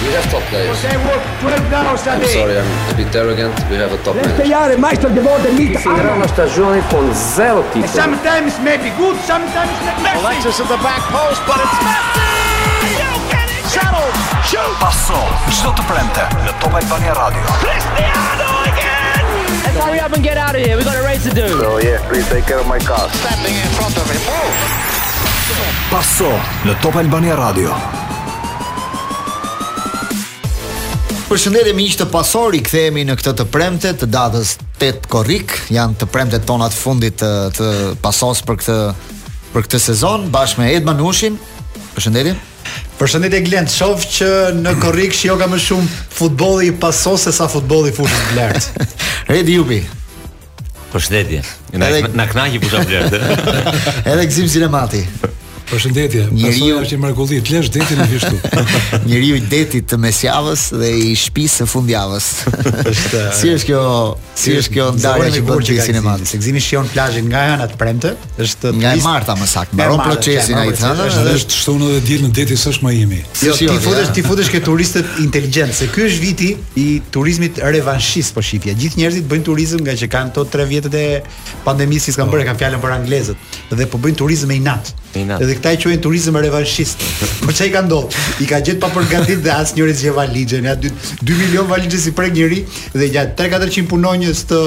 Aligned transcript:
We 0.00 0.14
have 0.16 0.24
top 0.32 0.40
players. 0.48 0.72
I'm 0.86 1.96
sorry, 1.98 2.56
I'm 2.56 2.88
a 2.88 2.94
bit 2.96 3.14
arrogant. 3.14 3.52
We 3.68 3.76
have 3.76 3.92
a 3.92 3.98
top 4.00 4.16
manager. 4.16 4.48
If 4.48 5.84
you 5.84 6.00
run 6.00 6.22
a 6.22 6.26
stagione 6.26 6.82
con 6.88 7.12
zero 7.12 7.62
titoli. 7.70 7.86
Sometimes 7.92 8.56
maybe 8.64 8.90
good, 8.96 9.20
sometimes 9.26 9.68
maybe 9.84 10.00
messy. 10.00 10.20
Alexis 10.24 10.60
at 10.60 10.68
the 10.68 10.78
back 10.80 11.02
post, 11.12 11.44
but 11.44 11.60
it's 11.60 11.80
messy! 11.84 12.96
You 12.96 13.28
get 13.28 13.68
Shuttle! 13.68 14.08
Shoot! 14.40 14.78
Passo, 14.80 15.20
gjithë 15.52 15.74
të 15.76 15.84
premte, 15.84 16.24
në 16.46 16.56
Top 16.64 16.80
Albania 16.80 17.12
Radio. 17.12 17.44
Cristiano 17.60 18.72
Let's 18.72 19.84
hurry 19.84 20.00
up 20.00 20.14
and 20.14 20.24
get 20.24 20.38
out 20.38 20.54
of 20.56 20.62
here. 20.64 20.76
We've 20.76 20.86
got 20.86 20.96
a 20.96 21.02
race 21.02 21.24
to 21.28 21.34
do. 21.34 21.46
So 21.60 21.74
oh, 21.74 21.78
yeah, 21.78 22.00
please 22.08 22.26
take 22.30 22.46
care 22.46 22.64
my 22.64 22.78
car. 22.78 23.10
Standing 23.20 23.52
in 23.52 23.68
front 23.76 23.94
of 23.98 24.08
him. 24.08 24.22
Passo, 25.92 26.32
në 26.64 26.72
Top 26.80 26.94
e 26.96 27.02
Radio. 27.04 27.28
Radio. 27.36 27.99
përshëndetje 31.30 31.72
miq 31.78 31.92
të 31.94 32.04
pasori, 32.10 32.58
kthehemi 32.66 33.04
në 33.06 33.14
këtë 33.20 33.32
të 33.38 33.44
premte 33.54 33.90
të 34.00 34.06
datës 34.10 34.56
8 34.82 35.06
korrik. 35.12 35.52
Janë 35.70 35.98
të 36.00 36.08
premtet 36.10 36.42
tona 36.48 36.66
të 36.68 36.74
fundit 36.80 37.20
të, 37.22 37.30
të 37.54 37.66
pasos 38.02 38.40
për 38.48 38.58
këtë 38.60 38.76
për 39.52 39.66
këtë 39.66 39.80
sezon 39.84 40.26
bashkë 40.34 40.62
me 40.64 40.72
Ed 40.74 40.88
Manushin. 40.88 41.38
Përshëndetje. 41.94 42.32
Përshëndetje 42.98 43.42
Glend, 43.46 43.70
shoh 43.72 44.02
që 44.18 44.30
në 44.58 44.74
korrik 44.82 45.14
shijo 45.16 45.38
ka 45.40 45.46
më 45.50 45.60
shumë 45.68 45.94
futbolli 46.18 46.72
i 46.72 46.76
pasos 46.82 47.28
se 47.28 47.32
sa 47.38 47.46
futbolli 47.52 47.94
fushës 47.94 48.32
blerët. 48.32 48.80
Redi 49.30 49.54
Jupi. 49.60 49.80
Përshëndetje. 50.92 51.44
Na 51.78 51.92
edhe... 51.92 52.10
na 52.18 52.26
knaqi 52.30 52.58
fusha 52.64 52.82
blerët. 52.90 53.20
Eh? 53.20 54.08
edhe 54.16 54.26
Gzim 54.32 54.50
Sinemati. 54.50 55.06
Përshëndetje. 55.70 56.22
Njeriu 56.34 56.80
është 56.82 56.94
i 56.96 56.98
mrekullit, 57.04 57.50
lësh 57.52 57.68
detin 57.74 58.00
në 58.00 58.06
fishtu. 58.10 58.62
Njeriu 59.06 59.36
i 59.38 59.42
detit 59.52 59.86
të 59.90 59.98
mesjavës 60.02 60.64
dhe 60.80 60.88
i 60.96 61.10
shtëpisë 61.16 61.60
së 61.62 61.66
fundjavës. 61.70 62.26
Është 62.90 63.22
Si 63.40 63.52
është 63.54 63.68
kjo? 63.70 63.82
Si 64.40 64.54
është 64.58 64.72
kjo 64.74 64.86
ndarja 64.96 65.30
që 65.36 65.42
bën 65.46 65.64
ti 65.68 65.76
sinemat? 65.84 66.24
Se 66.26 66.38
gzimi 66.42 66.60
shihon 66.64 66.88
plazhin 66.94 67.28
nga 67.30 67.42
ana 67.54 67.66
të 67.70 67.78
premte. 67.80 68.14
Është 68.42 68.72
nga 68.80 68.94
marta 69.04 69.36
më 69.38 69.48
saktë. 69.52 69.76
Mbaron 69.78 70.02
procesin 70.04 70.56
ai 70.58 70.72
thënë, 70.80 71.06
është 71.36 71.58
shtunë 71.60 71.90
edhe 71.92 72.02
ditë 72.08 72.26
në 72.26 72.34
detin 72.40 72.60
s'është 72.64 72.86
më 72.86 72.94
imi. 73.04 73.20
Jo, 73.46 73.54
ti 73.58 73.68
jo, 73.68 73.76
futesh 73.84 74.10
ti 74.16 74.24
futesh 74.26 74.50
ke 74.54 74.62
turistët 74.66 75.20
inteligjent, 75.24 75.76
se 75.76 75.90
ky 75.92 76.06
është 76.08 76.24
viti 76.24 76.50
i 76.80 76.86
turizmit 77.14 77.60
revanshist 77.62 78.34
po 78.36 78.42
shifja. 78.42 78.72
Gjithë 78.80 79.02
njerëzit 79.04 79.28
bëjnë 79.30 79.46
turizëm 79.50 79.84
nga 79.86 79.94
që 80.00 80.10
kanë 80.14 80.32
ato 80.34 80.46
3 80.56 80.68
vjetët 80.72 80.96
e 80.98 81.06
pandemisë 81.68 82.16
që 82.16 82.20
kanë 82.22 82.32
bërë, 82.34 82.48
kanë 82.50 82.62
fjalën 82.64 82.82
për 82.86 82.96
anglezët. 82.96 83.54
Dhe 83.76 83.90
po 83.92 84.00
bëjnë 84.00 84.20
turizëm 84.24 84.50
me 84.54 84.58
inat. 84.62 84.94
Inat 85.20 85.42
këta 85.60 85.72
i 85.76 85.80
quajnë 85.82 86.00
turizëm 86.04 86.38
revanshist. 86.40 87.02
Po 87.44 87.52
çai 87.52 87.68
ka 87.74 87.82
ndodhur? 87.84 88.16
I 88.40 88.46
ka 88.48 88.58
gjetë 88.64 88.80
pa 88.80 88.88
përgatitur 88.94 89.42
dhe 89.44 89.50
asnjëri 89.52 89.94
zgjë 89.98 90.14
valixhen. 90.16 90.68
Ja 90.70 90.74
2, 90.80 90.90
2 91.20 91.36
milion 91.36 91.68
valixhe 91.68 92.00
si 92.06 92.12
prek 92.16 92.32
njëri 92.36 92.62
dhe 92.94 93.08
gjatë 93.12 93.36
3-400 93.42 93.90
punonjës 93.90 94.42
të 94.52 94.60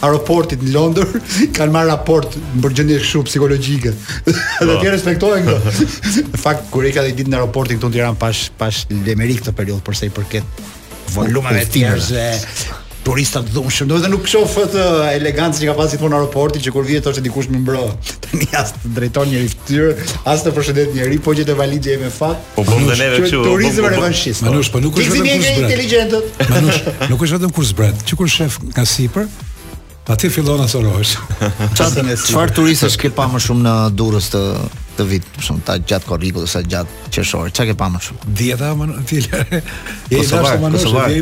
aeroportit 0.00 0.64
në 0.66 0.72
Londër 0.74 1.14
kanë 1.56 1.74
marrë 1.76 1.92
raport 1.92 2.34
për 2.64 2.76
gjendje 2.80 2.98
kështu 3.04 3.22
psikologjike. 3.30 3.94
Dhe 4.26 4.34
po. 4.66 4.82
ti 4.82 4.92
respektojnë 4.96 5.40
këtë. 5.46 5.88
Në 6.34 6.42
fakt 6.48 6.66
kur 6.74 6.88
i 6.90 6.94
ka 6.96 7.06
ditë 7.06 7.28
në 7.30 7.38
aeroportin 7.38 7.78
këtu 7.78 7.90
në 7.92 7.96
Tiranë 8.00 8.20
pash 8.26 8.44
pas 8.58 8.82
lemerik 8.90 9.44
këtë 9.44 9.54
periudhë 9.60 9.86
përsa 9.86 10.08
i 10.10 10.14
përket 10.18 10.62
po, 10.62 11.20
volumave 11.22 11.62
të 11.68 11.76
tjerëve 11.78 12.30
turistat 13.10 13.44
dhunshëm, 13.50 13.88
do 13.90 13.96
të 13.98 14.08
nuk 14.12 14.26
shoh 14.30 14.52
atë 14.64 14.82
elegancë 15.16 15.62
që 15.64 15.68
ka 15.72 15.76
pasi 15.80 15.98
në 15.98 16.14
aeroporti 16.14 16.60
që 16.62 16.72
kur 16.76 16.86
vjet 16.86 17.08
është 17.10 17.24
dikush 17.26 17.48
më 17.50 17.62
mbro. 17.64 17.84
Tani 18.30 18.48
as 18.54 18.70
të 18.76 18.90
drejton 18.96 19.30
një 19.32 19.40
fytyr, 19.54 20.02
as 20.30 20.44
të 20.46 20.52
përshëndet 20.54 20.94
njëri, 20.94 21.18
po 21.24 21.34
që 21.34 21.46
te 21.48 21.56
valixhe 21.58 21.96
me 22.04 22.10
fat. 22.14 22.40
Po 22.54 22.62
bëm 22.68 22.84
po, 22.84 22.92
dhe 22.92 22.98
neve 23.00 23.20
kështu. 23.24 23.42
Turizëm 23.46 23.84
po, 23.84 23.88
po. 23.88 23.92
revanshist. 23.96 24.44
Manush, 24.46 24.70
po 24.76 24.82
nuk 24.84 25.00
është 25.00 25.24
vetëm 25.26 25.46
kur 25.54 26.26
Manush, 26.54 26.82
nuk 27.10 27.24
është 27.26 27.38
vetëm 27.40 27.54
kur 27.58 27.68
zbret. 27.72 28.04
Çu 28.06 28.20
kur 28.20 28.30
shef 28.30 28.60
nga 28.70 28.86
sipër, 28.86 29.26
ati 30.10 30.30
fillon 30.30 30.62
asorosh. 30.66 31.16
Çfarë 31.74 32.56
turistësh 32.60 33.00
ke 33.02 33.10
pa 33.18 33.26
më 33.34 33.42
shumë 33.48 33.66
në 33.66 33.74
Durrës 33.98 34.30
të 34.36 34.44
të 34.98 35.04
vit, 35.10 35.26
për 35.34 35.44
shkak 35.46 35.62
të 35.68 35.76
gjatë 35.90 36.08
korrikut 36.08 36.46
ose 36.46 36.62
gjatë 36.66 37.12
qeshor. 37.14 37.50
Çka 37.54 37.68
ke 37.70 37.76
pa 37.80 37.88
më 37.94 38.02
shumë? 38.08 38.30
Dieta 38.40 38.72
më 38.78 38.88
në 38.90 39.04
fjalë. 39.12 39.62
Kosovar, 40.12 40.58
Kosovar. 40.66 41.16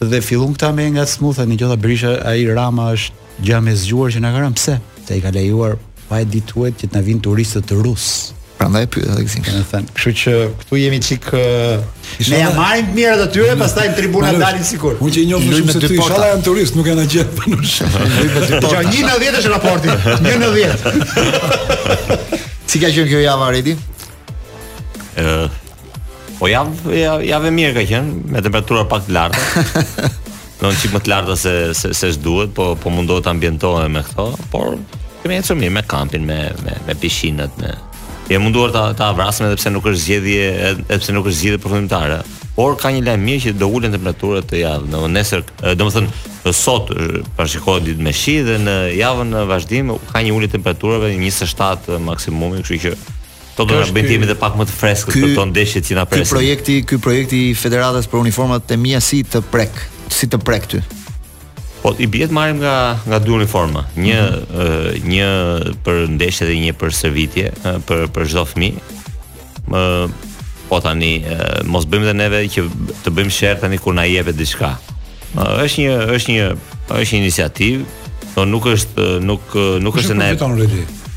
Dhe 0.00 0.20
fillon 0.24 0.54
këta 0.56 0.70
me 0.74 0.86
nga 0.94 1.04
smutha, 1.06 1.44
në 1.44 1.58
gjitha 1.60 1.76
Berisha 1.80 2.14
ai 2.26 2.44
Rama 2.56 2.86
është 2.96 3.42
gjë 3.44 3.74
zgjuar 3.84 4.12
që 4.14 4.22
na 4.24 4.30
ka 4.34 4.44
rënë 4.46 4.56
pse? 4.60 4.76
Te 5.06 5.18
i 5.18 5.24
ka 5.24 5.32
lejuar 5.34 5.76
pa 6.10 6.22
edituar 6.24 6.72
që 6.72 6.88
të 6.88 6.96
na 6.96 7.04
vinë 7.04 7.24
turistët 7.26 7.74
rusë 7.84 8.39
Prandaj 8.60 8.90
pyet 8.92 9.06
edhe 9.08 9.22
Gzim. 9.24 9.40
Kemë 9.46 9.62
thënë. 9.70 9.92
Kështu 9.96 10.10
që 10.20 10.32
këtu 10.60 10.76
jemi 10.80 10.98
çik 11.00 11.24
ne 11.32 12.38
ja 12.42 12.50
marrim 12.56 12.84
të 12.90 12.94
mirat 12.98 13.22
atyre, 13.24 13.54
pastaj 13.56 13.86
në 13.88 13.94
tribuna 13.96 14.32
dalin 14.36 14.64
sigurt. 14.68 15.00
Unë 15.00 15.12
që 15.16 15.20
njoh 15.30 15.40
shumë 15.54 15.72
se 15.72 15.78
ty 15.86 15.94
inshallah 15.96 16.26
janë 16.34 16.44
turist, 16.44 16.72
nuk 16.76 16.86
janë 16.90 17.04
gjë 17.14 17.24
panush. 17.38 17.76
190 17.88 18.60
90 19.24 19.32
është 19.40 19.50
raporti. 19.54 19.86
190. 20.28 20.80
Si 22.70 22.78
ka 22.78 22.86
qenë 22.94 23.08
kjo 23.10 23.18
javë 23.18 23.44
Redi? 23.50 23.72
Ë 25.18 25.32
Po 26.38 26.46
javë 26.46 26.92
javë 27.26 27.50
mirë 27.56 27.72
ka 27.80 27.82
qenë, 27.88 28.28
me 28.30 28.38
temperatura 28.44 28.84
pak 28.92 29.02
të 29.08 29.12
lartë. 29.16 29.42
Don 30.60 30.72
çik 30.78 30.94
më 30.94 31.00
të 31.06 31.10
lartë 31.16 31.34
se 31.42 31.54
se 31.80 31.88
se 31.98 32.06
ç'duhet, 32.14 32.50
po 32.54 32.64
po 32.78 32.88
mundohet 32.94 33.24
të 33.26 33.30
ambientohem 33.32 33.90
me 33.96 34.02
këto, 34.06 34.24
por 34.54 34.64
kemi 35.24 35.40
ecur 35.40 35.56
mirë 35.58 35.76
me 35.80 35.82
kampin, 35.96 36.22
me 36.30 36.38
me 36.62 36.72
me 36.86 36.94
pishinat, 37.02 37.52
me 37.58 37.70
je 38.30 38.38
munduar 38.38 38.70
ta 38.70 38.82
ta 38.94 39.12
vrasim 39.12 39.46
edhe 39.48 39.58
pse 39.58 39.70
nuk 39.74 39.86
është 39.90 40.02
zgjedhje 40.04 40.44
edhe 40.70 40.98
pse 41.02 41.14
nuk 41.16 41.26
është 41.26 41.40
zgjedhje 41.40 41.60
përfundimtare. 41.64 42.20
Por 42.54 42.76
ka 42.78 42.90
një 42.94 43.02
lajm 43.08 43.24
mirë 43.26 43.44
që 43.46 43.52
do 43.58 43.66
ulen 43.74 43.94
temperaturat 43.94 44.46
të 44.50 44.60
javës. 44.60 44.90
Domethënë 44.92 45.12
nesër, 45.16 45.42
domethënë 45.80 46.54
sot 46.54 46.92
parashikohet 47.38 47.88
ditë 47.88 48.04
me 48.06 48.12
shi 48.14 48.36
dhe 48.46 48.58
në 48.62 48.76
javën 49.00 49.32
në 49.34 49.42
vazhdim 49.50 49.92
ka 50.12 50.22
një 50.22 50.34
ulje 50.36 50.50
temperaturave 50.54 51.10
në 51.14 51.32
27 51.32 52.06
maksimumi, 52.06 52.62
kështu 52.62 52.82
që 52.84 52.94
Do 53.60 53.66
të 53.68 53.76
na 53.76 53.86
bëjnë 53.96 54.08
të 54.08 54.14
jemi 54.14 54.24
edhe 54.30 54.34
pak 54.40 54.54
më 54.56 54.64
të 54.70 54.74
freskët 54.80 55.16
për 55.20 55.32
ton 55.36 55.50
deshjet 55.52 55.84
që 55.88 55.96
na 55.98 56.04
presin. 56.08 56.28
Ky 56.28 56.32
projekti, 56.32 56.76
ky 56.88 56.98
projekti 57.06 57.40
i 57.50 57.50
Federatës 57.64 58.06
për 58.08 58.20
uniformat 58.22 58.70
e 58.72 58.78
mia 58.80 59.02
si 59.04 59.20
të 59.26 59.42
prek, 59.52 59.74
si 60.08 60.30
të 60.32 60.38
prek 60.46 60.70
ty. 60.70 60.80
Po 61.82 61.94
i 61.98 62.06
bie 62.08 62.26
marrim 62.30 62.60
nga 62.60 63.00
nga 63.08 63.18
dy 63.20 63.30
uniforma. 63.32 63.86
Një 63.96 64.18
mm 64.22 64.56
-hmm. 64.56 65.04
një 65.12 65.28
për 65.84 65.96
ndeshje 66.18 66.44
dhe 66.50 66.56
një 66.66 66.72
për 66.80 66.90
servitje 66.92 67.52
për 67.88 67.98
për 68.14 68.24
çdo 68.28 68.42
fëmijë. 68.50 68.80
Më 69.70 69.82
po 70.68 70.80
tani 70.80 71.24
mos 71.64 71.84
bëjmë 71.88 72.08
dhe 72.10 72.14
neve 72.14 72.40
që 72.52 72.60
të 73.04 73.08
bëjmë 73.16 73.30
share 73.38 73.56
tani 73.60 73.78
kur 73.78 73.94
na 73.94 74.04
jepet 74.04 74.36
diçka. 74.38 74.76
Është 75.64 75.78
një 75.84 75.92
është 76.16 76.30
një 76.34 76.44
është 77.00 77.12
një 77.14 77.20
iniciativë, 77.22 77.84
por 78.34 78.46
nuk 78.46 78.64
është 78.66 79.04
nuk 79.30 79.42
nuk 79.84 79.94
është 80.00 80.14
ne. 80.20 80.28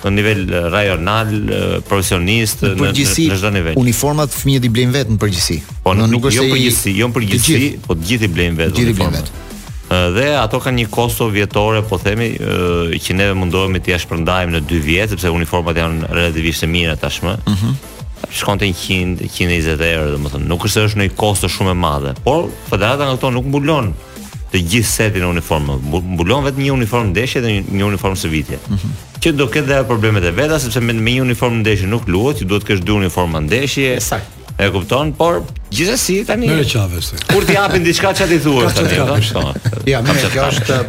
në 0.05 0.13
nivel 0.19 0.43
rajonal, 0.71 1.31
profesionist 1.87 2.63
në 2.65 2.73
përgjësi, 2.79 3.27
në 3.33 3.39
çdo 3.41 3.51
nivel. 3.55 3.77
Uniformat 3.81 4.31
fëmijët 4.35 4.67
i 4.67 4.71
blejnë 4.75 4.95
vetë 4.95 5.15
në 5.15 5.21
përgjithësi. 5.21 5.57
Po 5.85 5.95
në, 5.97 6.07
nuk 6.11 6.27
jo 6.27 6.31
është 6.31 6.43
jo 6.43 6.53
përgjithësi, 6.55 6.93
jo 6.99 7.09
përgjithësi, 7.15 7.71
po 7.89 7.97
të 7.99 8.09
gjithë 8.11 8.29
i 8.29 8.33
blejnë 8.37 8.61
vetë 8.61 8.85
uniformat. 8.89 9.33
Dhe 10.15 10.29
ato 10.41 10.59
kanë 10.61 10.81
një 10.81 10.91
kosto 10.93 11.27
vjetore, 11.31 11.81
po 11.89 11.99
themi, 12.01 12.31
që 12.41 13.15
ne 13.17 13.29
mundohemi 13.37 13.81
të 13.85 13.99
shpërndajmë 14.03 14.55
në 14.57 14.63
2 14.69 14.79
vjet, 14.87 15.13
sepse 15.13 15.29
uniformat 15.33 15.77
janë 15.81 16.09
relativisht 16.11 16.65
të 16.65 16.71
mira 16.73 16.95
tashmë. 17.01 17.37
Mhm. 17.49 17.65
Mm 17.69 17.75
shkonte 18.35 18.65
100 18.73 19.19
120 19.29 19.83
euro, 19.91 20.15
domethënë 20.15 20.47
nuk 20.49 20.63
është 20.65 20.81
është 20.87 20.99
një 21.01 21.05
kosto 21.19 21.47
shumë 21.51 21.71
e 21.71 21.75
madhe, 21.77 22.13
por 22.25 22.47
federata 22.71 23.05
nga 23.05 23.13
këto 23.19 23.29
nuk 23.35 23.45
mbulon 23.51 23.91
të 24.55 24.63
gjithë 24.71 24.89
setin 24.91 25.25
e 25.25 25.27
uniformë. 25.33 25.75
Mbulon 26.15 26.45
vetëm 26.47 26.63
një 26.63 26.75
uniformë 26.79 27.09
ndeshje 27.11 27.41
dhe 27.43 27.55
një 27.75 27.87
uniformë 27.91 28.21
shërbimi. 28.21 28.59
Ëh. 28.59 28.87
Që 29.25 29.33
do 29.39 29.49
ketë 29.51 29.69
dhe 29.71 29.81
problemet 29.89 30.25
e 30.25 30.31
veta 30.37 30.59
sepse 30.63 30.81
me 30.83 30.95
një 30.97 31.21
uniformë 31.27 31.61
ndeshje 31.65 31.89
nuk 31.91 32.07
luhet, 32.11 32.41
ju 32.43 32.47
duhet 32.51 32.63
të 32.63 32.71
kesh 32.71 32.85
dy 32.87 32.95
uniforma 32.95 33.41
ndeshje. 33.47 33.95
Saktë. 34.07 34.43
E 34.55 34.67
kupton, 34.71 35.11
por 35.19 35.41
gjithsesi 35.75 36.21
tani. 36.27 36.47
Kur 37.33 37.43
t'i 37.43 37.57
japin 37.57 37.83
diçka 37.83 38.13
çati 38.15 38.39
thua 38.39 38.69
tani, 38.71 38.99
po. 39.35 39.49
Ja, 39.91 39.99
mirë, 40.05 40.29
kjo 40.31 40.45
është 40.53 40.79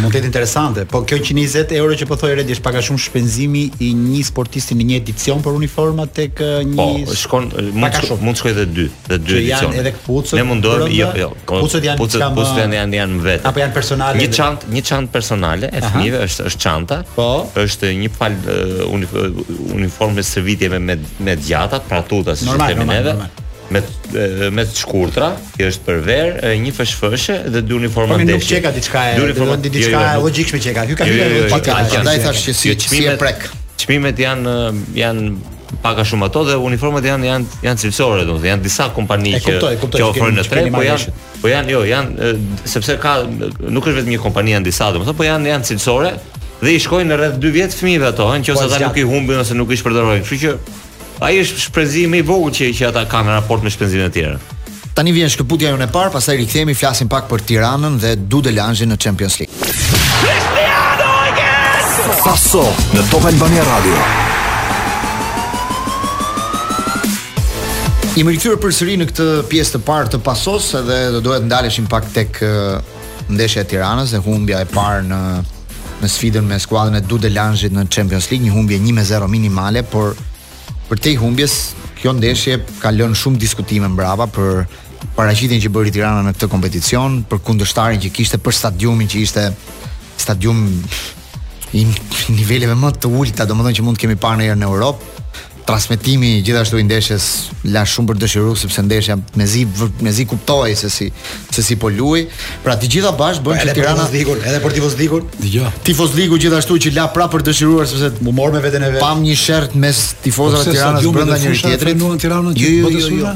Mund 0.00 0.14
të 0.14 0.20
jetë 0.20 0.28
interesante, 0.28 0.84
po 0.88 1.00
kjo 1.08 1.18
120 1.20 1.72
euro 1.78 1.96
që 1.98 2.06
po 2.08 2.16
thojë 2.18 2.36
Redi 2.40 2.54
është 2.56 2.64
pak 2.64 2.76
a 2.78 2.82
shumë 2.88 3.02
shpenzimi 3.04 3.64
i 3.86 3.90
një 3.98 4.20
sportisti 4.28 4.76
në 4.78 4.86
një 4.90 4.98
edicion 5.02 5.42
për 5.44 5.58
uniforma 5.58 6.06
tek 6.18 6.40
uh, 6.44 6.54
një 6.70 6.84
Po, 7.04 7.14
shkon 7.22 7.48
mund 7.74 7.96
të 7.96 8.02
shkojë 8.04 8.28
mund 8.28 8.38
të 8.38 8.42
shkojë 8.42 8.54
edhe 8.54 8.66
dy, 8.76 8.86
edhe 9.08 9.18
dy 9.24 9.36
edicione. 9.40 9.62
Janë 9.64 9.82
edhe 9.82 9.92
kputucët. 9.98 10.38
Ne 10.38 10.46
mundojmë, 10.48 10.88
jo, 10.94 11.08
jo. 11.22 11.28
Po, 11.42 11.58
kputucët 11.58 11.88
janë 11.90 12.04
diçka 12.04 12.30
më. 12.30 12.36
Kputucët 12.36 12.60
janë 12.64 12.78
janë 12.80 12.98
janë 13.00 13.22
vetë. 13.26 13.48
Apo 13.50 13.62
janë 13.64 13.76
personale. 13.78 14.22
Një 14.24 14.32
çantë, 14.40 14.72
një 14.76 14.84
çantë 14.90 15.14
personale 15.18 15.70
e 15.80 15.84
fëmijëve 15.84 16.22
është 16.30 16.48
është 16.52 16.64
çanta. 16.64 17.00
Po. 17.16 17.28
Është 17.64 17.92
një 18.02 18.12
pal 18.18 18.36
uh, 18.40 18.84
uh, 18.90 19.40
uniformë 19.76 20.26
servitjeve 20.34 20.80
me 20.88 20.96
me 21.26 21.36
djatat, 21.40 21.88
pra 21.90 22.02
tuta 22.06 22.36
si 22.38 22.46
sistemi 22.48 22.86
neve 22.92 23.18
me 23.70 23.82
me 24.52 24.64
të 24.64 24.76
shkurtra, 24.78 25.32
që 25.58 25.68
është 25.70 25.86
për 25.86 26.00
ver, 26.04 26.30
një 26.62 26.72
fësh 26.74 27.26
dhe 27.54 27.62
dy 27.64 27.74
uniforma 27.78 28.18
ndeshje. 28.20 28.34
Po 28.36 28.40
nuk 28.40 28.50
çeka 28.50 28.72
diçka, 28.76 29.02
do 29.18 29.28
të 29.30 29.36
thonë 29.40 29.50
jo, 29.50 29.72
diçka 29.72 29.90
jo, 29.90 30.04
jo. 30.14 30.22
logjikshme 30.26 30.60
çeka. 30.66 30.84
Ky 30.88 30.96
ka 30.98 31.08
një 31.08 31.16
logjikë, 31.24 31.80
prandaj 31.94 32.20
thash 32.26 32.46
që 32.48 32.54
si 32.54 32.78
si 32.88 33.02
e 33.08 33.16
prek. 33.20 33.48
Çmimet 33.80 34.20
janë 34.20 34.54
janë 35.00 35.34
pak 35.82 35.98
a 35.98 36.04
shumë 36.06 36.28
ato 36.28 36.44
dhe 36.46 36.58
uniformat 36.62 37.04
janë 37.10 37.26
janë 37.30 37.60
janë 37.64 37.82
cilësore 37.82 38.26
domethënë 38.28 38.52
janë 38.52 38.62
disa 38.64 38.86
kompani 38.94 39.32
që 39.42 39.56
që 39.80 40.04
ofrojnë 40.10 40.44
në 40.44 40.62
po 40.76 40.82
janë 40.84 41.14
po 41.42 41.50
janë 41.50 41.72
jo 41.74 41.80
janë 41.84 42.34
sepse 42.70 42.94
ka 43.02 43.16
nuk 43.26 43.88
është 43.88 43.96
vetëm 43.98 44.12
një 44.14 44.20
kompani 44.22 44.54
janë 44.54 44.68
disa 44.68 44.92
domethënë 44.94 45.18
po 45.18 45.26
janë 45.26 45.50
janë 45.50 45.68
cilësore 45.72 46.14
dhe 46.62 46.76
i 46.76 46.84
shkojnë 46.84 47.18
rreth 47.18 47.40
2 47.42 47.52
vjet 47.58 47.74
fëmijëve 47.74 48.06
ato 48.12 48.30
nëse 48.30 48.54
po, 48.54 48.68
ata 48.68 48.80
nuk 48.86 49.02
i 49.02 49.06
humbin 49.08 49.42
ose 49.42 49.58
nuk 49.58 49.74
i 49.74 49.80
shpërdorojnë 49.82 50.22
kështu 50.22 50.40
që 50.46 50.56
Ai 51.22 51.38
është 51.38 51.60
shprezim 51.68 52.14
i 52.18 52.22
vogël 52.26 52.54
që 52.56 52.70
që 52.74 52.88
ata 52.90 53.04
kanë 53.10 53.34
raport 53.36 53.62
me 53.62 53.70
shpenzimet 53.70 54.10
e 54.10 54.14
tjera. 54.16 54.38
Tani 54.94 55.12
vjen 55.14 55.30
shkëputja 55.30 55.70
jonë 55.72 55.86
e 55.86 55.92
parë, 55.94 56.10
pastaj 56.14 56.36
rikthehemi, 56.40 56.74
flasim 56.78 57.08
pak 57.10 57.26
për 57.30 57.42
Tiranën 57.48 57.96
dhe 58.02 58.14
Dude 58.30 58.50
Lanxhin 58.54 58.90
në 58.90 58.96
Champions 59.04 59.36
League. 59.40 59.54
Cristiano 59.66 61.06
Ronaldo. 61.06 62.18
Passo 62.24 62.64
në 62.94 63.02
Top 63.10 63.26
Albania 63.30 63.62
Radio. 63.66 64.02
I 68.14 68.22
më 68.22 68.34
rikëtyrë 68.36 68.60
për 68.62 68.74
sëri 68.76 68.98
në 69.00 69.06
këtë 69.10 69.28
pjesë 69.50 69.74
të 69.78 69.82
parë 69.86 70.10
të 70.14 70.20
pasos 70.22 70.68
edhe 70.78 70.98
do 71.16 71.22
dohet 71.24 71.42
ndaleshim 71.48 71.88
pak 71.90 72.06
tek 72.14 72.38
ndeshe 73.30 73.62
e 73.64 73.66
tiranës 73.70 74.12
dhe 74.14 74.20
humbja 74.26 74.60
e 74.62 74.68
parë 74.70 75.02
në, 75.08 75.22
në 76.02 76.12
sfidën 76.12 76.46
me 76.46 76.58
skuadën 76.62 76.94
e 76.98 77.02
Dude 77.10 77.30
Lange 77.34 77.70
në 77.72 77.86
Champions 77.90 78.30
League, 78.30 78.46
një 78.46 78.54
humbje 78.54 78.78
1-0 78.84 79.26
minimale, 79.32 79.82
por 79.82 80.14
për 80.88 81.00
te 81.00 81.12
i 81.14 81.18
humbjes, 81.20 81.54
kjo 82.00 82.12
ndeshje 82.18 82.58
ka 82.82 82.90
lën 82.92 83.14
shumë 83.16 83.40
diskutime 83.40 83.88
mbrapa 83.88 84.26
për 84.34 84.64
paraqitjen 85.16 85.62
që 85.64 85.70
bëri 85.72 85.92
Tirana 85.94 86.24
në 86.26 86.34
këtë 86.36 86.48
kompeticion, 86.52 87.20
për 87.28 87.40
kundërshtarin 87.46 88.02
që 88.04 88.12
kishte 88.16 88.40
për 88.42 88.56
stadiumin 88.60 89.08
që 89.10 89.22
ishte 89.22 89.46
stadium 90.20 90.60
i 91.74 91.84
niveleve 92.38 92.76
më 92.78 92.92
të 93.02 93.10
më 93.10 93.46
domethënë 93.50 93.78
që 93.80 93.84
mund 93.84 93.98
të 93.98 94.04
kemi 94.06 94.16
parë 94.22 94.52
në 94.56 94.68
Europë, 94.68 95.13
transmetimi 95.64 96.42
gjithashtu 96.42 96.78
i 96.78 96.84
ndeshjes 96.84 97.26
la 97.74 97.82
shumë 97.88 98.08
për 98.10 98.18
dëshiru 98.20 98.54
sepse 98.60 98.82
ndeshja 98.86 99.16
mezi 99.40 99.64
mezi 100.04 100.26
kuptoi 100.28 100.74
se 100.76 100.90
si 100.92 101.08
se 101.52 101.62
si 101.62 101.76
po 101.80 101.88
luaj. 101.90 102.24
Pra 102.64 102.76
të 102.80 102.90
gjitha 102.94 103.12
bash 103.18 103.40
bën 103.44 103.56
pra, 103.56 103.64
që 103.64 103.76
Tirana 103.78 104.06
edhe 104.10 104.24
për 104.28 104.42
edhe 104.50 104.60
për 104.64 104.76
Tivozligun. 104.78 105.24
Dgjoj. 105.40 105.64
Ja. 105.66 105.72
Tifozligu 105.88 106.38
gjithashtu 106.42 106.78
që 106.86 106.94
la 106.98 107.08
prapë 107.16 107.38
për 107.38 107.46
dëshiruar 107.48 107.88
sepse 107.90 108.12
u 108.28 108.36
morën 108.36 108.58
me 108.58 108.64
veten 108.66 108.84
e 108.88 108.92
vet. 108.96 109.02
Pam 109.04 109.24
një 109.24 109.36
shert 109.44 109.76
mes 109.84 110.04
tifozëve 110.24 110.66
po 110.66 110.68
të 110.70 110.76
Tiranës 110.76 111.10
brenda 111.16 111.40
njëri 111.42 111.64
tjetrit. 111.64 112.06
Jo, 112.60 112.92
jo, 112.92 113.18
jo 113.24 113.34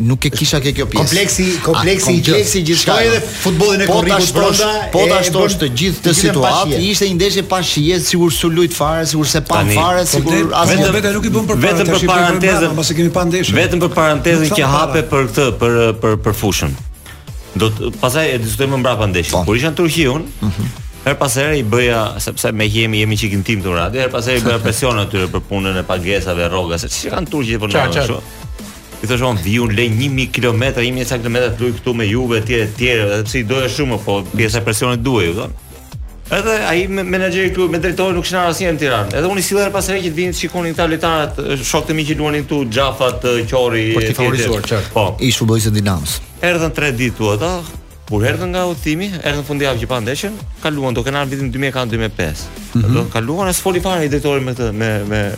nuk 0.00 0.24
e 0.24 0.30
kisha 0.32 0.60
ke 0.64 0.72
kjo 0.74 0.86
pjesë. 0.90 1.04
Kompleksi, 1.04 1.46
kompleksi 1.64 2.14
i 2.18 2.22
Chelsea 2.24 2.62
gjithashtu. 2.64 2.88
Po 2.88 3.00
edhe 3.04 3.18
futbollin 3.42 3.82
e 3.84 3.88
Korrikut 3.90 4.34
brenda. 4.36 4.68
Po 4.94 5.04
ta 5.10 5.20
të 5.60 5.68
gjithë 5.68 6.04
të 6.06 6.14
situatë. 6.20 6.78
Ishte 6.88 7.08
një 7.10 7.16
ndeshje 7.18 7.44
pa 7.50 7.60
shije, 7.66 7.98
sigurisht 8.00 8.40
su 8.42 8.50
lut 8.52 8.72
fare, 8.76 9.04
sigurisht 9.10 9.36
se 9.36 9.42
pa 9.48 9.60
fare, 9.68 10.06
sigurisht 10.08 10.54
as 10.54 10.72
vetë 10.72 11.12
nuk 11.18 11.28
i 11.28 11.32
bën 11.34 11.50
për 11.50 11.62
vetëm 11.66 11.90
për 11.92 12.06
parantezën, 12.10 12.70
pas 12.78 12.94
kemi 12.98 13.12
pa 13.18 13.26
ndeshje. 13.28 13.56
Vetëm 13.58 13.82
për 13.84 13.92
parantezën 13.98 14.54
që 14.56 14.70
hape 14.76 15.04
për 15.12 15.28
këtë, 15.32 15.50
për 15.60 15.82
për 16.02 16.18
për 16.26 16.38
fushën. 16.40 16.76
Do 17.58 17.68
të 17.68 17.92
pastaj 18.00 18.30
e 18.32 18.38
diskutojmë 18.40 18.78
mbrapa 18.80 19.04
po. 19.04 19.10
ndeshjen. 19.12 19.44
Kur 19.44 19.58
isha 19.58 19.72
në 19.74 19.82
Turqi 19.82 20.08
unë, 20.14 20.32
mhm. 20.40 20.78
Her 21.02 21.16
pas 21.18 21.34
here 21.34 21.56
i 21.58 21.64
bëja 21.66 22.20
sepse 22.22 22.52
me 22.54 22.62
jemi 22.70 23.00
jemi 23.00 23.16
çikim 23.18 23.40
tim 23.42 23.58
këtu 23.62 23.72
radio. 23.74 24.00
Her 24.04 24.10
pas 24.12 24.24
here 24.30 24.38
i 24.38 24.42
bëja 24.44 24.60
presion 24.62 24.98
atyre 25.02 25.26
për 25.32 25.42
punën 25.50 25.80
e 25.80 25.82
pagesave, 25.88 26.46
rrogave, 26.46 26.78
se 26.78 26.86
çka 26.94 27.16
kanë 27.16 27.30
turqi 27.32 27.58
po 27.58 27.66
na 27.72 27.88
kështu. 27.90 28.20
I 29.02 29.06
thosh 29.10 29.22
on 29.26 29.34
viun 29.42 29.72
lë 29.74 29.88
1000 29.90 30.28
kilometra, 30.30 30.82
1000 30.86 31.18
kilometra 31.24 31.48
të 31.56 31.62
luaj 31.64 31.72
këtu 31.80 31.92
me 31.98 32.04
Juve 32.06 32.36
etj 32.38 32.52
etj, 32.62 32.82
edhe 33.00 33.16
pse 33.26 33.40
i 33.40 33.46
doja 33.48 33.66
shumë, 33.76 33.96
po 34.04 34.20
pjesa 34.38 34.60
e 34.60 34.62
presionit 34.62 35.02
duhej, 35.02 35.32
u 35.32 35.34
thon. 35.40 35.56
Edhe 36.32 36.54
ai 36.70 36.84
menaxheri 36.86 37.50
këtu 37.50 37.66
me 37.72 37.80
drejtori 37.82 38.14
nuk 38.14 38.28
shënon 38.30 38.52
asnjë 38.52 38.76
në 38.76 38.80
Tiranë. 38.80 39.16
Edhe 39.18 39.28
unë 39.32 39.42
i 39.42 39.46
sillën 39.48 39.74
pas 39.74 39.88
herë 39.90 40.04
që 40.04 40.12
të 40.12 40.16
vinin 40.20 40.36
të 40.36 40.40
shikonin 40.44 40.76
këta 40.76 40.86
lojtarët, 40.92 41.42
shokët 41.72 41.90
e 41.90 41.96
mi 41.98 42.04
që 42.08 42.16
luanin 42.20 42.46
këtu 42.46 42.60
Xhafat, 42.78 43.26
Qori 43.50 43.84
etj. 43.90 43.98
Po 43.98 44.04
ti 44.06 44.16
favorizuar 44.20 44.68
çfarë? 44.70 44.94
Po. 44.94 45.04
Ish 45.18 45.42
futbollistë 45.42 45.74
Dinamos. 45.80 46.14
Erdhën 46.46 46.72
3 46.78 46.94
ditë 47.02 47.18
tu 47.18 47.32
ata, 47.34 47.50
kur 48.06 48.28
erdhën 48.30 48.54
nga 48.54 48.68
udhimi, 48.70 49.10
erdhën 49.18 49.42
fundjavë 49.50 49.82
që 49.82 49.90
pa 49.90 49.98
ndeshën, 50.06 50.38
kaluan 50.62 50.94
do 50.96 51.02
kenë 51.06 51.24
ardhur 51.24 51.40
vitin 51.40 51.52
2004-2005. 51.58 52.46
Mm 52.70 52.80
-hmm. 52.80 52.94
Do 52.96 53.04
kaluan 53.16 53.50
as 53.50 53.58
foli 53.66 53.80
fare 53.80 54.04
i 54.06 54.14
drejtorit 54.14 54.44
me 54.46 54.54
të, 54.54 54.72
me 54.80 54.90
me 55.10 55.22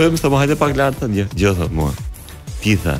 Edhe 0.00 0.14
më 0.14 0.18
thamë, 0.22 0.36
hajde 0.40 0.54
pak 0.56 0.70
lartë 0.80 0.96
të 1.02 1.06
një. 1.12 1.24
Gjotha, 1.36 1.66
mua, 1.76 1.90
ti 2.62 2.72
tha, 2.80 2.96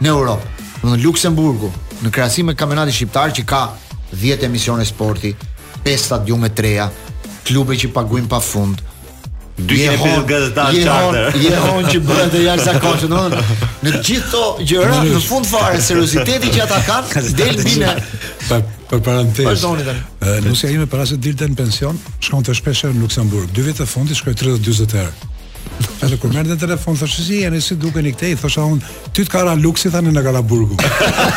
në 0.00 0.08
Europë. 0.14 0.56
Në 0.88 0.96
Luksemburgu, 1.04 1.68
në 2.00 2.14
krahasim 2.16 2.48
me 2.48 2.56
kampionatin 2.56 2.96
shqiptar 2.96 3.34
që 3.36 3.44
ka 3.44 3.60
10 4.16 4.48
emisione 4.48 4.86
sporti, 4.88 5.34
5 5.84 6.06
stadiume 6.06 6.48
treja, 6.56 6.88
klube 7.44 7.76
që 7.76 7.92
paguajnë 7.92 8.32
pafund. 8.32 8.80
Pa 8.80 8.89
250 9.66 10.20
je 10.20 10.34
gazetar 10.34 10.72
charter. 10.72 11.40
Je 11.40 11.56
hon 11.56 11.84
që 11.90 12.00
bëra 12.04 12.26
të 12.32 12.40
jal 12.44 12.60
domethënë, 12.62 13.40
në 13.84 13.92
të 13.94 14.02
gjithë 14.08 14.26
këto 14.26 14.68
gjëra 14.70 15.00
në 15.06 15.22
fund 15.24 15.48
fare 15.48 15.80
serioziteti 15.82 16.52
që 16.54 16.62
ata 16.66 16.80
kanë 16.88 17.34
del 17.38 17.60
binë 17.64 17.94
Për 18.90 19.00
parantes, 19.06 19.46
pa 19.46 19.52
e, 20.26 20.40
nusë 20.42 20.66
ka 20.66 20.72
ime 20.74 20.86
për 20.90 21.02
asë 21.04 21.18
dilë 21.22 21.46
në 21.52 21.58
pension, 21.60 22.00
shkonë 22.26 22.48
të 22.48 22.56
shpesherë 22.58 22.96
në 22.96 23.04
Luxemburg. 23.04 23.52
Dy 23.54 23.62
vjetë 23.68 23.84
të 23.84 23.86
fundi, 23.86 24.16
shkoi 24.18 24.34
30-20 24.34 24.96
herë. 24.98 25.30
E 26.10 26.18
kur 26.18 26.34
mërë 26.34 26.48
dhe 26.48 26.56
telefon, 26.64 26.98
thë 26.98 27.06
shë 27.06 27.22
si, 27.28 27.38
e 27.46 27.52
nësi 27.54 27.78
duke 27.78 28.02
një 28.02 28.16
këtej, 28.16 28.34
Thosha 28.42 28.66
shë 28.66 29.14
ty 29.14 29.22
të 29.22 29.30
kara 29.30 29.54
luksi, 29.62 29.94
thë 29.94 30.02
në 30.08 30.16
në 30.18 30.24
Galaburgu. 30.26 30.80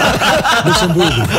Luxemburgu. 0.68 1.30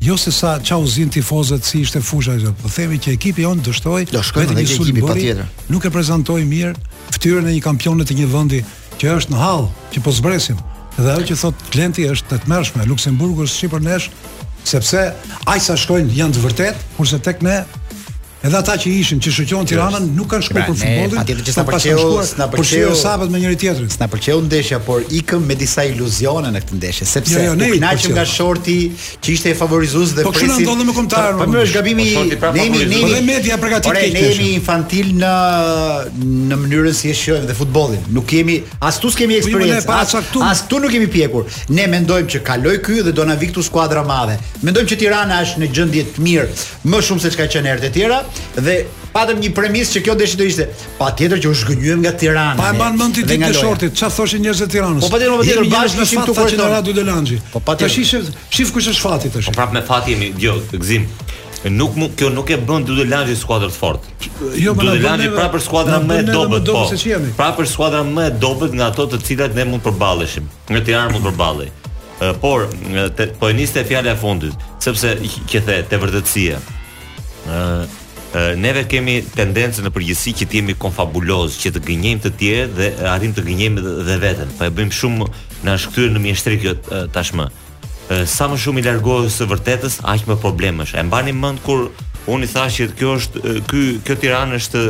Jo 0.02 0.14
se 0.22 0.30
sa 0.32 0.60
çau 0.62 0.84
zin 0.86 1.10
tifozët 1.10 1.66
si 1.66 1.82
ishte 1.82 2.04
fusha 2.06 2.36
ajo, 2.38 2.52
po 2.62 2.70
themi 2.70 3.00
që 3.02 3.16
ekipi 3.18 3.48
on 3.50 3.64
dështoi, 3.66 4.04
vetë 4.14 4.54
një 4.54 4.62
ekipi 4.68 5.02
i 5.02 5.02
patjetër. 5.02 5.48
Nuk 5.74 5.88
e 5.90 5.90
prezantoi 5.90 6.44
mirë 6.46 6.76
fytyrën 7.16 7.50
e 7.50 7.56
një 7.56 7.64
kampionet 7.66 8.06
të 8.12 8.20
një 8.20 8.28
vendi 8.30 8.60
që 9.02 9.16
është 9.16 9.34
në 9.34 9.42
hall, 9.42 9.66
që 9.96 10.06
po 10.06 10.14
zbresim. 10.14 10.60
Dhe 10.98 11.12
ajo 11.14 11.26
që 11.30 11.36
thot 11.40 11.60
Klenti 11.72 12.06
është 12.10 12.32
të 12.32 12.38
tmerrshme, 12.48 12.86
Luksemburgu 12.90 13.46
është 13.46 13.60
Shqipërinë 13.60 13.98
sepse 14.68 15.04
aq 15.54 15.62
sa 15.64 15.76
shkojnë 15.80 16.10
janë 16.18 16.36
të 16.40 16.44
vërtet, 16.48 16.80
kurse 16.96 17.20
tek 17.28 17.44
ne 17.46 17.60
Edhe 18.46 18.54
ata 18.56 18.76
që 18.78 18.92
ishin 19.02 19.18
që 19.18 19.32
shoqëron 19.34 19.66
Tiranën 19.66 20.04
nuk 20.14 20.28
kanë 20.30 20.46
shkuar 20.46 20.68
pra, 20.68 20.70
për 20.70 20.76
futbollin. 20.78 21.20
Atë 21.20 21.36
që 21.42 21.54
sa 21.56 21.64
për 21.66 21.74
këtë 21.74 22.50
pëlqeu 22.54 22.90
sapat 23.00 23.32
me 23.34 23.40
njëri 23.42 23.58
tjetrin. 23.64 23.88
S'na 23.90 24.06
pëlqeu 24.12 24.44
ndeshja, 24.46 24.78
por 24.86 25.02
ikëm 25.18 25.48
me 25.50 25.56
disa 25.58 25.86
iluzione 25.90 26.52
në 26.54 26.62
këtë 26.62 26.78
ndeshje, 26.78 27.08
sepse 27.10 27.34
jo, 27.34 27.46
jo, 27.48 27.56
nuk 27.58 27.74
kënaqëm 27.74 28.14
nga 28.20 28.26
shorti 28.30 28.76
që 28.94 29.32
ishte 29.34 29.50
e 29.50 29.56
favorizues 29.58 30.14
dhe 30.20 30.26
presi. 30.28 30.52
Po 30.52 30.54
kështu 30.54 30.68
ndodhem 30.68 30.92
me 30.92 30.96
kontar. 31.00 31.34
Po, 31.34 31.48
po 31.48 31.56
më 31.56 31.64
është 31.64 31.78
gabimi 31.80 32.06
i 32.12 32.14
nemi 32.60 32.84
nemi. 32.84 33.00
Po 33.02 33.24
media 33.32 33.58
përgatit 33.64 33.90
këtë. 33.90 34.06
Ne 34.14 34.24
jemi 34.28 34.52
infantil 34.60 35.10
në 35.18 35.34
në 36.22 36.62
mënyrën 36.62 36.96
si 37.02 37.10
e 37.10 37.18
shohim 37.18 37.50
dhe 37.50 37.58
futbollin. 37.58 38.06
Nuk 38.16 38.30
kemi 38.30 38.60
as 38.86 39.02
tu 39.02 39.10
kemi 39.18 39.42
po 39.42 39.48
eksperiencë. 39.48 40.46
As 40.54 40.64
tu 40.70 40.80
nuk 40.86 40.94
kemi 40.94 41.10
pjekur. 41.18 41.50
Ne 41.74 41.90
mendojmë 41.90 42.30
që 42.36 42.46
kaloi 42.46 42.78
ky 42.86 43.02
dhe 43.02 43.16
do 43.18 43.26
na 43.26 43.40
vikë 43.42 43.58
tu 43.58 43.66
skuadra 43.66 44.06
madhe. 44.06 44.38
Mendojmë 44.62 44.94
që 44.94 45.02
Tirana 45.04 45.42
është 45.42 45.64
në 45.66 45.72
gjendje 45.78 46.06
të 46.14 46.26
mirë, 46.30 46.52
më 46.92 47.02
shumë 47.10 47.24
se 47.26 47.32
çka 47.34 47.48
kanë 47.56 47.74
erë 47.76 47.86
të 47.88 47.94
tjera 47.98 48.22
dhe 48.58 48.76
patëm 49.16 49.40
një 49.44 49.52
premisë 49.58 49.96
që 49.98 50.02
kjo 50.08 50.16
deshi 50.20 50.38
do 50.40 50.48
ishte. 50.48 50.66
Patjetër 51.00 51.42
që 51.44 51.52
u 51.52 51.56
zgjënyem 51.62 52.04
nga 52.04 52.12
Tirana. 52.20 52.60
Pa 52.60 52.72
e 52.74 52.78
mban 52.78 52.98
mend 53.00 53.18
ditën 53.18 53.46
e 53.50 53.54
shortit, 53.56 53.96
çfarë 53.98 54.16
thoshin 54.18 54.44
njerëzit 54.46 54.68
e 54.68 54.76
Tiranës? 54.76 55.02
Po, 55.02 55.08
po 55.08 55.16
patjetër, 55.16 55.42
patjetër 55.42 55.68
bashkë 55.74 56.06
ishim 56.08 56.24
këtu 56.26 56.36
kurrë 56.38 56.62
në 56.62 56.70
Radio 56.76 56.98
Delanxhi. 56.98 57.40
Po 57.54 57.62
patjetër. 57.62 57.88
Tash 57.88 58.00
ishim, 58.04 58.46
shif 58.60 58.74
kush 58.76 58.92
është 58.94 59.06
fati 59.08 59.34
tash. 59.34 59.50
Po 59.50 59.58
prapë 59.58 59.78
me 59.80 59.84
fati 59.88 60.16
jemi, 60.16 60.32
jo, 60.42 60.58
gzim. 60.76 61.08
Nuk 61.74 61.96
mu, 61.98 62.08
kjo 62.16 62.30
nuk 62.32 62.52
e 62.54 62.60
bën 62.62 62.84
Dudu 62.86 63.04
Lanxhi 63.10 63.34
skuadrën 63.40 63.72
të 63.74 63.76
fortë. 63.76 64.12
Jo, 64.62 64.76
Dudu 64.78 65.00
Lanxhi 65.02 65.32
prapë 65.34 65.56
për 65.58 65.64
skuadra 65.66 65.98
më 66.06 66.20
e 66.22 66.28
dobët, 66.30 66.70
po. 66.72 66.86
Prapë 67.40 67.58
për 67.62 67.70
skuadra 67.72 68.04
më 68.08 68.28
e 68.30 68.36
dobët 68.44 68.78
nga 68.78 68.92
ato 68.94 69.08
të 69.12 69.20
cilat 69.26 69.58
ne 69.58 69.66
mund 69.66 69.82
të 69.82 69.90
përballeshim. 69.90 70.46
Nga 70.70 70.84
Tirana 70.86 71.16
mund 71.16 71.26
të 71.26 71.34
përballej. 71.34 71.74
Por 72.44 72.68
po 73.42 73.50
e 73.50 73.58
niste 73.58 73.84
fjala 73.90 74.14
e 74.14 74.18
fundit, 74.22 74.64
sepse 74.82 75.16
që 75.50 75.66
the 75.68 75.76
te 75.90 75.98
vërtetësia. 76.02 76.62
Ëh, 77.48 77.97
neve 78.58 78.84
kemi 78.90 79.22
tendencën 79.36 79.86
në 79.88 79.92
përgjithësi 79.94 80.34
që 80.42 80.48
të 80.50 80.58
jemi 80.60 80.76
konfabuloz, 80.82 81.58
që 81.62 81.72
të 81.76 81.82
gënjejmë 81.88 82.24
të 82.26 82.32
tjerë 82.40 82.70
dhe 82.78 82.90
arrim 83.14 83.34
të 83.34 83.46
gënjejmë 83.48 83.86
dhe 84.08 84.18
veten. 84.24 84.52
Po 84.58 84.68
e 84.68 84.74
bëjmë 84.78 84.98
shumë 85.00 85.30
në 85.66 85.78
shkëtyrë 85.84 86.14
në 86.16 86.24
mjeshtri 86.26 86.60
kjo 86.64 86.76
tashmë. 87.16 87.48
Sa 88.32 88.48
më 88.48 88.60
shumë 88.64 88.82
i 88.84 88.86
largohesh 88.88 89.40
së 89.42 89.48
vërtetës, 89.54 90.00
aq 90.14 90.28
më 90.30 90.38
problemesh. 90.44 90.94
E 90.98 91.04
mbani 91.08 91.34
mend 91.36 91.64
kur 91.66 91.88
unë 92.32 92.46
i 92.48 92.52
thashë 92.54 92.86
që 92.90 92.98
kjo 93.00 93.16
është 93.20 93.58
ky 93.72 93.84
kjo 94.06 94.20
Tiranë 94.24 94.62
është 94.62 94.84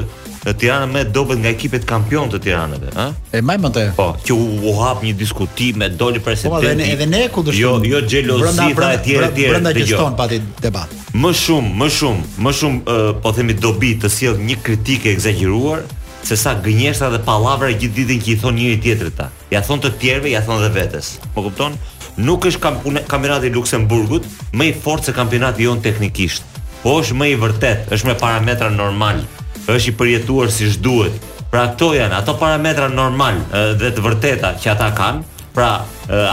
Tirana 0.55 0.85
më 0.87 1.03
dobët 1.11 1.39
nga 1.41 1.49
ekipet 1.51 1.83
kampion 1.87 2.29
të 2.31 2.39
Tiranës, 2.45 2.83
ë? 2.95 3.05
E 3.35 3.41
më 3.43 3.55
mëte. 3.65 3.85
Po, 3.97 4.11
që 4.23 4.33
u, 4.35 4.45
u 4.69 4.73
hap 4.79 5.01
një 5.03 5.13
diskutim 5.19 5.79
me 5.81 5.89
doli 5.89 6.19
presidenti. 6.23 6.53
Po, 6.53 6.71
edhe 6.71 6.91
edhe 6.93 7.05
ne 7.09 7.25
ku 7.33 7.43
dështim. 7.43 7.63
Jo, 7.89 7.97
jo 7.97 8.01
xhelozi 8.07 8.69
pra 8.77 8.93
etj 8.95 9.11
etj. 9.27 9.43
Brenda 9.51 9.71
gjeston 9.75 10.15
pati 10.19 10.39
debat. 10.63 10.93
Më 11.17 11.33
shumë, 11.43 11.73
më 11.81 11.89
shumë, 11.99 12.25
më 12.45 12.53
shumë 12.61 12.95
uh, 12.95 13.13
po 13.23 13.33
themi 13.35 13.53
dobi 13.59 13.95
të 13.99 14.11
sjell 14.13 14.39
një 14.47 14.59
kritikë 14.63 15.09
e 15.11 15.15
egzageruar 15.17 15.83
se 16.27 16.35
sa 16.39 16.53
gënjeshtra 16.63 17.09
dhe 17.13 17.21
pallavra 17.23 17.71
gjithë 17.71 18.07
ditën 18.09 18.23
që 18.25 18.33
i 18.33 18.39
thon 18.41 18.55
njëri 18.59 18.79
tjetrit 18.83 19.15
ta. 19.15 19.29
Ja 19.53 19.61
thon 19.63 19.79
të 19.83 19.93
tjerëve, 20.01 20.31
ja 20.33 20.41
thon 20.43 20.59
edhe 20.63 20.73
vetes. 20.75 21.15
Po 21.35 21.43
kupton? 21.47 21.75
Nuk 22.17 22.47
është 22.49 22.61
kampionati 23.07 23.47
i 23.47 23.53
Luksemburgut 23.55 24.25
më 24.57 24.71
i 24.71 24.75
fortë 24.83 25.09
se 25.11 25.15
kampionati 25.15 25.67
jon 25.67 25.83
teknikisht. 25.85 26.43
Po 26.83 26.97
është 27.01 27.15
më 27.17 27.31
i 27.33 27.37
vërtet, 27.39 27.91
është 27.95 28.11
me 28.11 28.15
parametra 28.19 28.67
normal 28.73 29.21
është 29.67 29.91
i 29.91 29.97
përjetuar 29.99 30.51
siç 30.53 30.77
duhet. 30.83 31.17
Pra 31.51 31.65
këto 31.71 31.93
janë 31.95 32.17
ato 32.21 32.35
parametra 32.39 32.89
normal 32.91 33.39
dhe 33.79 33.91
të 33.95 34.03
vërteta 34.05 34.55
që 34.61 34.73
ata 34.73 34.91
kanë. 34.95 35.41
Pra 35.57 35.71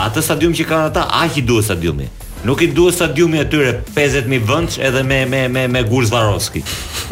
atë 0.04 0.22
stadium 0.26 0.52
që 0.54 0.66
kanë 0.68 0.90
ata, 0.92 1.06
aq 1.22 1.38
i 1.40 1.46
duhet 1.48 1.68
stadiumi. 1.70 2.10
Nuk 2.44 2.60
i 2.60 2.66
duhet 2.76 2.96
stadiumi 2.98 3.38
atyre 3.40 3.70
50000 3.96 4.42
vëndsh 4.48 4.80
edhe 4.84 5.00
me 5.08 5.22
me 5.30 5.46
me 5.48 5.62
me 5.72 5.80
Gurs 5.82 6.10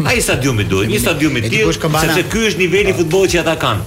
Ai 0.09 0.21
stadiumi 0.25 0.65
duhet, 0.65 0.89
një 0.89 0.99
stadium 1.01 1.37
i 1.37 1.43
tillë, 1.45 1.73
sepse 2.01 2.23
ky 2.33 2.45
është 2.49 2.59
niveli 2.59 2.91
i 2.91 2.95
futbollit 2.97 3.31
që 3.35 3.41
ata 3.43 3.57
kanë. 3.61 3.81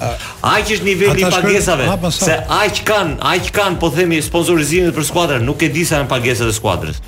Aq 0.46 0.70
është 0.76 0.86
niveli 0.86 1.22
i 1.24 1.32
pagesave, 1.32 1.88
po, 2.02 2.12
se 2.12 2.36
aq 2.50 2.84
kanë, 2.86 3.16
aq 3.26 3.50
kanë 3.52 3.80
po 3.82 3.90
themi 3.90 4.20
sponsorizimin 4.22 4.94
për 4.94 5.08
skuadrën, 5.08 5.42
nuk 5.50 5.66
e 5.66 5.70
di 5.74 5.86
sa 5.86 6.02
janë 6.04 6.12
pagesat 6.14 6.54
e 6.54 6.54
skuadrës. 6.54 7.02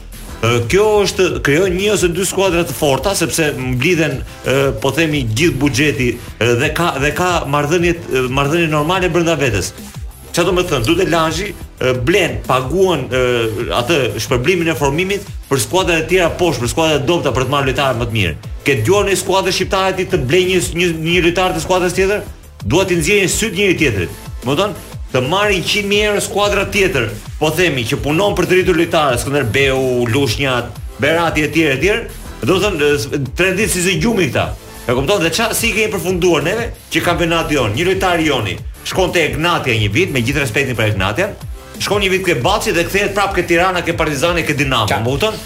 Kjo 0.70 0.84
është 1.06 1.26
krijon 1.42 1.74
një 1.74 1.94
ose 1.96 2.08
dy 2.14 2.24
skuadra 2.30 2.62
të 2.68 2.74
forta 2.78 3.16
sepse 3.18 3.50
mblidhen 3.58 4.20
po 4.84 4.92
themi 4.94 5.24
gjithë 5.34 5.58
buxheti 5.62 6.10
dhe 6.62 6.68
ka 6.78 6.92
dhe 7.02 7.10
ka 7.18 7.30
marrëdhënie 7.50 8.30
marrëdhënie 8.38 8.68
normale 8.70 9.10
brenda 9.10 9.34
vetes. 9.40 9.72
Çfarë 10.36 10.52
do 10.54 10.62
të 10.62 10.68
thënë, 10.70 10.86
Duhet 10.86 11.10
Lazhi 11.10 11.48
blen, 12.06 12.36
paguan 12.46 13.08
atë 13.80 14.20
shpërblimin 14.22 14.70
e 14.70 14.76
formimit 14.78 15.26
për 15.50 15.64
skuadrat 15.64 16.04
e 16.06 16.08
tjera 16.12 16.30
poshtë, 16.38 16.68
për 16.68 16.74
skuadrat 16.76 17.08
dobta 17.10 17.34
për 17.34 17.48
të 17.48 17.56
marrë 17.56 17.72
lojtarë 17.72 18.02
më 18.04 18.08
të 18.12 18.18
mirë. 18.20 18.36
Ke 18.68 18.76
dëgjuar 18.84 19.08
në 19.10 19.18
skuadrën 19.18 19.56
shqiptare 19.58 19.98
ti 19.98 20.06
të 20.12 20.22
blejë 20.30 20.62
një 20.78 20.92
një 21.08 21.18
lojtar 21.26 21.58
të 21.58 21.66
skuadrës 21.66 21.98
tjetër? 21.98 22.22
Duhet 22.68 22.92
të 22.94 23.00
nxjerrin 23.02 23.34
syt 23.34 23.58
njëri 23.58 23.80
tjetrit. 23.82 24.22
Domthon, 24.46 24.78
të 25.12 25.22
marrin 25.30 25.64
100.000 25.64 26.04
euro 26.04 26.22
skuadra 26.22 26.66
tjetër, 26.72 27.06
po 27.40 27.52
themi 27.56 27.86
që 27.88 28.00
punon 28.04 28.34
për 28.36 28.48
të 28.50 28.58
rritur 28.58 28.80
lojtarë, 28.82 29.20
Skënderbeu, 29.22 29.76
Beu, 29.76 30.06
Lushnja, 30.12 30.58
Berati 31.00 31.46
e 31.46 31.52
tjerë 31.54 31.76
e 31.78 31.82
tjerë, 31.84 32.06
do 32.48 32.58
të 32.58 32.64
thonë 32.64 33.22
trendit 33.38 33.72
si 33.72 33.84
zgjumi 33.86 34.28
këta. 34.32 34.48
E 34.88 34.96
kupton 34.96 35.20
dhe 35.24 35.32
çfarë 35.36 35.56
si 35.58 35.70
i 35.72 35.76
kemi 35.76 35.94
përfunduar 35.96 36.44
neve 36.46 36.68
që 36.94 37.02
kampionati 37.06 37.56
jon, 37.58 37.74
një 37.76 37.88
lojtar 37.92 38.22
joni, 38.26 38.58
shkon 38.88 39.12
te 39.16 39.26
Ignatia 39.32 39.74
një 39.80 39.90
vit 39.96 40.14
me 40.16 40.22
gjithë 40.26 40.44
respektin 40.46 40.78
për 40.78 40.94
Ignatian, 40.94 41.36
shkon 41.84 42.04
një 42.04 42.12
vit 42.18 42.24
te 42.28 42.38
Baci 42.44 42.72
dhe 42.76 42.86
kthehet 42.88 43.12
prapë 43.18 43.40
ke 43.42 43.48
Tirana, 43.50 43.84
ke 43.88 43.96
Partizani, 44.00 44.44
ke 44.48 44.56
Dinamo, 44.60 44.88
më 44.92 45.14
kupton? 45.14 45.44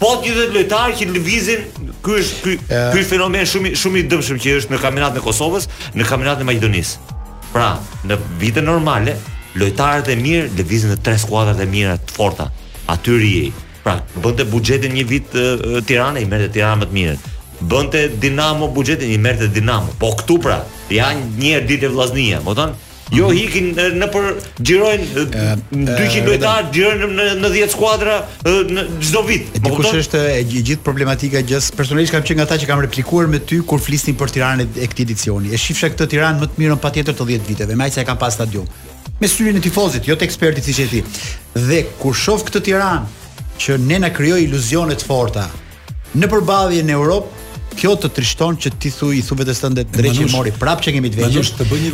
Po 0.00 0.14
ti 0.22 0.30
gjithë 0.34 0.54
lojtar 0.54 0.94
që 0.98 1.10
lëvizin 1.16 1.66
Ky 2.00 2.14
është 2.16 2.36
ky 2.40 2.52
ky 2.94 3.02
fenomen 3.04 3.44
shumë 3.44 3.74
shumë 3.76 4.00
i 4.00 4.04
dëmshëm 4.08 4.38
që 4.40 4.54
është 4.62 4.72
në 4.72 4.78
kampionatin 4.80 5.20
e 5.20 5.24
Kosovës, 5.26 5.68
në 5.98 6.06
kampionatin 6.08 6.46
e 6.46 6.48
Maqedonisë. 6.48 7.16
Pra, 7.52 7.74
në 8.10 8.16
vite 8.40 8.62
normale, 8.64 9.16
lojtarët 9.60 10.08
e 10.12 10.16
mirë 10.18 10.48
lëvizin 10.58 10.92
te 10.94 10.98
3 11.10 11.22
skuadrat 11.24 11.60
e 11.62 11.66
mira 11.70 11.96
të 12.00 12.16
forta. 12.16 12.48
Aty 12.90 13.16
ri. 13.22 13.32
Pra, 13.84 13.94
bënte 14.22 14.44
buxhetin 14.44 14.92
një 14.92 15.04
vit 15.08 15.36
Tirana 15.88 16.20
i 16.20 16.26
merrte 16.28 16.50
Tirana 16.56 16.82
më 16.82 16.90
të 16.90 16.96
mirë. 16.98 17.16
Bënte 17.72 18.02
Dinamo 18.22 18.70
buxhetin 18.76 19.12
i 19.14 19.18
merrte 19.26 19.48
Dinamo. 19.54 19.94
Po 20.02 20.12
këtu 20.20 20.38
pra, 20.46 20.58
janë 20.92 21.38
një 21.40 21.54
herë 21.56 21.68
ditë 21.72 21.90
vllaznia, 21.94 22.40
më 22.42 22.50
po 22.50 22.56
thon, 22.58 22.76
Jo 23.10 23.28
hikin 23.34 23.72
në 23.98 24.06
për 24.14 24.26
xhirojnë 24.60 25.06
200 25.34 26.28
lojtarë 26.28 26.66
xhirojnë 26.76 27.24
në 27.40 27.48
10 27.56 27.72
skuadra 27.72 28.20
në 28.46 28.84
çdo 29.02 29.22
vit. 29.26 29.48
Po 29.64 29.72
kush 29.80 29.96
është 30.04 30.20
e 30.36 30.36
gjithë 30.50 30.84
problematika 30.86 31.42
që 31.46 31.58
personalisht 31.76 32.14
kam 32.14 32.22
qenë 32.26 32.38
nga 32.38 32.46
ata 32.46 32.58
që 32.62 32.68
kam 32.70 32.82
replikuar 32.84 33.26
me 33.32 33.40
ty 33.42 33.58
kur 33.66 33.82
flisnin 33.82 34.14
për 34.20 34.30
Tiranën 34.36 34.62
e 34.78 34.86
këtij 34.92 35.08
edicioni. 35.08 35.50
E 35.50 35.58
shifsha 35.58 35.90
këtë 35.90 36.06
Tiranë 36.14 36.44
më 36.44 36.50
të 36.52 36.62
mirën 36.62 36.80
patjetër 36.84 37.18
të 37.18 37.26
10 37.32 37.50
viteve, 37.50 37.74
më 37.78 37.90
aq 37.90 37.98
sa 37.98 38.04
e 38.04 38.06
kam 38.12 38.20
pas 38.22 38.38
stadium. 38.38 38.68
Me 39.20 39.28
syrin 39.28 39.58
e 39.58 39.64
tifozit, 39.66 40.06
jo 40.08 40.14
të 40.16 40.26
ekspertit 40.28 40.70
siç 40.70 40.82
e 40.84 40.88
ti. 40.94 41.02
Dhe 41.58 41.82
kur 41.98 42.14
shoh 42.14 42.46
këtë 42.46 42.62
Tiranë 42.70 43.58
që 43.60 43.80
ne 43.90 43.98
na 44.06 44.12
krijoi 44.14 44.44
iluzione 44.46 44.94
të 44.96 45.10
forta 45.10 45.48
në 46.14 46.26
përballje 46.30 46.82
në 46.86 46.94
Europë, 46.94 47.36
kjo 47.78 47.92
të 48.00 48.08
trishton 48.16 48.56
që 48.60 48.72
ti 48.80 48.90
thu 48.92 49.10
i 49.16 49.22
thu 49.24 49.36
vetes 49.38 49.60
tënde 49.62 49.84
drejtë 49.92 50.28
mori 50.34 50.52
prap 50.58 50.82
që 50.84 50.94
kemi 50.96 51.10
të 51.12 51.22
vëgjur. 51.24 51.50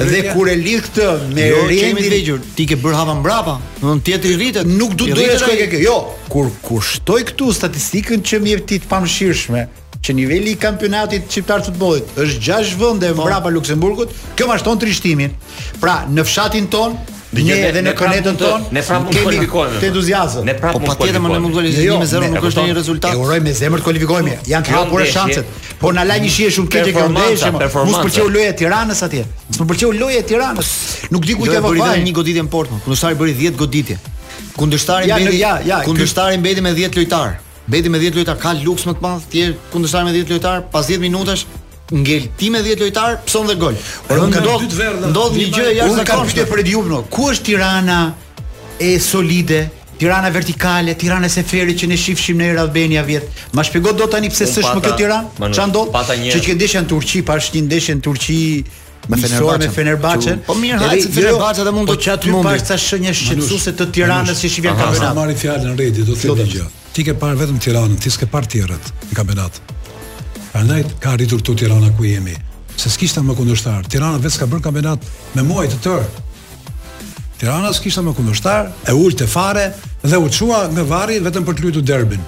Dhe 0.09 0.21
kur 0.33 0.49
e 0.53 0.57
lidh 0.61 0.83
këtë 0.89 1.09
me 1.35 1.49
jo, 1.51 1.63
rendin 1.69 2.01
të 2.01 2.13
vëgjur, 2.13 2.45
ti 2.57 2.67
ke 2.71 2.79
bër 2.83 2.97
hava 2.99 3.17
mbrapa, 3.21 3.57
do 3.81 3.95
të 3.97 4.07
tjetri 4.11 4.37
rritet. 4.41 4.71
Nuk 4.71 4.95
do 5.01 5.09
të 5.11 5.17
doja 5.19 5.37
të 5.37 5.43
shkoj 5.45 5.83
Jo, 5.85 5.97
kur 6.33 6.51
kushtoj 6.67 7.21
këtu 7.31 7.51
statistikën 7.57 8.25
që 8.27 8.41
më 8.43 8.55
jep 8.55 8.65
ti 8.71 8.81
të 8.83 8.91
pamshirshme 8.91 9.67
që 10.07 10.15
niveli 10.15 10.53
i 10.55 10.59
kampionatit 10.61 11.27
shqiptar 11.29 11.63
të 11.65 11.73
futbollit 11.73 12.17
është 12.23 12.43
6 12.47 12.77
vende 12.79 13.11
po. 13.17 13.23
mbrapa 13.27 13.51
Luksemburgut, 13.51 14.13
kjo 14.39 14.49
mashton 14.51 14.79
trishtimin. 14.79 15.35
Pra, 15.83 16.05
në 16.09 16.25
fshatin 16.29 16.69
ton 16.71 16.95
Dhe 17.35 17.43
një 17.43 17.55
edhe 17.69 17.81
në 17.83 17.93
kënetën 17.99 18.37
tonë, 18.39 18.69
ne 18.77 18.83
prapë 18.87 19.15
kualifikohemi. 19.25 19.79
Te 19.83 19.89
entuziazëm. 19.91 20.45
Ne 20.47 20.53
prapë 20.61 20.79
Po 20.79 20.87
patjetër 20.93 21.23
më 21.25 21.33
ne 21.33 21.39
mund 21.43 21.51
të 21.57 21.59
kualifikohemi 21.59 21.89
jo, 21.89 21.97
me 21.99 22.07
zero, 22.11 22.29
nuk 22.31 22.45
është 22.47 22.65
një 22.69 22.77
rezultat. 22.77 23.17
E 23.17 23.23
uroj 23.23 23.39
me 23.43 23.55
zemër 23.61 23.83
të 23.83 23.87
kualifikohemi. 23.89 24.35
Po, 24.45 24.49
Janë 24.53 24.69
të 24.69 24.75
hapur 24.77 25.03
shanset. 25.11 25.59
Po 25.81 25.91
na 25.97 26.05
la 26.07 26.21
një 26.23 26.31
shije 26.37 26.53
shumë 26.55 26.71
keq 26.77 26.93
e 26.93 26.95
kjo 26.95 27.09
ndeshje. 27.15 27.51
Mos 27.59 27.99
pëlqeu 28.05 28.29
loja 28.31 28.53
e 28.53 28.57
Tiranës 28.63 29.03
atje. 29.09 29.25
Mos 29.49 29.69
pëlqeu 29.73 29.91
loja 29.99 30.23
e 30.23 30.29
Tiranës. 30.31 30.73
Nuk 31.17 31.27
di 31.27 31.35
ku 31.41 31.51
do 31.51 31.57
jo, 31.57 31.65
të 31.67 31.67
bëj 31.67 31.83
vaj 31.83 31.99
një 32.07 32.15
goditje 32.21 32.47
në 32.47 32.53
Portman. 32.55 32.81
Po. 32.87 32.93
Kundësta 32.93 33.13
bëri 33.19 33.37
10 33.43 33.59
goditje. 33.65 33.99
Kundështari 34.57 35.13
mbeti 35.13 35.43
ja, 35.43 35.55
ja, 35.67 35.83
kundështari 35.85 36.39
mbeti 36.39 36.63
me 36.63 36.77
10 36.79 37.01
lojtar. 37.01 37.35
Mbeti 37.67 37.89
me 37.91 37.99
10 38.07 38.21
lojtar 38.23 38.39
ka 38.39 38.55
luks 38.63 38.87
më 38.87 38.95
të 39.01 39.05
madh, 39.09 39.27
thjesht 39.35 39.71
kundështari 39.75 40.07
me 40.11 40.15
10 40.15 40.31
lojtar, 40.37 40.63
pas 40.71 40.87
10 40.87 41.03
minutash 41.03 41.43
ngel 41.95 42.23
ti 42.37 42.51
me 42.51 42.63
10 42.63 42.79
lojtar, 42.81 43.21
pson 43.25 43.47
dhe 43.47 43.55
gol. 43.55 43.75
Por 44.07 44.19
nuk 44.19 44.35
do 44.43 44.59
Ndodh 45.11 45.39
një 45.39 45.49
gjë 45.55 45.75
jashtë 45.81 46.05
kampit 46.07 46.39
e 46.43 47.03
Ku 47.11 47.31
është 47.31 47.45
Tirana 47.45 48.15
e 48.81 48.99
solide? 48.99 49.71
Tirana 49.99 50.29
vertikale, 50.29 50.95
Tirana 50.97 51.29
se 51.29 51.43
feri 51.43 51.73
që 51.73 51.87
ne 51.89 51.97
shifshim 51.97 52.37
në 52.37 52.51
Radbenia 52.57 53.03
vjet. 53.03 53.29
Ma 53.53 53.63
shpjego 53.65 53.93
dot 53.93 54.11
tani 54.13 54.29
pse 54.29 54.45
s'është 54.47 54.75
më 54.77 54.83
kjo 54.85 54.97
Tirana? 54.97 55.53
Ça 55.55 55.67
ndodh? 55.71 55.95
Që 55.95 56.43
që 56.47 56.57
ndeshja 56.59 56.83
në 56.83 56.91
Turqi, 56.91 57.23
Pash 57.25 57.53
një 57.55 57.63
ndeshje 57.69 57.95
në 57.97 58.05
Turqi 58.05 58.41
me 59.09 59.17
Fenerbahçe, 59.23 59.69
me 59.69 59.73
Fenerbahçe. 59.73 60.35
Po 60.51 60.57
mirë, 60.59 60.81
hajde 60.83 61.05
se 61.07 61.13
Fenerbahçe 61.15 61.65
do 61.65 61.73
mund 61.73 61.89
të 61.93 61.97
çat 62.09 62.27
më 62.27 62.57
shënjë 62.85 63.15
shqetësuese 63.23 63.77
të 63.79 63.87
Tiranës 63.95 64.35
që 64.45 64.53
shifja 64.57 64.75
kampionat. 64.77 65.15
Ma 65.17 65.25
fjalën 65.33 65.79
Redi, 65.79 66.03
do 66.05 66.13
të 66.19 66.29
thotë 66.35 66.49
gjë. 66.53 66.67
Ti 66.93 67.05
ke 67.07 67.15
parë 67.23 67.41
vetëm 67.41 67.63
Tiranën, 67.65 67.97
ti 68.03 68.13
s'ke 68.13 68.27
parë 68.29 68.53
Tirrat 68.57 68.93
në 69.13 69.17
kampionat. 69.23 69.63
Prandaj 70.57 70.85
ka 71.05 71.11
arritur 71.13 71.43
këtu 71.43 71.53
Tirana 71.61 71.91
ku 71.97 72.05
jemi. 72.09 72.33
Se 72.81 72.89
s'kishte 72.89 73.21
më 73.21 73.35
kundërshtar. 73.37 73.85
Tirana 73.93 74.17
vetë 74.23 74.39
ka 74.41 74.47
bërë 74.49 74.63
kampionat 74.65 75.03
me 75.35 75.43
muaj 75.45 75.67
të 75.75 75.81
tërë. 75.85 76.07
Tirana 77.43 77.75
s'kishte 77.77 78.01
më 78.07 78.15
kundërshtar, 78.17 78.71
e 78.89 78.95
ulte 78.97 79.27
fare 79.29 79.67
dhe 80.01 80.17
u 80.17 80.31
çua 80.33 80.63
në 80.73 80.87
varri 80.89 81.19
vetëm 81.27 81.45
për 81.45 81.59
të 81.59 81.65
luajtur 81.67 81.85
derbin. 81.93 82.25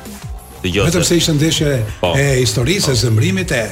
Dëgjoj. 0.60 0.90
Vetëm 0.90 1.06
se 1.08 1.16
ishte 1.22 1.38
ndeshje 1.38 1.72
po, 2.02 2.12
e 2.20 2.26
historisë, 2.42 2.90
po. 2.92 2.98
e 2.98 3.02
zemrimit 3.06 3.54
e 3.56 3.62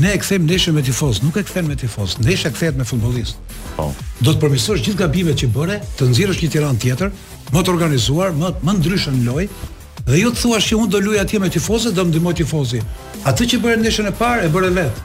Ne 0.03 0.11
e 0.11 0.19
kthejmë 0.19 0.49
ndeshën 0.49 0.75
me 0.75 0.83
tifoz, 0.83 1.21
nuk 1.23 1.37
e 1.39 1.43
kthejmë 1.47 1.71
me 1.71 1.77
tifoz. 1.79 2.17
Ndeshja 2.19 2.51
kthehet 2.55 2.79
me 2.79 2.85
futbollist. 2.87 3.37
Po. 3.77 3.91
Do 4.27 4.33
të 4.35 4.41
përmirësosh 4.43 4.83
gjithë 4.83 4.99
gabimet 5.05 5.39
që 5.39 5.49
bëre, 5.55 5.77
të 5.99 6.09
nxjerrësh 6.11 6.41
një 6.43 6.51
Tiranë 6.55 6.81
tjetër, 6.83 7.11
më 7.55 7.63
të 7.63 7.73
organizuar, 7.75 8.33
më 8.35 8.51
më 8.67 8.75
ndryshën 8.81 9.21
në 9.21 9.27
lojë. 9.29 9.67
Dhe 10.09 10.19
ju 10.21 10.33
të 10.35 10.41
thuash 10.43 10.71
që 10.73 10.79
unë 10.83 10.93
do 10.97 11.01
luaj 11.05 11.21
atje 11.23 11.39
me 11.45 11.51
tifozë, 11.55 11.93
do 11.95 12.05
më 12.07 12.13
ndihmoj 12.17 12.35
tifozi. 12.41 12.81
Atë 13.31 13.47
që 13.53 13.61
bëre 13.63 13.77
ndeshën 13.85 14.11
e 14.11 14.15
parë 14.19 14.49
e 14.49 14.51
bëre 14.57 14.71
vetë. 14.79 15.05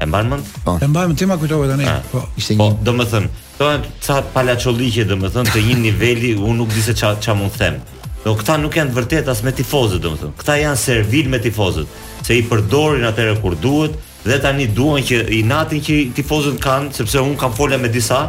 E 0.00 0.04
mbar 0.06 0.22
mend? 0.22 0.42
Po. 0.64 0.78
E 0.82 0.86
mbar 0.86 1.06
mend, 1.06 1.18
ti 1.18 1.24
më 1.26 1.36
kujtove 1.40 1.68
tani. 1.70 1.86
Po, 2.12 2.24
ishte 2.36 2.56
po, 2.58 2.66
një. 2.68 2.76
Po, 2.76 2.84
domethën, 2.84 3.28
këto 3.56 3.68
janë 3.72 3.92
ca 4.06 4.18
palaçolliqe 4.34 5.06
domethën 5.08 5.48
të 5.52 5.62
një 5.68 5.76
niveli, 5.86 6.32
unë 6.36 6.56
nuk 6.60 6.72
di 6.76 6.82
se 6.84 6.92
ç'a 6.96 7.14
ç'a 7.22 7.32
mund 7.38 7.56
them. 7.56 7.78
Do 8.26 8.34
këta 8.36 8.58
nuk 8.60 8.76
janë 8.76 8.92
vërtet 8.96 9.30
as 9.32 9.40
me 9.46 9.54
tifozët 9.56 10.02
domethën. 10.04 10.34
Këta 10.40 10.58
janë 10.64 10.80
servil 10.84 11.30
me 11.32 11.40
tifozët, 11.40 11.88
se 12.26 12.36
i 12.36 12.44
përdorin 12.50 13.08
atëre 13.08 13.38
kur 13.40 13.56
duhet 13.62 13.96
dhe 14.26 14.40
tani 14.42 14.66
duan 14.76 15.04
që 15.06 15.22
i 15.32 15.40
natin 15.48 15.80
që 15.86 15.96
tifozët 16.18 16.60
kanë, 16.60 16.92
sepse 16.98 17.22
un 17.24 17.36
kam 17.40 17.56
folur 17.56 17.80
me 17.80 17.88
disa, 17.88 18.20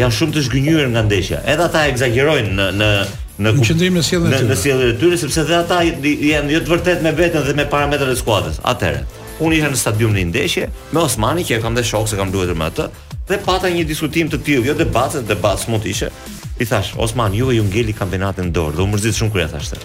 janë 0.00 0.16
shumë 0.18 0.34
të 0.38 0.46
zgjënjur 0.48 0.90
nga 0.96 1.06
ndeshja. 1.06 1.44
Edhe 1.46 1.68
ata 1.70 1.86
ekzagjerojnë 1.94 2.56
në 2.58 2.68
në 2.82 2.92
në 3.42 3.50
në 3.56 3.64
qendrimin 3.64 4.02
e 4.02 4.06
sjelljes 4.06 4.40
tyre. 4.40 4.48
Në 4.50 4.56
sjelljen 4.60 4.90
e 4.92 4.96
tyre 5.00 5.16
sepse 5.20 5.44
dhe 5.48 5.56
ata 5.60 5.78
janë 5.84 6.52
jo 6.56 6.64
të 6.64 6.70
vërtet 6.74 7.00
me 7.04 7.12
veten 7.16 7.44
dhe 7.46 7.54
me 7.58 7.64
parametrat 7.70 8.10
e 8.12 8.16
skuadrës. 8.20 8.58
Atëherë, 8.72 9.00
unë 9.46 9.58
isha 9.58 9.70
në 9.72 9.78
stadium 9.80 10.14
në 10.16 10.24
ndeshje 10.30 10.68
me 10.94 11.02
Osmani 11.02 11.44
që 11.46 11.58
e 11.58 11.62
kam 11.64 11.76
dhe 11.76 11.84
shok 11.86 12.08
se 12.10 12.18
kam 12.18 12.30
luajtur 12.34 12.58
me 12.58 12.68
atë 12.70 12.88
dhe 13.30 13.38
pata 13.44 13.70
një 13.74 13.84
diskutim 13.86 14.28
të 14.32 14.38
tillë, 14.44 14.64
jo 14.70 14.74
debat, 14.78 15.14
debat 15.28 15.60
smut 15.62 15.84
ishte. 15.86 16.08
I 16.60 16.66
thash, 16.66 16.90
Osman, 17.00 17.32
juve 17.38 17.54
ju 17.54 17.62
ngeli 17.64 17.94
kampionatin 17.96 18.50
dorë, 18.52 18.74
do 18.80 18.84
mërzit 18.90 19.14
shumë 19.16 19.32
kërja 19.32 19.46
thashtë. 19.52 19.78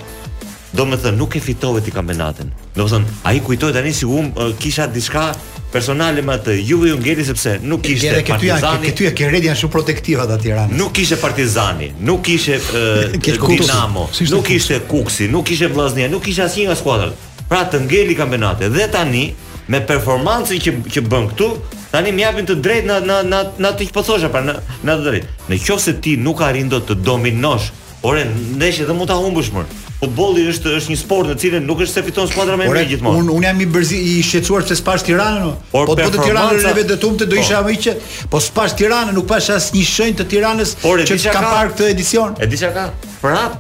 Do 0.76 0.84
më 0.90 0.98
thënë, 1.04 1.18
nuk 1.22 1.38
e 1.38 1.42
fitove 1.46 1.84
ti 1.86 1.94
kampionatin. 1.96 2.50
Do 2.76 2.88
me 2.88 2.92
thënë, 2.96 3.14
a 3.30 3.36
i 3.38 3.44
kujtoj 3.46 3.72
tani 3.78 3.94
si 3.96 4.10
um 4.10 4.32
uh, 4.34 4.50
kisha 4.60 4.88
diska 4.92 5.28
personale 5.74 6.26
me 6.26 6.34
atë, 6.34 6.58
juve 6.68 6.90
ju 6.92 6.98
ngeli 7.00 7.28
sepse 7.30 7.56
nuk 7.62 7.86
ishte 7.88 8.08
Gjere, 8.08 8.26
këtuja, 8.28 8.58
partizani. 8.58 8.92
Këtu 8.92 9.08
e 9.12 9.16
kërred 9.22 9.48
janë 9.52 9.62
shumë 9.64 9.76
protektiva 9.78 10.26
dhe 10.34 10.40
tjera. 10.44 10.66
Nuk 10.82 11.00
ishte 11.06 11.22
partizani, 11.22 11.92
nuk 12.10 12.30
ishte 12.36 12.58
uh, 12.58 13.30
dinamo, 13.54 14.10
si 14.18 14.28
nuk 14.34 14.50
ishte 14.58 14.82
kuksi, 14.90 15.30
nuk 15.38 15.54
ishte 15.56 15.70
vlasnia, 15.78 16.10
nuk 16.12 16.28
ishte 16.34 16.44
asin 16.50 16.74
nga 16.74 16.82
skuadrat. 16.82 17.16
Pra 17.48 17.62
të 17.64 17.86
ngeli 17.86 18.16
kampionatin. 18.20 18.74
Dhe 18.76 18.90
tani, 18.92 19.30
me 19.68 19.82
performancën 19.84 20.62
që 20.62 20.74
që 20.94 21.04
bën 21.12 21.28
këtu, 21.34 21.50
tani 21.92 22.14
më 22.16 22.24
japin 22.26 22.48
të 22.48 22.58
drejtë 22.64 22.88
në 22.88 23.00
në 23.08 23.18
në 23.32 23.40
në 23.64 23.72
atë 23.74 23.88
që 23.90 23.96
po 23.98 24.04
thosha, 24.08 24.30
pra 24.32 24.44
në 24.48 24.56
në 24.88 24.96
atë 24.96 25.06
drejtë. 25.10 25.34
Nëse 25.52 25.98
ti 26.04 26.16
nuk 26.28 26.44
arrin 26.48 26.70
dot 26.72 26.88
të 26.88 27.00
dominosh, 27.04 27.68
orë 28.08 28.24
ndeshje 28.62 28.88
do 28.90 28.96
mund 28.96 29.12
ta 29.12 29.20
humbësh 29.20 29.52
më. 29.56 29.66
Futbolli 29.98 30.44
është 30.52 30.76
është 30.78 30.92
një 30.94 30.98
sport 31.02 31.30
në 31.32 31.36
cilën 31.42 31.64
nuk 31.68 31.80
është 31.84 31.98
se 32.00 32.04
fiton 32.06 32.28
skuadra 32.30 32.54
më 32.60 32.68
e 32.68 32.72
mirë 32.72 32.84
gjithmonë. 32.92 33.18
Unë 33.24 33.32
un 33.34 33.46
jam 33.48 33.62
i 33.64 33.68
bërzi 33.76 33.98
i 33.98 34.12
shqetësuar 34.22 34.68
pse 34.68 34.76
s'pash 34.78 35.08
Tiranën. 35.08 35.56
Por 35.72 35.90
po 35.90 35.96
të 35.98 36.20
Tiranën 36.28 36.68
e 36.70 36.74
vetë 36.78 36.92
dëtumte 36.94 37.26
do 37.26 37.34
po. 37.40 37.42
isha 37.42 37.64
më 37.66 37.72
i 37.74 37.80
qet. 37.82 38.04
Po 38.30 38.38
s'pash 38.40 38.76
Tiranën 38.78 39.18
nuk 39.18 39.26
pash 39.32 39.50
as 39.56 39.72
një 39.74 39.88
shenjë 39.90 40.20
të 40.20 40.28
Tiranës 40.36 40.76
por, 40.84 41.02
që 41.02 41.18
ka, 41.26 41.34
ka 41.34 41.42
parë 41.50 41.72
këtë 41.74 41.90
edicion. 41.96 42.38
E 42.38 42.46
di 42.46 42.62
çka 42.62 42.70
ka. 42.78 42.86
Prap 43.24 43.58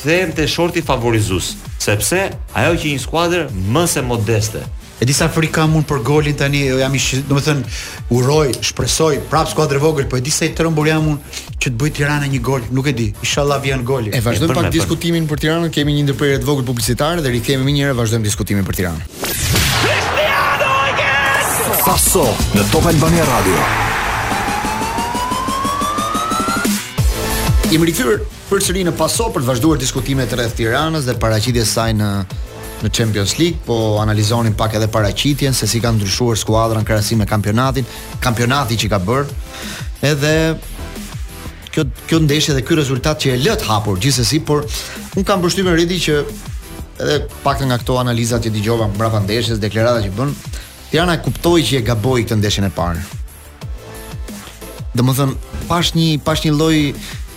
kthehem 0.00 0.32
te 0.38 0.46
shorti 0.48 0.80
favorizues 0.80 1.52
sepse 1.80 2.22
ajo 2.56 2.72
që 2.72 2.94
një 2.96 3.04
skuadër 3.04 3.44
më 3.52 3.84
se 3.92 4.00
modeste 4.04 4.64
E 4.96 5.04
di 5.04 5.12
sa 5.12 5.26
frikë 5.28 5.52
kam 5.52 5.74
unë 5.76 5.84
për 5.90 5.98
golin 6.06 6.36
tani, 6.40 6.62
jo 6.70 6.78
jam 6.80 6.94
i, 6.96 7.00
domethën, 7.28 7.58
uroj, 8.16 8.46
shpresoj 8.64 9.18
prap 9.28 9.50
skuadrë 9.50 9.80
vogël, 9.82 10.06
po 10.08 10.16
e 10.16 10.22
di 10.24 10.32
sa 10.32 10.46
i 10.48 10.54
trembur 10.56 10.88
jam 10.88 11.04
unë 11.10 11.32
që 11.60 11.66
të 11.66 11.76
bëj 11.82 11.90
Tirana 11.98 12.30
një 12.32 12.40
gol, 12.46 12.64
nuk 12.78 12.88
e 12.88 12.94
di. 12.96 13.08
Inshallah 13.26 13.58
vjen 13.60 13.84
goli. 13.84 14.14
E 14.16 14.22
vazhdojmë 14.24 14.56
pak 14.56 14.70
diskutimin 14.72 15.26
për 15.28 15.42
Tiranën, 15.42 15.74
kemi 15.74 15.98
një 15.98 16.06
ndërprerje 16.06 16.40
të 16.42 16.48
vogël 16.48 16.64
publicitare 16.72 17.20
dhe 17.24 17.34
rikthehemi 17.34 17.66
më 17.68 17.74
njëherë 17.76 17.98
vazhdojmë 18.00 18.28
diskutimin 18.30 18.64
për 18.66 18.78
Tiranën. 18.80 19.04
Cristiano 19.82 20.64
Ronaldo! 20.64 21.84
Faso 21.84 22.24
në 22.56 22.64
Top 22.72 22.88
Albania 22.90 23.28
Radio. 23.28 23.62
Jemi 27.68 27.90
rikthyer 27.92 28.20
përsëri 28.48 28.86
në 28.88 28.96
Paso 28.96 29.28
për 29.34 29.44
të 29.44 29.52
vazhduar 29.52 29.80
diskutimet 29.82 30.32
rreth 30.38 30.56
Tiranës 30.60 31.04
dhe 31.08 31.18
paraqitjes 31.24 31.74
saj 31.76 31.90
në 32.00 32.12
në 32.82 32.90
Champions 32.92 33.36
League, 33.38 33.58
po 33.64 33.76
analizonin 34.02 34.54
pak 34.58 34.74
edhe 34.76 34.88
paraqitjen 34.92 35.54
se 35.56 35.66
si 35.70 35.80
ka 35.80 35.92
ndryshuar 35.96 36.36
skuadra 36.38 36.80
në 36.82 36.88
krahasim 36.88 37.18
me 37.22 37.26
kampionatin, 37.28 37.84
kampionati 38.20 38.76
që 38.82 38.90
ka 38.92 38.98
bër. 39.04 39.30
Edhe 40.10 40.32
kjo 41.72 41.86
kjo 42.08 42.20
ndeshje 42.24 42.56
dhe 42.56 42.64
ky 42.64 42.76
rezultat 42.78 43.20
që 43.22 43.32
e 43.34 43.40
lë 43.46 43.56
të 43.62 43.68
hapur 43.70 43.98
gjithsesi, 44.00 44.40
por 44.44 44.64
un 45.16 45.24
kam 45.24 45.42
përshtypjen 45.44 45.76
redi 45.78 46.00
që 46.08 46.16
edhe 47.04 47.20
pak 47.44 47.64
nga 47.68 47.78
këto 47.82 47.98
analizat 48.00 48.44
që 48.46 48.54
dëgjova 48.54 48.90
mbrapa 48.94 49.20
ndeshjes, 49.26 49.60
deklarata 49.62 50.04
që 50.06 50.14
bën, 50.18 50.36
Tirana 50.86 51.16
e 51.16 51.18
kuptoi 51.20 51.64
që 51.66 51.80
e 51.80 51.84
gaboi 51.84 52.22
këtë 52.24 52.36
ndeshjen 52.38 52.68
e 52.68 52.70
parë. 52.70 53.02
Domethën, 54.96 55.32
pash 55.68 55.90
një 55.98 56.20
pash 56.24 56.44
një 56.46 56.52
lloj 56.56 56.76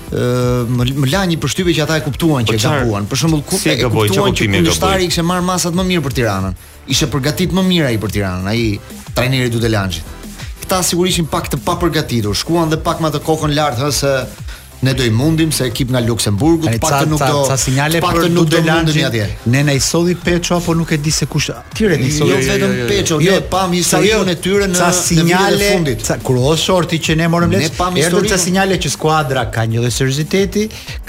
më, 0.09 0.89
më 0.95 1.11
la 1.13 1.21
një 1.29 1.37
përshtypje 1.43 1.75
që 1.77 1.83
ata 1.85 1.97
e 1.99 2.03
kuptuan 2.05 2.45
po 2.47 2.53
që 2.53 2.59
gabuan. 2.63 3.05
Për 3.11 3.21
shembull, 3.21 3.43
ku 3.45 3.57
si 3.59 3.69
e, 3.69 3.75
e 3.77 3.85
kuptuan 3.89 4.33
që 4.37 4.47
kundërshtari 4.53 5.09
kishte 5.09 5.25
marr 5.25 5.45
masat 5.47 5.75
më 5.77 5.85
mirë 5.93 6.05
për 6.07 6.15
Tiranën. 6.19 6.57
Ishte 6.89 7.09
përgatitur 7.13 7.59
më 7.59 7.65
mirë 7.69 7.91
ai 7.91 7.97
për 8.01 8.15
Tiranën, 8.15 8.49
ai 8.49 9.13
trajneri 9.15 9.51
Dudelanxhit. 9.53 10.17
Këta 10.63 10.81
sigurisht 10.85 11.17
ishin 11.19 11.29
pak 11.29 11.49
të 11.53 11.61
papërgatitur, 11.65 12.35
shkuan 12.37 12.73
dhe 12.73 12.81
pak 12.85 13.01
më 13.03 13.13
të 13.17 13.23
kokën 13.27 13.55
lart 13.57 13.81
hë 13.81 13.91
se 14.01 14.13
ne 14.83 14.93
do 14.93 15.03
i 15.03 15.09
mundim 15.11 15.51
se 15.51 15.65
ekip 15.65 15.89
nga 15.91 15.99
Luksemburgu 16.07 16.67
të 16.69 16.77
paktën 16.79 17.09
nuk 17.11 17.19
do 17.27 17.41
ca, 17.47 17.57
sinjale 17.59 17.99
për 18.01 18.17
nuk 18.31 18.45
do 18.47 18.59
mundemi 18.63 19.03
atje. 19.05 19.25
Ne 19.51 19.63
na 19.63 19.73
i 19.73 19.79
solli 19.79 20.15
Peço 20.23 20.55
apo 20.55 20.73
nuk 20.75 20.91
e 20.91 20.97
di 20.97 21.11
se 21.11 21.25
kush 21.25 21.49
tire 21.75 21.97
jo, 21.99 21.99
jo, 21.99 22.07
jo, 22.07 22.07
ne 22.07 22.17
solli. 22.17 22.35
Jo 22.35 22.69
vetëm 22.69 22.87
Peço, 22.87 23.19
ne 23.19 23.39
pam 23.51 23.73
historinë 23.75 24.31
e 24.31 24.35
tyre 24.43 24.69
në 24.71 24.87
sinjale, 25.01 25.69
fundit. 25.75 26.11
kur 26.23 26.35
o 26.47 26.55
shorti 26.57 26.99
që 26.99 27.15
ne 27.19 27.27
morëm 27.31 27.51
les, 27.51 27.65
ne 27.67 27.71
pam 27.75 27.95
historinë. 27.99 28.29
Ca 28.31 28.37
sinjale 28.43 28.77
që 28.81 28.91
skuadra 28.93 29.43
ka 29.51 29.65
një 29.67 29.83
lë 29.83 29.91
seriozitet, 29.91 30.57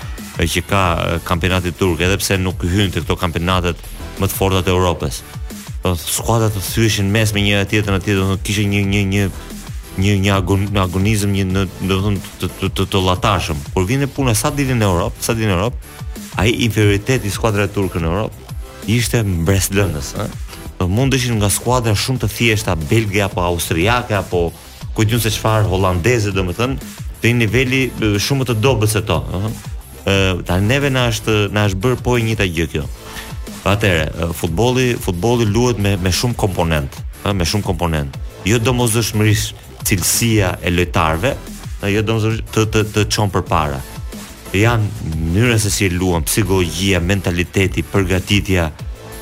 që 0.54 0.64
ka 0.70 0.84
kampionati 1.26 1.74
turk, 1.80 2.04
edhe 2.06 2.18
pse 2.22 2.38
nuk 2.42 2.62
hyn 2.70 2.94
te 2.94 3.02
këto 3.02 3.18
kampionate 3.24 3.74
më 4.22 4.30
të 4.30 4.38
forta 4.38 4.62
të 4.66 4.70
Europës. 4.76 5.24
Po 5.84 5.96
skuadrat 6.00 6.54
të 6.56 6.62
thyeshin 6.68 7.10
mes 7.16 7.34
me 7.36 7.42
njëra 7.48 7.66
tjetrën 7.72 7.98
atje, 7.98 8.20
domethënë 8.22 8.46
kishte 8.46 8.70
një 8.70 8.86
një 8.92 9.04
një 9.16 9.26
një 10.04 10.14
një 10.22 10.32
agon, 10.38 10.64
agonizëm 10.78 11.34
një 11.36 11.44
domethënë 11.56 12.22
të 12.42 12.48
të 12.52 12.70
të, 12.70 12.70
të, 12.74 12.86
të 12.94 13.02
latashëm. 13.10 13.60
Kur 13.76 13.86
vjen 13.90 14.06
puna 14.14 14.34
sa 14.38 14.50
ditën 14.54 14.78
në 14.82 14.88
Europë, 14.92 15.22
sa 15.26 15.34
ditën 15.38 15.50
në 15.52 15.58
Europë, 15.58 15.92
ai 16.36 16.64
inferioriteti 16.64 17.28
i 17.28 17.34
skuadrave 17.34 17.72
turke 17.74 18.02
në 18.02 18.10
Europë 18.10 18.56
ishte 18.92 19.22
mbresdënës, 19.24 20.10
ëh. 20.20 20.40
Po 20.80 20.88
mund 20.90 21.16
nga 21.16 21.50
skuadra 21.50 21.94
shumë 21.96 22.20
të 22.24 22.28
thjeshta, 22.36 22.74
belge 22.90 23.22
apo 23.24 23.40
austriake 23.42 24.16
apo 24.18 24.52
ku 24.94 25.06
diun 25.06 25.22
se 25.22 25.32
çfarë 25.32 25.70
holandeze, 25.70 26.32
domethënë, 26.36 26.80
të 27.22 27.32
niveli 27.38 27.84
shumë 28.20 28.48
të 28.50 28.58
dobët 28.60 28.92
se 28.92 29.02
to, 29.06 29.22
ëh. 29.22 29.54
Ëh, 30.04 30.42
ta 30.46 30.58
neve 30.60 30.90
na 30.92 31.06
është 31.14 31.52
na 31.56 31.68
është 31.70 31.80
bër 31.80 31.96
po 32.04 32.18
e 32.18 32.26
njëjta 32.28 32.48
gjë 32.52 32.68
kjo. 32.74 32.88
Atëre, 33.64 34.10
futbolli, 34.36 34.90
futbolli 35.00 35.46
luhet 35.48 35.80
me 35.80 35.94
me 35.98 36.12
shumë 36.12 36.36
komponent, 36.36 37.00
ëh, 37.24 37.34
me 37.34 37.46
shumë 37.48 37.64
komponent. 37.64 38.20
Jo 38.44 38.60
domosdoshmërisht 38.60 39.56
cilësia 39.88 40.58
e 40.66 40.72
lojtarëve, 40.72 41.36
jo 41.96 42.02
domosdoshmërisht 42.02 42.52
të 42.56 42.68
të 42.74 42.84
të 42.96 43.08
çon 43.12 43.32
përpara 43.32 43.80
janë 44.62 45.14
mënyra 45.34 45.58
se 45.60 45.70
si 45.74 45.88
luan, 45.90 46.24
psikologjia, 46.28 47.00
mentaliteti, 47.02 47.84
përgatitja, 47.90 48.68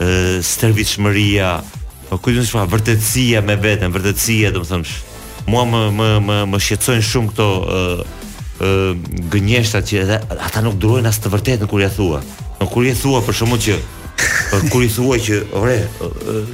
ë 0.01 0.09
stërvitshmëria, 0.43 1.51
po 2.09 2.17
ku 2.19 2.33
vërtetësia 2.35 3.39
me 3.45 3.55
veten, 3.55 3.93
vërtetësia, 3.95 4.51
domethënë 4.51 5.07
mua 5.47 5.63
më 5.69 5.79
më 5.97 6.09
më 6.27 6.35
më 6.51 6.59
shqetësojnë 6.61 7.07
shumë 7.11 7.31
këto 7.31 7.47
ë 7.61 7.79
ë 8.61 9.29
gënjeshtra 9.33 9.79
që 9.81 10.01
edhe, 10.03 10.17
ata 10.37 10.61
nuk 10.61 10.75
durojnë 10.83 11.09
as 11.09 11.17
të 11.17 11.31
vërtetën 11.33 11.71
kur 11.71 11.81
ja 11.81 11.87
thua. 11.89 12.19
Në 12.59 12.67
kur 12.69 12.85
ja 12.85 12.93
thua 12.99 13.23
për 13.25 13.33
shkakun 13.39 13.63
që 13.63 13.79
Po 14.51 14.57
kur 14.69 14.83
i 14.85 14.89
thuaj 14.91 15.19
që 15.27 15.37
ore, 15.57 15.77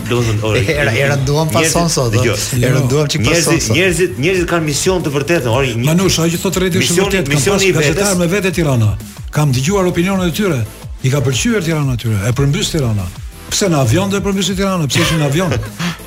do 0.07 0.19
të 0.19 0.35
thonë 0.41 0.45
ore. 0.49 0.61
Era 0.81 0.93
era 1.01 1.15
duam 1.27 1.49
pas 1.51 1.69
son 1.73 1.89
sot. 1.91 2.13
Dhe, 2.13 2.35
era 2.61 2.79
jo. 2.81 2.85
duam 2.91 3.07
çik 3.09 3.25
pas 3.25 3.33
njerëzit, 3.33 3.63
sot. 3.65 3.75
Njerëzit, 3.75 4.17
njerëzit, 4.21 4.47
kanë 4.53 4.67
mision 4.69 5.03
të 5.05 5.13
vërtetë, 5.15 5.53
ore. 5.59 5.73
Një... 5.77 5.87
Manush, 5.91 6.19
ajo 6.23 6.33
që 6.35 6.41
thotë 6.45 6.63
rreth 6.63 6.79
është 6.81 6.97
vërtet, 7.01 7.29
kanë 7.33 7.55
pas 7.57 7.69
gazetar 7.81 8.15
me 8.21 8.29
vetë 8.31 8.53
Tirana. 8.59 8.91
Kam 9.35 9.53
dëgjuar 9.55 9.89
opinionet 9.91 10.33
e 10.33 10.37
tyre. 10.37 10.59
I 11.05 11.11
ka 11.13 11.21
pëlqyer 11.25 11.63
Tirana 11.65 11.97
atyre, 11.97 12.19
e 12.29 12.35
përmbys 12.37 12.71
Tirana. 12.75 13.07
Pse 13.51 13.69
në 13.71 13.81
avion 13.83 14.11
dhe 14.13 14.21
përmbys 14.25 14.53
Tirana, 14.57 14.87
pse 14.91 15.03
është 15.07 15.21
në 15.23 15.29
avion? 15.31 15.53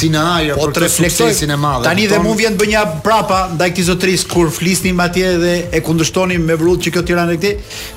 si 0.03 0.11
në 0.15 0.25
ajër 0.37 0.59
për 0.61 0.75
të 0.79 0.91
fleksuar 0.97 1.35
sinë 1.41 1.59
madhe. 1.63 1.87
Tani 1.87 2.07
dhe 2.11 2.21
mund 2.23 2.39
vjen 2.41 2.57
të 2.57 2.61
bëj 2.63 2.71
një 2.75 2.83
prapa 3.07 3.41
ndaj 3.55 3.71
këtij 3.73 3.87
zotris 3.89 4.25
kur 4.33 4.51
flis 4.53 4.82
sistem 4.83 5.01
atje 5.03 5.29
dhe 5.39 5.53
e 5.71 5.79
kundërshtonim 5.85 6.43
me 6.47 6.57
vërtet 6.59 6.83
që 6.89 6.93
kjo 6.97 7.03
Tirana 7.07 7.35
e 7.37 7.39
këtë 7.39 7.51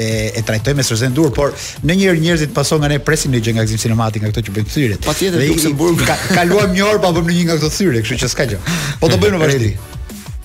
e 0.00 0.08
e 0.38 0.42
trajtoj 0.46 0.74
me 0.78 0.84
sërzen 0.86 1.12
dur, 1.14 1.30
por 1.36 1.50
në 1.86 1.96
njëherë 1.98 2.22
njerëzit 2.24 2.52
pason 2.56 2.78
nga 2.80 2.88
ne 2.92 3.00
presin 3.06 3.32
një 3.34 3.40
gjë 3.44 3.54
nga 3.56 3.64
gazetë 3.66 3.82
sinematik 3.86 4.22
nga 4.22 4.30
këto 4.32 4.44
që 4.46 4.54
bëjnë 4.58 4.70
thyrjet. 4.72 5.02
Patjetër, 5.06 5.42
Luksemburg 5.50 6.04
kaluam 6.32 6.72
një 6.74 6.84
orë 6.88 7.02
pa 7.02 7.10
bënë 7.16 7.36
një 7.38 7.46
nga 7.50 7.56
këto 7.58 7.72
thyrje, 7.76 8.04
kështu 8.06 8.20
që 8.22 8.30
s'ka 8.32 8.46
gjë. 8.54 8.60
Po 9.02 9.10
do 9.12 9.18
bëjmë 9.20 9.36
në 9.36 9.40
vazhdim. 9.44 9.96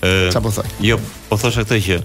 Çfarë 0.06 0.42
po 0.44 0.52
thoj? 0.54 0.70
Jo, 0.84 0.98
po 1.30 1.38
thosh 1.40 1.60
këtë 1.62 1.78
që 1.86 1.96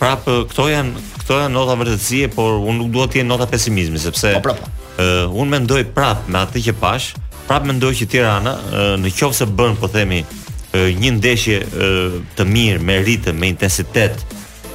prap 0.00 0.26
këto 0.50 0.66
janë 0.70 1.04
këto 1.22 1.38
janë 1.44 1.54
nota 1.56 1.76
vërtetësie, 1.80 2.28
por 2.34 2.58
unë 2.58 2.78
nuk 2.82 2.90
dua 2.96 3.06
të 3.10 3.20
jenë 3.22 3.30
nota 3.32 3.46
pesimizmi, 3.50 4.00
sepse 4.02 4.34
po 4.38 4.42
prap. 4.44 4.62
Uh, 5.00 5.26
unë 5.40 5.54
mendoj 5.56 5.82
prap 5.96 6.26
me 6.28 6.42
atë 6.42 6.64
që 6.68 6.74
pash, 6.82 7.12
prap 7.48 7.66
mendoj 7.68 7.94
që 8.02 8.10
Tirana 8.14 8.56
uh, 8.70 8.92
në 9.00 9.12
qoftë 9.16 9.42
se 9.42 9.50
bën 9.60 9.78
po 9.80 9.88
themi 9.94 10.22
uh, 10.24 10.90
një 11.00 11.14
ndeshje 11.20 11.60
uh, 11.68 12.18
të 12.36 12.46
mirë, 12.50 12.82
me 12.90 13.00
ritëm, 13.06 13.40
me 13.40 13.50
intensitet 13.54 14.22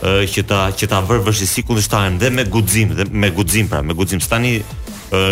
që 0.06 0.41
ta 0.45 0.65
që 0.75 0.89
ta 0.91 0.97
vër 1.08 1.21
vështirësi 1.23 1.62
kundërshtaren 1.65 2.17
dhe 2.21 2.28
me 2.30 2.43
guxim 2.51 2.91
dhe 2.93 3.06
me 3.15 3.30
guxim 3.34 3.69
pra 3.71 3.80
me 3.82 3.95
guxim 3.97 4.19
tani 4.21 4.51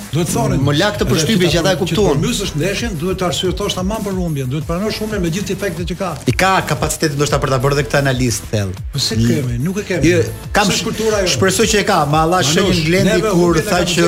Duhet 0.09 0.29
thonë. 0.33 0.57
Më 0.65 0.73
lak 0.79 0.95
të 0.97 1.05
përshtypi 1.09 1.49
që 1.53 1.59
ata 1.61 1.71
e 1.75 1.77
kuptuan. 1.79 2.17
Nëse 2.17 2.25
mysësh 2.25 2.53
ndeshjen, 2.57 2.93
duhet 2.97 3.19
të 3.21 3.25
arsyetosh 3.27 3.75
tamam 3.77 4.01
për 4.05 4.15
humbjen, 4.17 4.47
duhet 4.49 4.65
të 4.65 4.69
pranosh 4.71 4.97
shumë 4.97 5.19
me 5.21 5.29
gjithë 5.35 5.53
efektet 5.53 5.91
që 5.91 5.97
ka. 5.99 6.09
I 6.31 6.33
ka 6.43 6.53
kapacitetin 6.71 7.19
ndoshta 7.19 7.37
për 7.43 7.53
ta 7.53 7.59
bërë 7.63 7.77
edhe 7.77 7.83
këtë 7.87 7.99
analist 8.01 8.47
thellë. 8.49 8.85
Po 8.95 9.01
si 9.05 9.17
kemi, 9.19 9.59
nuk 9.65 9.77
e 9.81 9.83
kemi. 9.89 10.13
kam 10.55 10.71
kultura 10.87 11.21
jo. 11.21 11.29
Shpresoj 11.35 11.67
që 11.73 11.81
e 11.81 11.85
ka, 11.91 11.99
ma 12.09 12.23
Allah 12.25 12.41
shëgjin 12.41 12.81
Glendi 12.87 13.19
kur 13.27 13.61
tha 13.69 13.83
që 13.93 14.07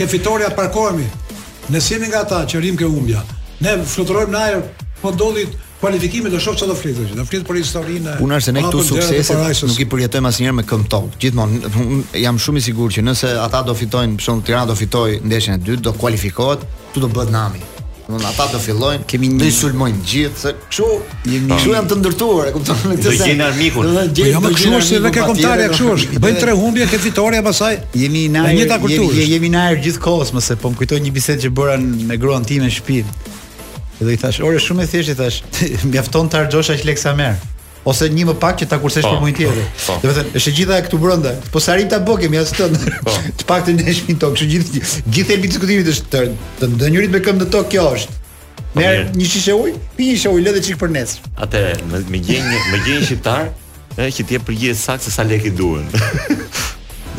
ke 0.00 0.08
fitoria 0.16 0.50
të 0.50 0.58
parkohemi. 0.58 1.06
Ne 1.70 1.80
sinë 1.90 2.10
nga 2.10 2.24
ata 2.26 2.42
që 2.50 2.60
rim 2.66 2.78
ke 2.80 2.90
humbja. 2.90 3.22
Ne 3.62 3.78
fluturojmë 3.94 4.34
në 4.34 4.42
ajër, 4.48 4.66
po 5.04 5.14
ndodhi 5.14 5.46
kualifikimet 5.80 6.32
do 6.32 6.40
shoh 6.40 6.56
çfarë 6.56 6.72
do 6.72 6.76
flitë. 6.80 7.04
Do 7.18 7.24
flit 7.28 7.44
për 7.48 7.58
historinë. 7.60 8.14
Unë 8.24 8.36
arse 8.38 8.54
ne 8.56 8.62
këtu 8.64 8.82
sukseset 8.86 9.62
nuk 9.68 9.78
i 9.84 9.88
përjetojmë 9.92 10.30
asnjëherë 10.32 10.56
me 10.60 10.64
këmbë 10.70 10.90
tokë. 10.94 11.14
Gjithmonë 11.22 11.72
jam 12.22 12.40
shumë 12.40 12.62
i 12.62 12.66
sigurt 12.70 12.96
që 12.96 13.04
nëse 13.10 13.34
ata 13.44 13.60
do 13.68 13.74
fitojnë, 13.76 14.16
për 14.20 14.26
shembull 14.28 14.46
Tirana 14.48 14.70
do 14.70 14.76
fitoj 14.80 15.08
ndeshjen 15.26 15.58
e 15.60 15.64
dytë, 15.66 15.84
do 15.88 15.94
kualifikohet, 16.00 16.64
tu 16.94 17.02
do 17.04 17.12
bëhet 17.12 17.32
nami. 17.34 17.62
Do 18.06 18.20
ata 18.22 18.46
do 18.54 18.60
fillojnë, 18.62 19.04
kemi 19.10 19.28
një 19.36 19.50
sulmojnë 19.52 20.02
gjithë. 20.08 20.36
Se 20.40 20.52
kështu 20.56 20.90
jemi 21.34 21.52
kështu 21.52 21.72
janë 21.74 21.90
të 21.92 21.96
ndërtuar, 22.00 22.50
e 22.50 22.52
kupton 22.54 22.84
në 22.86 22.98
këtë 22.98 23.12
sens. 23.12 23.20
Do 23.20 23.28
gjen 23.28 23.40
armikun. 23.44 23.88
Do 23.92 24.04
gjen. 24.14 24.28
Po 24.28 24.28
jo 24.32 24.42
më 24.44 24.52
kështu 24.56 24.76
është 24.80 25.00
edhe 25.00 25.12
ke 25.16 25.24
kontarja 25.26 25.68
kështu 25.72 25.92
është. 25.96 26.20
Bëjnë 26.24 26.42
tre 26.44 26.54
humbje 26.60 26.86
ke 26.92 27.00
fitoria 27.02 27.42
pasaj. 27.48 27.72
Jemi 27.98 28.28
në 28.36 28.44
ajër. 28.52 28.76
Jemi, 28.94 29.24
jemi 29.34 29.50
në 29.56 29.64
ajër 29.66 29.82
gjithkohës, 29.88 30.30
mëse 30.38 30.58
po 30.62 30.70
më 30.74 30.80
kujtoj 30.84 31.00
një 31.08 31.12
bisedë 31.18 31.48
që 31.48 31.52
bëran 31.58 31.88
me 32.08 32.18
gruan 32.22 32.46
time 32.48 32.68
në 32.70 32.74
shtëpi. 32.78 33.34
Edhe 34.00 34.12
i 34.14 34.18
thash, 34.20 34.40
"Ore 34.44 34.58
shumë 34.60 34.84
e 34.84 34.88
thjeshtë 34.90 35.14
thash, 35.16 35.38
mjafton 35.88 36.28
të 36.30 36.40
harxosh 36.42 36.72
aq 36.74 37.00
sa 37.00 37.14
merr." 37.16 37.36
ose 37.86 38.08
një 38.10 38.24
më 38.26 38.32
pak 38.42 38.56
që 38.60 38.66
ta 38.68 38.78
kursesh 38.82 39.04
për 39.04 39.12
po, 39.14 39.24
mujtë 39.24 39.36
tjetër. 39.44 39.66
Po, 39.86 39.94
po. 39.94 40.08
Dhe 40.08 40.14
thënë, 40.16 40.30
është 40.40 40.52
gjitha 40.56 40.78
e 40.78 40.82
këtu 40.88 40.98
brenda. 40.98 41.30
Po 41.54 41.58
sa 41.62 41.76
rim 41.78 41.86
ta 41.92 42.00
bokem 42.02 42.32
jashtë 42.34 42.66
të. 42.72 42.96
Po. 43.06 43.12
Të 43.38 43.44
paktën 43.46 43.78
ne 43.78 43.94
shkim 43.94 44.18
tokë, 44.18 44.34
kështu 44.40 44.48
gjithë 44.52 44.72
gjithë 45.14 45.32
elbi 45.36 45.52
diskutimit 45.52 45.92
është 45.92 46.24
të 46.60 46.70
ndonjërit 46.72 47.14
me 47.14 47.20
këmbë 47.22 47.46
të 47.46 47.54
tokë 47.54 47.70
kjo 47.76 47.84
është. 47.94 48.18
Merë 48.80 49.06
një 49.22 49.30
shishe 49.30 49.54
ujë, 49.60 49.78
pi 49.94 50.10
një 50.10 50.16
shishe 50.18 50.34
ujë 50.34 50.44
le 50.48 50.56
dhe 50.56 50.64
çik 50.66 50.82
për 50.82 50.92
nesë. 50.98 51.22
Atë 51.46 51.62
me 52.10 52.24
gjenj 52.26 52.54
me 52.72 52.82
gjenj 52.88 53.06
shqiptar, 53.12 53.52
ëh 53.54 54.02
eh, 54.02 54.10
që 54.10 54.18
të 54.26 54.34
jep 54.38 54.50
përgjigje 54.50 54.78
saktë 54.82 55.14
sa 55.20 55.30
lekë 55.30 55.54
duhen. 55.54 55.86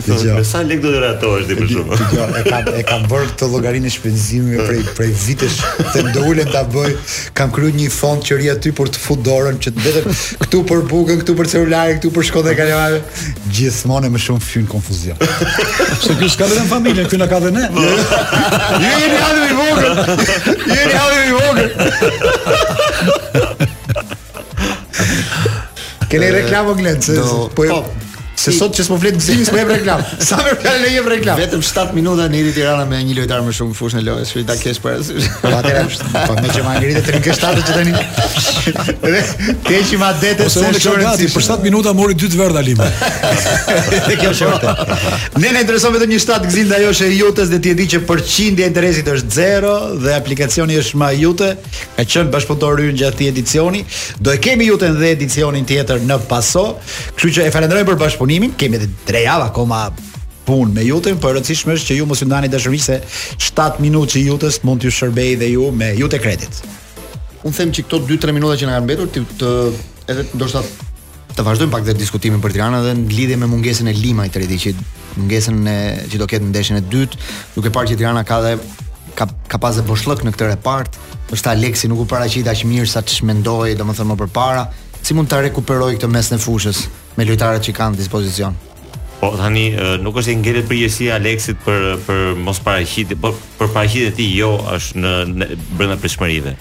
të 0.08 0.16
gjatë. 0.22 0.38
Me 0.40 0.46
sa 0.48 0.62
lek 0.66 0.80
do 0.84 0.92
të 0.94 1.00
ratohesh 1.04 1.48
ti 1.50 1.56
për 1.58 1.66
shumë? 1.74 1.98
Jo, 2.14 2.26
e 2.40 2.42
kam 2.48 2.66
e 2.72 2.74
kam 2.88 3.04
vënë 3.12 3.28
këtë 3.32 3.46
llogarinë 3.52 3.90
shpenzimi 3.94 4.52
prej 4.62 4.82
prej 4.98 5.12
vitesh 5.26 5.58
të 5.96 6.00
ndolen 6.10 6.50
ta 6.54 6.62
bëj. 6.74 6.92
Kam 7.38 7.50
kryer 7.56 7.74
një 7.78 7.88
fond 7.94 8.20
që 8.28 8.34
ri 8.42 8.48
aty 8.54 8.70
për 8.78 8.88
të 8.96 9.00
fut 9.04 9.20
dorën 9.26 9.58
që 9.64 9.70
të 9.76 9.80
vetëm 9.86 10.04
këtu 10.46 10.60
për 10.72 10.80
bukën, 10.92 11.18
këtu 11.24 11.34
për 11.42 11.46
celularin, 11.54 11.96
këtu 12.00 12.10
për 12.18 12.24
shkollën 12.30 12.52
e 12.54 12.56
kalamave. 12.62 13.00
Gjithmonë 13.60 14.06
e 14.08 14.10
më 14.16 14.20
shumë 14.28 14.44
fyn 14.48 14.68
konfuzion. 14.72 15.18
Se 16.06 16.12
ky 16.22 16.28
s'ka 16.36 16.46
vetëm 16.52 16.68
familje, 16.72 17.04
ky 17.12 17.18
na 17.22 17.28
ka 17.30 17.38
dhe 17.44 17.52
ne. 17.58 17.66
Ju 17.68 17.72
jeni 18.88 19.20
ali 19.30 19.42
i 19.46 19.48
vogël. 19.62 19.94
Jeni 20.74 20.96
ali 21.04 21.18
i 21.24 21.26
vogël. 21.38 21.70
Kënë 26.08 26.28
reklamo 26.38 26.72
glendë, 26.80 27.16
po, 27.52 27.62
po 27.68 27.82
Se 28.48 28.54
sot 28.56 28.78
që 28.80 28.84
s'po 28.88 28.96
flet 29.02 29.16
gëzimi, 29.18 29.44
s'po 29.44 29.58
jep 29.60 29.70
reklam. 29.74 30.02
Sa 30.28 30.38
më 30.40 30.54
kanë 30.62 30.80
ne 30.86 30.90
jep 30.94 31.08
reklam. 31.12 31.40
Vetëm 31.42 31.64
7 31.68 31.92
minuta 31.98 32.28
në 32.32 32.38
Iri 32.42 32.54
Tirana 32.56 32.86
me 32.88 33.00
një 33.04 33.16
lojtar 33.20 33.42
më 33.44 33.54
shumë 33.58 33.74
në 33.74 33.78
fushën 33.80 34.00
e 34.00 34.04
lojës, 34.08 34.32
shumë 34.32 34.44
i 34.46 34.48
takesh 34.52 34.80
para 34.86 35.02
sy. 35.04 35.26
Po 35.42 35.52
atë 35.58 35.74
është, 35.84 36.12
po 36.30 36.38
më 36.38 36.54
që 36.56 36.64
mali 36.64 36.92
rite 36.92 37.02
tri 37.10 37.20
kështatë 37.26 37.66
që 37.68 37.76
tani. 37.76 37.98
Ti 39.68 39.76
e 39.76 39.82
shima 39.90 40.14
detë 40.22 40.48
se 40.54 40.64
unë 40.64 40.82
kam 40.84 40.96
gati 41.04 41.28
për 41.34 41.46
7 41.48 41.68
minuta 41.68 41.92
mori 41.98 42.16
dy 42.22 42.30
të 42.32 42.40
verdha 42.40 42.64
lime. 42.64 42.88
Dhe 44.08 44.18
kjo 44.22 44.32
është 44.36 44.52
vërtet. 44.54 44.96
Ne 45.42 45.52
ne 45.54 45.60
intereson 45.62 45.94
vetëm 45.94 46.12
një 46.16 46.20
shtat 46.22 46.46
gzim 46.50 46.66
ndaj 46.70 46.86
ose 46.90 47.06
jutës 47.14 47.52
dhe 47.52 47.60
ti 47.62 47.70
e 47.72 47.76
di 47.78 47.84
që 47.92 48.00
përqindja 48.10 48.66
e 48.66 48.70
interesit 48.72 49.08
është 49.12 49.34
zero 49.36 49.74
dhe 50.02 50.16
aplikacioni 50.18 50.78
është 50.82 50.98
më 50.98 51.10
jute, 51.20 51.50
ka 51.96 52.06
qenë 52.14 52.32
bashkëpunëtor 52.34 52.82
hyrë 52.84 52.96
gjatë 53.04 53.28
edicionit. 53.30 54.00
Do 54.24 54.34
e 54.34 54.40
kemi 54.42 54.66
jutën 54.72 54.98
dhe 54.98 55.12
edicionin 55.14 55.68
tjetër 55.70 56.02
në 56.10 56.18
paso. 56.30 56.64
Kështu 57.12 57.32
që 57.38 57.46
e 57.48 57.54
falenderoj 57.54 57.84
për 57.92 58.00
bashkëpunimin 58.02 58.37
takimin, 58.38 58.56
kemi 58.58 58.78
edhe 58.78 58.88
tre 59.08 59.22
javë 59.26 59.48
akoma 59.50 59.88
punë 60.48 60.76
me 60.78 60.84
jutën, 60.86 61.18
por 61.20 61.36
rëndësishme 61.36 61.74
është 61.76 61.88
që 61.92 61.96
ju 62.00 62.06
mos 62.08 62.22
ju 62.22 62.28
ndani 62.30 62.48
dashurisë 62.52 62.98
se 63.10 63.36
7 63.52 63.82
minutë 63.84 64.14
që 64.14 64.22
jutës 64.28 64.60
mund 64.64 64.80
t'ju 64.84 64.92
shërbej 64.96 65.34
dhe 65.42 65.50
ju 65.56 65.72
me 65.76 65.90
jutë 65.98 66.20
kredit. 66.24 66.62
Unë 67.44 67.56
them 67.58 67.74
që 67.76 67.84
këto 67.88 68.00
2-3 68.08 68.36
minuta 68.38 68.56
që 68.62 68.70
na 68.70 68.78
kanë 68.78 68.88
mbetur 68.88 69.10
të, 69.12 69.26
të 69.40 69.52
edhe 70.14 70.26
ndoshta 70.38 70.62
të 71.38 71.44
vazhdojmë 71.46 71.74
pak 71.74 71.84
dhe 71.88 71.96
diskutimin 72.00 72.42
për 72.44 72.56
Tiranën 72.58 72.86
dhe 72.88 72.94
në 72.98 73.18
lidhje 73.18 73.38
me 73.42 73.50
mungesën 73.52 73.90
e 73.90 73.96
i 73.96 73.98
të 73.98 74.60
që 74.64 74.76
mungesën 75.18 75.58
e 75.72 75.78
që 76.12 76.18
do 76.22 76.28
ketë 76.30 76.44
në 76.46 76.52
ndeshjen 76.54 76.78
e 76.78 76.84
dytë, 76.94 77.18
duke 77.56 77.72
parë 77.74 77.90
që 77.90 77.96
Tirana 77.98 78.22
ka 78.24 78.38
dhe 78.44 78.52
ka 79.18 79.26
ka 79.50 79.58
dhe 79.74 79.82
boshllëk 79.88 80.22
në 80.28 80.32
këtë 80.36 80.50
repart, 80.52 80.94
është 81.34 81.50
Aleksi 81.54 81.90
nuk 81.90 82.04
u 82.06 82.06
paraqit 82.06 82.46
aq 82.46 82.62
mirë 82.70 82.86
sa 82.86 83.02
ç'mendoi, 83.02 83.74
domethënë 83.80 84.12
më 84.14 84.18
përpara, 84.22 84.68
si 85.02 85.18
mund 85.18 85.26
ta 85.30 85.42
rekuperoj 85.42 85.96
këtë 85.98 86.10
mes 86.14 86.30
në 86.36 86.40
fushës? 86.44 86.84
me 87.18 87.26
lojtarët 87.26 87.66
që 87.66 87.74
kanë 87.78 87.98
dispozicion. 87.98 88.56
Po 89.18 89.32
tani 89.34 89.72
nuk 90.04 90.18
është 90.22 90.36
i 90.36 90.40
ngelet 90.44 90.68
për 90.70 91.14
Aleksit 91.16 91.62
për 91.66 91.86
për 92.06 92.36
mos 92.46 92.60
paraqitje, 92.62 93.18
po 93.22 93.32
për 93.60 93.72
paraqit 93.74 94.10
e 94.12 94.16
tij 94.20 94.34
jo 94.44 94.52
është 94.76 95.02
në, 95.02 95.14
në 95.40 95.48
brenda 95.80 95.98
prishmërive. 96.02 96.54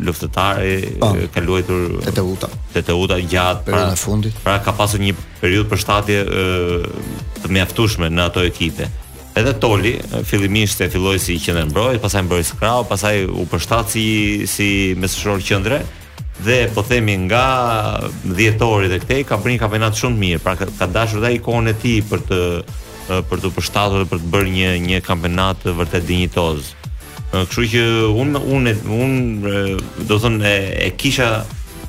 luftëtar 0.08 0.62
po. 1.02 1.10
ka 1.36 1.44
luajtur 1.44 1.84
te 2.08 2.14
Teuta. 2.16 2.48
Te 2.74 2.82
Teuta 2.88 3.20
gjatë 3.22 3.66
para 3.70 3.84
në 3.92 4.00
fundit. 4.02 4.40
Pra 4.46 4.56
ka 4.66 4.74
pasur 4.80 4.98
një 5.04 5.12
periudhë 5.42 5.68
përshtatje 5.70 6.18
ë 6.24 6.78
të 7.44 7.52
mjaftueshme 7.54 8.08
në 8.10 8.26
ato 8.30 8.42
ekipe. 8.50 8.88
Edhe 9.38 9.54
Toli 9.60 9.94
fillimisht 10.26 10.80
e 10.82 10.88
filloi 10.90 11.18
si 11.22 11.36
qendër 11.42 11.68
mbroj, 11.70 11.98
pastaj 12.02 12.24
mbroj 12.26 12.42
skrau, 12.48 12.80
pastaj 12.88 13.20
u 13.30 13.44
përshtat 13.50 13.92
si 13.92 14.02
si 14.50 14.66
messhor 14.98 15.38
qendre 15.46 15.82
dhe 16.38 16.56
po 16.74 16.82
themi 16.86 17.14
nga 17.28 17.44
dhjetori 18.26 18.80
orë 18.88 18.90
dhe 18.92 18.98
këtej 19.04 19.24
ka 19.28 19.38
bërë 19.42 19.54
një 19.54 19.60
kampionat 19.62 19.96
shumë 19.98 20.16
të 20.16 20.20
mirë. 20.24 20.42
Pra 20.44 20.54
ka 20.58 20.86
dashur 20.96 21.22
dha 21.22 21.30
ikonën 21.36 21.70
e 21.72 21.76
tij 21.82 22.00
për 22.10 22.24
të 22.28 22.40
për 23.30 23.44
të 23.44 23.52
përshtatur 23.56 24.06
për 24.10 24.20
të 24.24 24.32
bërë 24.34 24.52
një 24.58 24.72
një 24.88 24.98
kampionat 25.06 25.66
vërtet 25.78 26.06
dinjitoz. 26.10 26.72
Kështu 27.34 27.68
që 27.74 27.86
un 28.10 28.34
un 28.34 28.72
un 28.98 29.78
do 30.02 30.16
të 30.16 30.20
thonë 30.26 30.54
e 30.88 30.90
kisha 31.00 31.30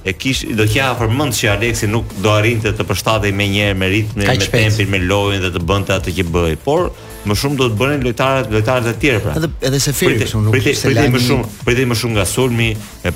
e 0.10 0.14
kish 0.22 0.46
do 0.58 0.64
të 0.64 0.78
jaha 0.80 0.96
përmend 1.02 1.18
mend 1.26 1.36
se 1.42 1.50
Alexi 1.54 1.90
nuk 1.98 2.14
do 2.24 2.32
arrinte 2.34 2.72
të, 2.72 2.86
përshtatej 2.92 3.34
më 3.36 3.50
njëherë 3.54 3.78
me 3.82 3.90
ritmin, 3.94 4.26
me 4.28 4.50
tempin, 4.58 4.90
me 4.94 5.02
lojën 5.12 5.42
dhe 5.46 5.52
të 5.58 5.66
bënte 5.72 5.96
atë 5.98 6.14
që 6.18 6.26
bëi. 6.34 6.56
Por 6.66 6.88
më 7.28 7.36
shumë 7.40 7.58
do 7.60 7.66
të 7.72 7.78
bënin 7.80 8.04
lojtarët 8.08 8.52
lojtarët 8.54 8.88
e 8.92 8.94
tjerë 9.02 9.22
pra. 9.26 9.34
Edhe 9.38 9.50
edhe 9.70 9.80
se 9.84 9.94
Felix 9.96 10.32
unë 10.38 10.48
nuk 10.48 10.56
pritej 10.56 10.76
pritej 10.88 11.10
më 11.16 11.22
shumë, 11.26 11.48
pritej 11.68 11.88
më 11.92 11.98
shumë 12.02 12.16
nga 12.18 12.26
sulmi, 12.32 12.70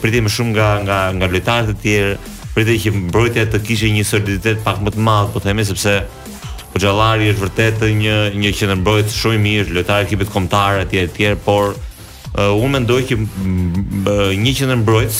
pritej 0.04 0.24
më 0.26 0.34
shumë 0.36 0.56
nga 0.58 0.70
nga 0.88 0.98
nga 1.20 1.30
lojtarët 1.32 1.78
e 1.78 1.82
tjerë, 1.86 2.34
pritej 2.56 2.78
që 2.84 2.94
mbrojtja 3.06 3.46
të 3.54 3.62
kishte 3.68 3.92
një 3.96 4.04
soliditet 4.10 4.63
pak 4.66 4.82
më 4.84 4.96
të 4.98 5.06
madh, 5.08 5.32
po 5.36 5.44
themi 5.46 5.66
sepse 5.70 5.96
Poxhallari 6.74 7.28
është 7.30 7.38
vërtet 7.46 7.84
një 8.00 8.13
një 8.44 8.52
qendër 8.58 8.80
mbrojtës 8.80 9.18
shumë 9.22 9.36
i 9.38 9.42
mirë, 9.44 9.76
lojtar 9.78 10.02
i 10.02 10.08
ekipit 10.08 10.32
kombëtar 10.34 10.80
etj 10.88 11.04
etj, 11.04 11.26
por 11.46 11.76
uh, 11.76 12.50
unë 12.58 12.80
mendoj 12.80 13.00
që 13.12 13.20
një 14.42 14.54
qendër 14.58 14.80
mbrojtës 14.82 15.20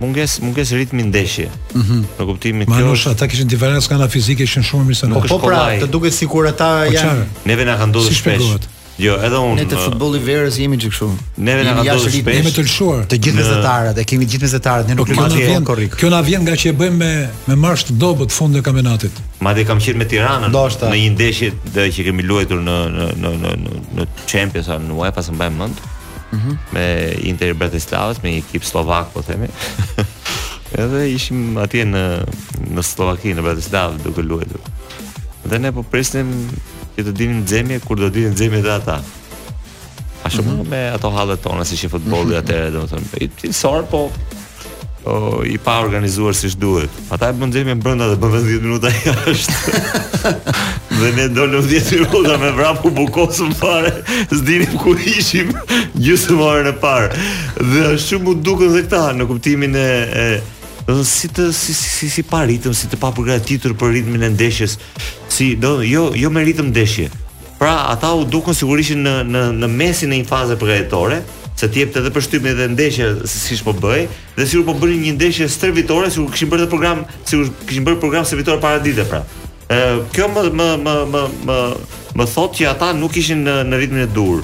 munges 0.00 0.36
munges 0.40 0.70
ritmi 0.72 1.02
ndeshje. 1.02 1.48
Ëh. 1.48 1.76
Mm 1.88 2.04
Në 2.18 2.26
kuptimin 2.30 2.62
e 2.62 2.72
kjo, 2.72 2.92
ata 3.12 3.28
kishin 3.28 3.48
diferencë 3.50 3.90
nga 3.90 3.98
ana 4.02 4.08
fizike, 4.08 4.44
ishin 4.48 4.64
shumë 4.66 4.86
më 4.92 4.98
sanë. 5.02 5.22
Po 5.28 5.38
pra, 5.42 5.64
të 5.82 5.88
duket 5.90 6.12
sikur 6.14 6.46
ata 6.52 6.70
po, 6.86 6.92
janë 6.94 7.26
neve 7.50 7.66
na 7.70 7.78
kanë 7.80 7.94
dodhur 7.98 8.14
shpesh. 8.20 8.76
Jo, 8.98 9.12
edhe 9.22 9.38
unë. 9.38 9.60
Ne 9.60 9.64
të 9.70 9.76
futbolli 9.78 10.18
verës 10.26 10.56
jemi 10.58 10.74
gjithë 10.74 10.90
kështu. 10.94 11.08
Neve 11.46 11.66
na 11.68 11.74
kanë 11.76 11.92
dodhur 11.92 12.10
shpesh. 12.10 12.38
Jemi 12.40 12.52
të 12.56 12.64
lëshuar. 12.66 13.04
Të 13.12 13.18
gjithë 13.26 13.44
zëtarët, 13.48 14.00
e 14.02 14.06
kemi 14.12 14.26
gjithë 14.32 14.50
zëtarët, 14.56 14.88
ne 14.90 14.96
nuk 14.98 15.06
kemi 15.10 15.42
vend 15.52 15.66
korrik. 15.68 15.94
Kjo 16.00 16.10
na 16.14 16.22
vjen 16.26 16.42
nga 16.46 16.54
që 16.58 16.72
e 16.72 16.78
bëjmë 16.78 16.98
me 17.02 17.12
me 17.50 17.60
marsh 17.66 17.86
të 17.90 17.98
dobët 18.02 18.34
fund 18.34 18.58
të 18.58 18.62
kampionatit. 18.66 19.22
Madje 19.42 19.64
kam 19.66 19.78
qenë 19.82 19.98
me 20.02 20.06
Tiranën 20.06 20.54
në 20.54 20.94
një 20.98 21.12
ndeshje 21.14 21.52
që 21.94 22.08
kemi 22.10 22.26
luajtur 22.26 22.62
në 22.66 22.76
në 22.98 23.06
në 23.22 23.36
në 23.44 23.56
në 24.00 24.08
Champions 24.26 24.68
apo 24.74 24.84
në 24.90 24.98
UEFA, 25.02 25.22
s'mbaj 25.30 25.50
mend. 25.58 25.78
-hmm. 26.30 26.56
me 26.72 26.86
Inter 27.28 27.54
Bratislavës, 27.58 28.20
me 28.22 28.32
një 28.34 28.42
ekip 28.42 28.64
slovak, 28.66 29.12
po 29.14 29.22
themi. 29.26 29.48
Edhe 30.82 31.04
ishim 31.12 31.56
atje 31.62 31.86
në 31.88 32.02
në 32.74 32.82
Slovaki 32.84 33.32
në 33.34 33.44
Bratislavë 33.46 34.02
duke 34.04 34.22
luajtur. 34.26 34.60
Dhe 35.48 35.60
ne 35.62 35.70
po 35.72 35.80
presnim 35.82 36.28
që 36.98 37.06
të 37.06 37.14
dinim 37.16 37.44
xhemje 37.48 37.80
kur 37.86 38.00
do 38.02 38.10
dinim 38.12 38.34
xhemje 38.36 38.60
edhe 38.60 38.74
ata. 38.74 38.98
A 38.98 40.30
shumë 40.30 40.50
mm 40.50 40.58
-hmm. 40.58 40.68
me 40.70 40.82
ato 40.92 41.10
hallet 41.10 41.42
tona 41.42 41.64
si 41.64 41.76
shi 41.76 41.88
futbolli 41.88 42.30
mm 42.30 42.34
-hmm. 42.38 42.44
atëherë 42.44 42.74
domethënë. 42.76 43.48
I 43.48 43.52
sor 43.52 43.84
po 43.90 43.96
o, 43.96 44.10
po, 45.04 45.42
i 45.44 45.58
pa 45.58 45.78
organizuar 45.80 46.34
siç 46.34 46.58
duhet. 46.60 46.90
Ata 47.10 47.28
e 47.28 47.32
bën 47.32 47.52
xhemje 47.52 47.74
brenda 47.74 48.08
dhe 48.14 48.16
bën 48.16 48.30
10 48.32 48.60
minuta 48.62 48.88
jashtë 49.26 49.52
dhe 50.98 51.12
ne 51.16 51.26
ndolëm 51.30 51.66
10 51.68 51.98
minuta 51.98 52.36
me 52.42 52.50
vrapu 52.52 52.90
bukosëm 52.90 53.54
fare, 53.60 53.92
s'dinim 54.34 54.74
ku 54.82 54.94
ishim 54.98 55.52
gjusë 56.02 56.36
më 56.38 56.46
orën 56.50 56.70
e 56.72 56.74
parë. 56.82 57.24
Dhe 57.58 57.92
shumë 58.00 58.32
më 58.32 58.36
dukën 58.46 58.72
dhe 58.74 58.82
këta 58.88 59.02
në 59.18 59.26
kuptimin 59.30 59.78
e... 59.78 59.88
e 60.18 61.00
si 61.04 61.28
të 61.28 61.50
si 61.52 61.74
si 61.76 61.88
si, 61.94 62.06
si 62.10 62.22
pa 62.26 62.42
ritëm, 62.48 62.72
si 62.74 62.88
të 62.90 62.96
pa 62.98 63.10
përgatitur 63.14 63.74
për 63.78 63.90
ritmin 63.98 64.22
e 64.26 64.30
ndeshjes. 64.34 64.78
Si 65.30 65.52
do 65.62 65.74
jo 65.86 66.08
jo 66.18 66.30
me 66.34 66.44
ritëm 66.48 66.70
ndeshje. 66.72 67.10
Pra 67.58 67.74
ata 67.92 68.14
u 68.16 68.24
dukën 68.32 68.56
sigurisht 68.58 68.96
në 68.98 69.14
në 69.28 69.46
në 69.60 69.72
mesin 69.78 70.12
e 70.14 70.22
një 70.22 70.28
faze 70.30 70.56
përgatitore, 70.60 71.20
se 71.58 71.66
ti 71.70 71.82
jep 71.84 71.92
për 71.94 72.10
përshtypje 72.16 72.54
dhe 72.58 72.70
ndeshje 72.72 73.12
si 73.28 73.44
siç 73.44 73.62
po 73.68 73.74
bëj, 73.82 74.08
dhe 74.38 74.48
sigurisht 74.48 74.70
po 74.70 74.78
bënin 74.80 75.04
një 75.06 75.16
ndeshje 75.18 75.50
stërvitore, 75.58 76.10
sigurisht 76.10 76.38
kishin 76.38 76.52
bërë 76.52 76.66
të 76.66 76.72
program, 76.72 77.04
sigurisht 77.28 77.66
kishin 77.68 77.86
bërë 77.86 78.00
program 78.06 78.24
stërvitor 78.26 78.62
para 78.64 78.80
ditë 78.86 79.04
pra 79.10 79.26
kjo 80.12 80.28
më 80.28 80.42
më 80.52 80.68
më 80.84 80.94
më 81.14 81.22
më 81.46 81.58
më 82.16 82.26
thotë 82.34 82.56
që 82.60 82.68
ata 82.72 82.92
nuk 82.96 83.16
ishin 83.20 83.44
në, 83.44 83.56
në 83.68 83.80
ritmin 83.82 84.06
e 84.06 84.12
dur. 84.12 84.40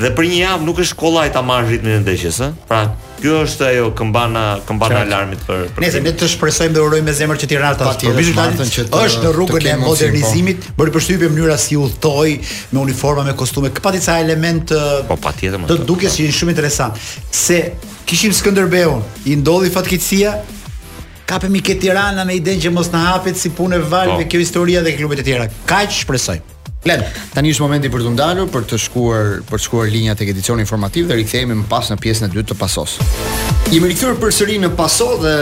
Dhe 0.00 0.10
për 0.16 0.26
një 0.30 0.36
javë 0.44 0.66
nuk 0.68 0.78
është 0.80 0.96
kolla 0.96 1.24
ta 1.34 1.40
marrë 1.44 1.72
ritmin 1.74 1.96
e 1.98 2.02
ndeshjes, 2.04 2.36
ë? 2.44 2.48
Pra, 2.68 2.82
kjo 3.20 3.40
është 3.46 3.66
ajo 3.68 3.88
këmbana 3.98 4.44
këmbana 4.68 5.00
alarmit 5.06 5.42
për 5.48 5.64
për. 5.76 5.82
Nëse 5.84 6.02
ne 6.04 6.12
të 6.20 6.28
shpresojmë 6.34 6.76
dhe 6.76 6.84
urojmë 6.86 7.08
me 7.10 7.16
zemër 7.18 7.40
që 7.42 7.48
Tirana 7.52 7.76
të 7.80 7.88
ftojë. 7.88 8.86
të, 8.92 9.00
është 9.02 9.24
në 9.26 9.32
rrugën 9.38 9.66
e 9.66 9.74
po. 9.80 9.88
modernizimit, 9.90 10.62
po. 10.70 10.76
bëri 10.78 10.94
përshtypje 10.96 11.32
mënyra 11.34 11.58
si 11.60 11.76
udhtoi 11.80 12.36
me 12.72 12.80
uniforma, 12.84 13.24
me 13.26 13.34
kostume, 13.36 13.72
kapati 13.76 14.00
ca 14.06 14.20
element 14.24 14.72
Po, 15.08 15.16
patjetër. 15.16 15.60
Të, 15.68 15.80
të, 15.88 16.00
të 16.04 16.14
si 16.16 16.30
shumë 16.38 16.54
interesant, 16.56 16.96
se 17.30 17.60
kishim 18.08 18.32
Skënderbeun, 18.32 19.04
i 19.24 19.36
ndodhi 19.36 19.68
fatkeqësia, 19.72 20.38
kapemi 21.30 21.62
ke 21.62 21.76
Tirana 21.78 22.24
me 22.26 22.34
idenë 22.40 22.64
që 22.66 22.72
mos 22.74 22.88
na 22.94 23.02
hapet 23.12 23.38
si 23.38 23.52
punë 23.56 23.78
valve 23.92 24.24
po. 24.24 24.30
kjo 24.32 24.40
historia 24.42 24.82
dhe 24.86 24.94
klubet 24.98 25.22
e 25.22 25.26
tjera. 25.28 25.46
Kaq 25.70 25.94
shpresoj. 26.02 26.38
Lend. 26.88 27.04
Tani 27.34 27.50
është 27.52 27.60
momenti 27.62 27.88
për 27.92 28.02
të 28.06 28.10
ndalur, 28.14 28.46
për 28.48 28.62
të 28.70 28.78
shkuar, 28.86 29.26
për 29.48 29.58
të 29.60 29.66
shkuar 29.66 29.90
linja 29.92 30.14
tek 30.16 30.30
edicioni 30.32 30.64
informativ 30.64 31.06
dhe 31.10 31.18
rikthehemi 31.20 31.56
më 31.60 31.66
pas 31.68 31.90
në 31.92 31.98
pjesën 32.02 32.26
e 32.28 32.30
dytë 32.32 32.54
të 32.54 32.56
pasos. 32.62 32.96
Jemi 33.70 33.90
rikthyer 33.92 34.16
përsëri 34.22 34.56
në 34.64 34.70
paso 34.78 35.10
dhe 35.22 35.34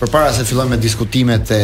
përpara 0.00 0.32
se 0.32 0.46
fillojmë 0.50 0.74
me 0.74 0.80
diskutimet 0.88 1.52
e 1.54 1.62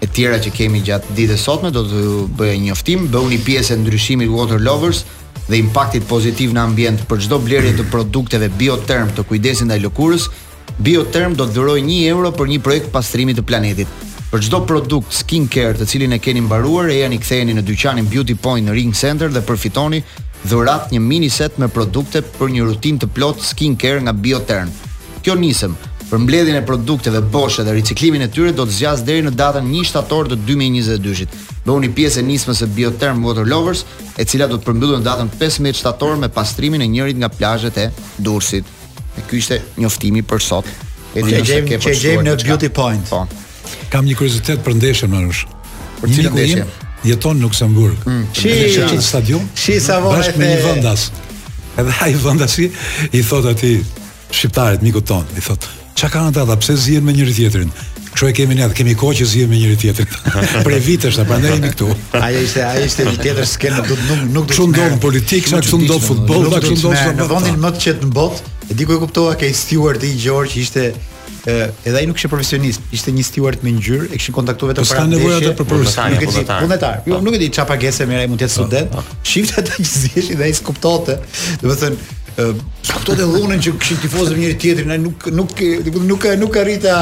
e 0.00 0.06
tjera 0.16 0.38
që 0.40 0.48
kemi 0.56 0.78
gjatë 0.80 1.12
ditës 1.12 1.42
sotme, 1.44 1.68
do 1.76 1.82
të 1.84 2.02
bëjë 2.40 2.54
një 2.56 2.70
njoftim, 2.70 3.02
bëuni 3.12 3.36
pjesë 3.44 3.74
e 3.74 3.80
ndryshimit 3.82 4.30
Water 4.32 4.56
Lovers 4.64 5.02
dhe 5.50 5.58
impaktit 5.60 6.06
pozitiv 6.08 6.54
në 6.56 6.62
ambient 6.68 7.02
për 7.08 7.20
çdo 7.26 7.36
blerje 7.44 7.74
të 7.76 7.84
produkteve 7.92 8.48
bioterm 8.56 9.12
të 9.12 9.26
kujdesit 9.28 9.68
ndaj 9.68 9.82
lëkurës, 9.84 10.24
Bioterm 10.80 11.34
do 11.36 11.44
të 11.44 11.52
dhurojë 11.58 11.80
1 11.82 11.96
euro 12.08 12.30
për 12.32 12.48
një 12.54 12.58
projekt 12.64 12.86
pastrimi 12.92 13.34
të 13.36 13.42
planetit. 13.44 13.90
Për 14.30 14.44
çdo 14.46 14.60
produkt 14.64 15.12
skin 15.12 15.44
care 15.52 15.74
të 15.76 15.84
cilin 15.90 16.14
e 16.16 16.18
keni 16.24 16.40
mbaruar, 16.40 16.88
e 16.88 16.94
jani 17.02 17.18
ktheheni 17.20 17.52
në 17.58 17.64
dyqanin 17.68 18.08
Beauty 18.08 18.32
Point 18.40 18.64
në 18.68 18.76
Ring 18.78 18.94
Center 18.96 19.28
dhe 19.34 19.42
përfitoni 19.44 20.00
dhurat 20.48 20.88
një 20.94 21.02
mini 21.04 21.28
set 21.28 21.58
me 21.60 21.68
produkte 21.68 22.22
për 22.38 22.54
një 22.56 22.64
rutinë 22.70 23.02
të 23.04 23.10
plot 23.12 23.44
skin 23.50 23.76
care 23.76 24.00
nga 24.00 24.16
Bioterm. 24.16 24.72
Kjo 25.20 25.36
nisëm. 25.42 25.76
Për 26.10 26.24
mbledhjen 26.24 26.56
e 26.56 26.64
produkteve 26.66 27.20
boshë 27.36 27.66
dhe 27.68 27.76
riciklimin 27.76 28.24
e 28.24 28.30
tyre 28.32 28.56
do 28.56 28.64
të 28.64 28.78
zgjas 28.78 29.04
deri 29.06 29.26
në 29.28 29.34
datën 29.36 29.68
1 29.68 29.90
shtator 29.92 30.32
të 30.32 30.40
2022-shit. 30.48 31.36
Bëhuni 31.68 31.92
pjesë 31.94 32.24
e 32.24 32.28
nismës 32.32 32.64
e 32.64 32.70
Bioterm 32.80 33.20
Water 33.20 33.44
Lovers, 33.44 33.84
e 34.16 34.24
cila 34.24 34.48
do 34.50 34.56
të 34.56 34.70
përmbyllet 34.70 35.04
në 35.04 35.10
datën 35.12 35.30
15 35.36 35.82
shtator 35.84 36.16
me 36.24 36.32
pastrimin 36.32 36.80
e 36.80 36.88
njërit 36.96 37.20
nga 37.20 37.34
plazhet 37.36 37.78
e 37.84 37.90
Durrësit. 38.16 38.79
E 39.18 39.22
ky 39.30 39.36
ishte 39.42 39.60
njoftimi 39.80 40.22
për 40.22 40.42
sot. 40.42 40.68
Edi 41.14 41.26
okay, 41.26 41.40
nëse 41.40 41.58
ke 41.66 41.78
për 41.82 41.96
shkruar 41.98 42.26
në 42.28 42.36
Beauty 42.44 42.68
Point. 42.70 43.08
Po. 43.10 43.24
Kam 43.90 44.06
një 44.06 44.16
kuriozitet 44.18 44.62
për 44.66 44.78
ndeshën 44.78 45.16
e 45.18 45.26
Për 46.00 46.12
cilën 46.14 46.32
ndeshje? 46.32 46.62
Jeton 47.04 47.36
në 47.36 47.44
Luksemburg. 47.44 47.98
Mm, 48.08 48.22
Shi 48.36 48.54
në 48.54 48.88
çit 48.94 49.02
stadium? 49.04 49.42
Shi 49.54 49.74
sa 49.84 49.98
vore 50.00 50.22
te. 50.22 50.30
Është 50.30 50.40
në 50.40 50.46
një 50.46 50.60
vendas. 50.64 51.02
Edhe 51.78 51.92
ai 52.06 52.14
vendasi 52.22 52.70
i 53.12 53.20
thot 53.28 53.44
aty 53.50 53.72
shqiptarit 54.30 54.84
miku 54.84 55.02
ton, 55.04 55.26
i 55.36 55.42
thot: 55.44 55.66
"Çka 55.94 56.08
kanë 56.14 56.30
ata, 56.32 56.46
ata 56.48 56.56
pse 56.60 56.76
zihen 56.86 57.04
me 57.04 57.12
njëri 57.12 57.34
tjetrin?" 57.36 57.72
Kjo 58.14 58.26
e 58.26 58.32
kemi 58.34 58.54
ne, 58.58 58.66
kemi 58.74 58.94
kohë 58.98 59.20
që 59.20 59.26
zihen 59.32 59.50
me 59.52 59.60
njëri 59.60 59.76
tjetrin. 59.80 60.16
Për 60.66 60.76
vitesh 60.86 61.20
ta 61.20 61.24
prandaj 61.28 61.52
jemi 61.56 61.70
këtu. 61.74 61.90
Ai 62.20 62.32
ishte, 62.44 62.64
ai 62.64 62.86
ishte 62.86 63.04
një 63.08 63.14
tjetër 63.22 63.46
skenë, 63.48 63.84
nuk 63.90 64.24
nuk 64.36 64.48
do 64.48 64.56
të 64.56 64.68
ndodhë 64.72 64.98
politikë, 65.04 65.56
nuk 65.56 65.66
do 65.68 65.76
të 65.76 65.82
ndodhë 65.86 66.08
futboll, 66.08 66.46
nuk 66.48 66.58
këtu 66.58 66.74
të 66.74 66.84
ndodhë 66.84 67.12
në 67.20 67.28
vendin 67.34 67.60
më 67.64 67.74
të 67.76 67.84
çet 67.86 68.02
në 68.06 68.10
botë, 68.18 68.56
E 68.70 68.74
di 68.74 68.84
ku 68.86 68.92
e 68.94 68.98
kuptova 69.02 69.34
ke 69.34 69.50
steward 69.54 70.02
i 70.02 70.16
George 70.16 70.60
ishte 70.60 70.94
Uh, 71.48 71.72
edhe 71.88 71.96
ai 71.96 72.04
nuk 72.08 72.18
ishte 72.20 72.28
profesionist, 72.28 72.82
ishte 72.96 73.06
një 73.16 73.22
steward 73.24 73.62
me 73.64 73.70
ngjyrë, 73.72 74.10
e 74.12 74.18
kishin 74.20 74.34
kontaktuar 74.36 74.74
vetëm 74.74 74.84
po 74.84 74.92
para 74.92 75.04
ndeshjes. 75.08 75.38
Ishte 75.40 75.54
për 75.56 75.68
punëtar. 75.70 76.10
Nuk 76.10 76.24
e 76.26 76.26
di, 76.26 76.42
punëtar. 76.50 76.98
Jo, 77.06 77.14
po. 77.16 77.20
nuk 77.24 77.38
e 77.38 77.40
di 77.40 77.48
çfarë 77.54 77.70
pagese 77.70 78.06
merr 78.10 78.24
ai 78.26 78.28
mund 78.28 78.42
të 78.42 78.44
jetë 78.44 78.56
po, 78.58 78.58
student. 78.58 79.16
Shifta 79.32 79.62
ata 79.62 79.78
që 79.78 79.88
zihesh 79.94 80.28
dhe 80.36 80.44
ai 80.48 80.52
skuptote. 80.58 81.16
Do 81.62 81.72
të 81.72 81.78
thënë, 81.80 82.04
skuptote 82.90 83.30
lunën 83.32 83.56
që 83.64 83.72
kishin 83.80 84.02
tifozët 84.04 84.36
njëri 84.42 84.58
tjetrin, 84.66 84.92
ai 84.92 85.00
nuk 85.06 85.30
nuk 85.40 85.64
nuk 86.12 86.28
nuk 86.44 86.60
arrita 86.60 86.98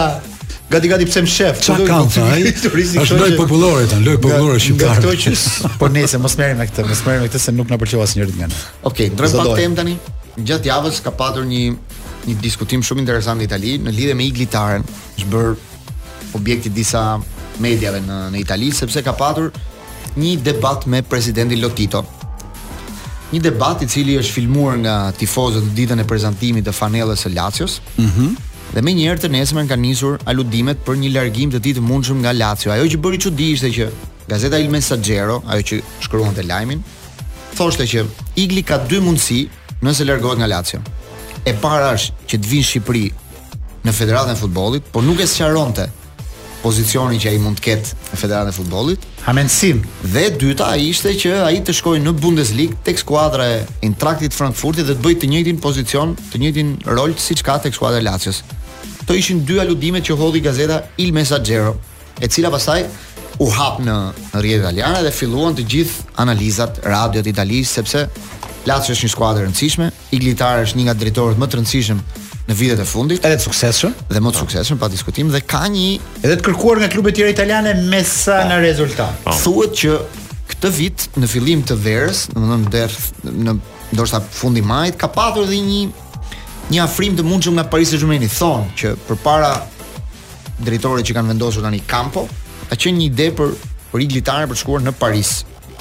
Gati 0.71 0.89
gati 0.89 1.07
pse 1.09 1.23
më 1.25 1.31
shef. 1.33 1.63
Çfarë 1.65 1.85
po 1.89 1.99
ka 2.13 2.25
ai? 2.29 2.53
Është 3.03 3.17
lojë 3.23 3.37
popullore 3.39 3.87
tani, 3.89 4.05
loj 4.05 4.19
popullore 4.21 4.59
shqiptare. 4.61 5.01
Nga 5.01 5.15
këto 5.15 5.15
që 5.23 5.37
po 5.81 5.89
nese, 5.95 6.21
mos 6.21 6.35
merrem 6.41 6.59
me 6.61 6.67
këtë, 6.69 6.85
mos 6.91 7.01
merrem 7.07 7.23
me 7.25 7.31
këtë 7.31 7.41
se 7.45 7.55
nuk 7.57 7.71
na 7.73 7.79
pëlqeu 7.81 8.03
asnjëri 8.05 8.35
nga 8.43 8.49
ne. 8.51 8.59
Okej, 8.91 9.09
ndrojmë 9.15 9.47
pak 9.47 9.79
tani. 9.81 9.95
Gjatë 10.39 10.69
javës 10.69 11.01
ka 11.07 11.13
patur 11.23 11.49
një 11.49 11.63
një 12.29 12.35
diskutim 12.45 12.83
shumë 12.85 13.01
interesant 13.01 13.41
në 13.41 13.47
Itali 13.49 13.79
në 13.81 13.95
lidhje 13.97 14.19
me 14.19 14.29
iglitaren. 14.29 14.85
Është 15.17 15.31
bër 15.33 15.57
objekt 16.37 16.69
i 16.69 16.75
disa 16.77 17.05
mediave 17.65 18.03
në 18.05 18.21
në 18.37 18.43
Itali 18.45 18.69
sepse 18.77 19.01
ka 19.07 19.17
patur 19.19 19.49
një 20.21 20.37
debat 20.51 20.85
me 20.91 21.01
presidentin 21.01 21.63
Lotito. 21.65 22.05
Një 23.33 23.41
debat 23.45 23.81
i 23.85 23.89
cili 23.93 24.17
është 24.21 24.37
filmuar 24.37 24.77
nga 24.85 24.99
tifozët 25.17 25.73
ditën 25.77 26.05
e 26.05 26.07
prezantimit 26.09 26.69
të 26.69 26.77
fanellës 26.77 27.25
së 27.25 27.33
Lazios. 27.39 27.81
Mhm. 27.97 28.29
Mm 28.29 28.47
dhe 28.77 28.83
me 28.85 28.93
njerë 28.95 29.23
të 29.23 29.29
nesëmën 29.33 29.69
ka 29.71 29.77
njësur 29.81 30.19
aludimet 30.29 30.81
për 30.85 30.99
një 31.01 31.11
largim 31.15 31.51
të 31.53 31.61
ti 31.65 31.73
të 31.77 31.81
mundshëm 31.85 32.21
nga 32.21 32.35
Lazio. 32.37 32.73
Ajo 32.75 32.89
që 32.93 32.99
bëri 33.05 33.21
që 33.25 33.33
di 33.35 33.51
ishte 33.55 33.71
që 33.77 33.87
Gazeta 34.29 34.59
Il 34.61 34.69
Messaggero, 34.69 35.39
ajo 35.49 35.63
që 35.71 35.79
shkruan 36.05 36.35
të 36.37 36.45
lajmin, 36.51 36.83
thoshte 37.57 37.87
që 37.89 38.05
Igli 38.43 38.63
ka 38.69 38.77
dy 38.91 39.01
mundësi 39.01 39.47
nëse 39.85 40.05
largohet 40.05 40.41
nga 40.43 40.51
Lazio. 40.53 40.83
E 41.49 41.55
para 41.57 41.95
është 41.97 42.13
që 42.29 42.39
të 42.43 42.51
vinë 42.53 42.69
Shqipëri 42.71 43.07
në 43.87 43.97
Federatën 44.01 44.37
e 44.37 44.41
Futbolit, 44.43 44.91
por 44.93 45.07
nuk 45.07 45.23
e 45.25 45.29
qaronte 45.33 45.89
pozicioni 46.63 47.19
që 47.23 47.31
ai 47.33 47.41
mund 47.43 47.61
të 47.61 47.65
ketë 47.69 47.97
në 48.15 48.19
Federatën 48.21 48.53
e 48.53 48.57
Futbollit. 48.57 49.05
Hamensim. 49.27 49.83
Dhe 50.15 50.27
dyta 50.41 50.69
ishte 50.83 51.13
që 51.23 51.37
ai 51.47 51.59
të 51.67 51.75
shkojë 51.79 52.03
në 52.05 52.15
Bundesligë 52.23 52.79
tek 52.87 53.01
skuadra 53.03 53.47
e 53.55 53.59
Eintrachtit 53.87 54.35
Frankfurtit 54.37 54.87
dhe 54.89 54.97
të 54.99 55.05
bëjë 55.05 55.21
të 55.25 55.31
njëjtin 55.33 55.61
pozicion, 55.63 56.15
të 56.33 56.41
njëjtin 56.43 56.75
rol 56.91 57.15
siç 57.21 57.43
ka 57.47 57.59
tek 57.65 57.77
skuadra 57.77 58.01
e 58.01 58.07
Lazios. 58.09 58.43
Kto 59.03 59.17
ishin 59.17 59.45
dy 59.49 59.61
aludimet 59.63 60.05
që 60.09 60.17
hodhi 60.21 60.43
gazeta 60.45 60.83
Il 61.01 61.13
Messaggero, 61.17 61.77
e 62.21 62.29
cila 62.29 62.51
pastaj 62.55 62.83
u 63.39 63.47
hap 63.55 63.79
në 63.81 63.99
në 64.35 64.41
rrjetet 64.43 64.65
italiane 64.67 65.03
dhe 65.07 65.15
filluan 65.15 65.55
të 65.55 65.67
gjithë 65.75 66.09
analizat 66.25 66.81
radio 66.85 67.23
të 67.23 67.35
Italisë 67.37 67.77
sepse 67.79 68.07
Lazio 68.67 68.95
është 68.97 69.07
një 69.07 69.13
skuadër 69.15 69.45
e 69.45 69.47
rëndësishme, 69.47 69.93
Iglitar 70.13 70.63
është 70.65 70.79
një 70.79 70.85
nga 70.89 70.95
drejtorët 70.99 71.39
më 71.41 71.47
të 71.53 71.59
rëndësishëm 71.61 71.99
në 72.49 72.57
vitet 72.57 72.81
e 72.81 72.87
fundit, 72.89 73.25
edhe 73.29 73.37
të 73.37 73.45
suksesshëm, 73.45 73.95
dhe 74.09 74.21
më 74.25 74.31
të 74.33 74.39
suksesshëm 74.41 74.79
pa 74.81 74.89
diskutim 74.89 75.29
dhe 75.33 75.43
ka 75.45 75.61
një 75.69 75.89
edhe 76.25 76.37
të 76.39 76.47
kërkuar 76.47 76.81
nga 76.81 76.89
klubet 76.93 77.17
tjera 77.19 77.33
italiane 77.35 77.75
me 77.91 78.01
sa 78.09 78.39
po. 78.43 78.47
në 78.55 78.61
rezultat. 78.65 79.19
Po. 79.27 79.35
Thuhet 79.37 79.75
që 79.83 79.97
këtë 80.53 80.71
vit 80.79 81.05
në 81.21 81.29
fillim 81.29 81.65
të 81.69 81.77
verës, 81.85 82.23
domethënë 82.33 82.73
der 82.73 82.97
në 83.49 83.57
ndoshta 83.93 84.23
fundi 84.39 84.63
majit 84.65 84.97
ka 85.01 85.11
pasur 85.13 85.45
edhe 85.45 85.61
një 85.61 85.83
një 86.73 86.83
afrim 86.85 87.15
të 87.17 87.25
mundshëm 87.25 87.57
nga 87.57 87.67
Paris 87.73 87.93
Saint-Germain 87.93 88.25
i 88.25 88.29
thon 88.33 88.65
që 88.77 88.95
përpara 89.09 89.53
drejtorëve 90.65 91.05
që 91.07 91.17
kanë 91.19 91.31
vendosur 91.33 91.65
tani 91.65 91.81
Campo, 91.89 92.25
ka 92.69 92.77
qenë 92.77 92.97
një 92.99 93.07
ide 93.13 93.29
për 93.39 93.53
për 93.93 94.03
i 94.05 94.09
gjitarë 94.13 94.49
për 94.51 94.57
të 94.59 94.63
shkuar 94.65 94.83
në 94.85 94.93
Paris 95.01 95.37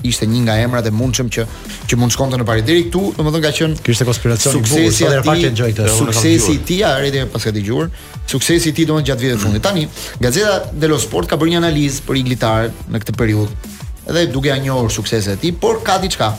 ishte 0.05 0.27
një 0.29 0.41
nga 0.45 0.55
emrat 0.61 0.85
e 0.87 0.91
mundshëm 0.93 1.29
që 1.33 1.45
që 1.89 1.97
mund 1.99 2.13
shkonte 2.13 2.37
në 2.39 2.45
Paris. 2.47 2.65
Deri 2.67 2.83
këtu, 2.87 3.01
domethënë 3.17 3.43
ka 3.45 3.51
qenë 3.57 3.79
kishte 3.85 4.05
konspiracion 4.05 4.57
i 4.57 4.61
bukur, 4.61 4.89
sot 4.93 5.07
edhe 5.09 5.21
fakti 5.25 5.47
e 5.49 5.53
gjojtë. 5.59 5.87
Suksesi 5.97 6.55
i 6.57 6.61
tij, 6.67 6.83
arriti 6.87 7.23
pas 7.33 7.45
ka 7.47 7.53
dëgjuar, 7.55 7.89
suksesi 8.33 8.71
i 8.73 8.75
tij 8.77 8.87
domethënë 8.89 9.09
gjatë 9.09 9.25
viteve 9.25 9.39
fundit. 9.45 9.63
Tani, 9.65 9.85
Gazeta 10.21 10.59
dello 10.73 10.99
Sport 11.01 11.31
ka 11.31 11.39
bërë 11.41 11.53
një 11.55 11.61
analizë 11.63 12.05
për 12.07 12.19
Iglitar 12.21 12.69
në 12.93 13.01
këtë 13.03 13.15
periudhë. 13.17 13.69
Edhe 14.07 14.25
duke 14.31 14.51
ja 14.53 14.57
njohur 14.63 14.91
sukseset 14.93 15.33
e 15.37 15.41
tij, 15.47 15.55
por 15.61 15.81
ka 15.85 15.97
diçka. 16.03 16.31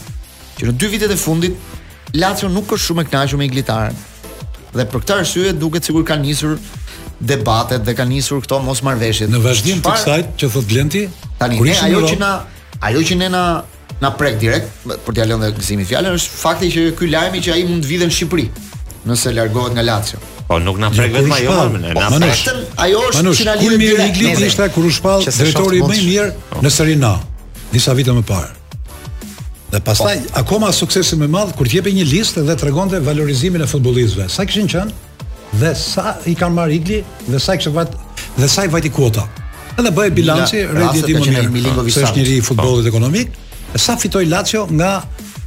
Që 0.59 0.71
në 0.71 0.75
dy 0.79 0.93
vitet 0.95 1.13
e 1.15 1.19
fundit 1.19 2.15
Lazio 2.15 2.49
nuk 2.49 2.71
është 2.73 2.87
shumë 2.87 3.05
e 3.05 3.09
kënaqur 3.11 3.41
me 3.43 3.47
Iglitar. 3.49 3.91
Dhe 4.73 4.85
për 4.87 5.03
këtë 5.03 5.15
arsye 5.21 5.53
duket 5.57 5.85
sigur 5.89 6.05
ka 6.09 6.17
nisur 6.21 6.57
debatet 7.19 7.83
dhe 7.85 7.95
ka 7.99 8.05
nisur 8.07 8.39
këto 8.45 8.61
mosmarrveshje. 8.63 9.27
Në 9.33 9.41
vazhdim 9.45 9.81
të 9.85 9.93
kësaj 9.97 10.21
që 10.39 10.51
thot 10.55 10.69
Blenti, 10.71 11.05
tani 11.41 11.59
ne 11.61 11.75
ajo 11.89 12.03
që 12.09 12.19
na 12.23 12.31
ajo 12.87 13.03
që 13.11 13.19
ne 13.19 13.29
na 13.33 13.43
na 14.03 14.11
prek 14.15 14.37
direkt 14.41 14.85
për 15.05 15.15
t'ia 15.17 15.27
lënë 15.31 15.53
gëzimin 15.59 15.89
fjalën 15.89 16.17
është 16.19 16.41
fakti 16.41 16.69
që 16.75 16.85
ky 16.99 17.09
lajmi 17.15 17.41
që 17.45 17.55
ai 17.55 17.63
mund 17.69 17.85
të 17.85 17.91
vijë 17.91 18.09
në 18.11 18.17
Shqipëri 18.17 18.45
nëse 19.09 19.33
largohet 19.35 19.75
nga 19.75 19.83
Lazio. 19.87 20.21
Po 20.49 20.59
nuk 20.63 20.79
na 20.81 20.91
prek 20.93 21.13
vetëm 21.15 21.33
ajo, 21.39 21.57
po, 21.57 21.79
na 21.79 22.19
prek 22.21 22.63
ajo 22.85 23.01
është 23.09 23.23
manush, 23.23 23.41
finalisht. 23.43 23.65
Kur 23.65 23.75
mirë 23.83 24.07
Iglit 24.13 24.45
ishte 24.51 24.69
kur 24.75 24.87
u 24.87 24.93
shpall 24.99 25.27
drejtori 25.27 25.83
më 25.83 25.97
i 26.03 26.07
mirë 26.07 26.31
po. 26.53 26.63
në 26.65 26.73
Serina, 26.73 27.11
disa 27.73 27.95
vite 27.99 28.15
më 28.17 28.23
parë. 28.29 28.53
Dhe 29.73 29.83
pastaj 29.85 30.23
po. 30.29 30.37
akoma 30.43 30.71
suksesi 30.77 31.19
më 31.21 31.27
i 31.29 31.33
madh 31.35 31.53
kur 31.59 31.69
t'jepe 31.69 31.93
një 31.99 32.05
listë 32.13 32.47
dhe 32.49 32.57
tregonte 32.61 33.01
valorizimin 33.11 33.65
e 33.65 33.69
futbollistëve. 33.73 34.29
Sa 34.35 34.45
kishin 34.49 34.69
qenë? 34.75 35.05
dhe 35.59 35.71
sa 35.75 36.17
i 36.29 36.35
kanë 36.37 36.55
marr 36.55 36.71
Igli 36.71 36.99
dhe 37.31 37.39
sa 37.41 37.55
i 37.57 37.71
vajt 37.75 37.95
dhe 38.39 38.49
sa 38.55 38.65
i 38.67 38.73
vajti 38.73 38.91
kuota. 38.93 39.25
Edhe 39.79 39.91
Ne 39.91 40.11
bilanci 40.11 40.63
Redi 40.67 41.03
Dimo 41.07 41.23
në 41.25 41.43
mirë, 41.51 41.65
Savic. 41.65 41.97
Është 41.99 42.19
njëri 42.19 42.37
i 42.37 42.41
po. 42.43 42.47
futbollit 42.49 42.87
ekonomik. 42.91 43.29
Sa 43.79 43.97
fitoi 44.01 44.25
Lazio 44.27 44.67
nga 44.71 45.03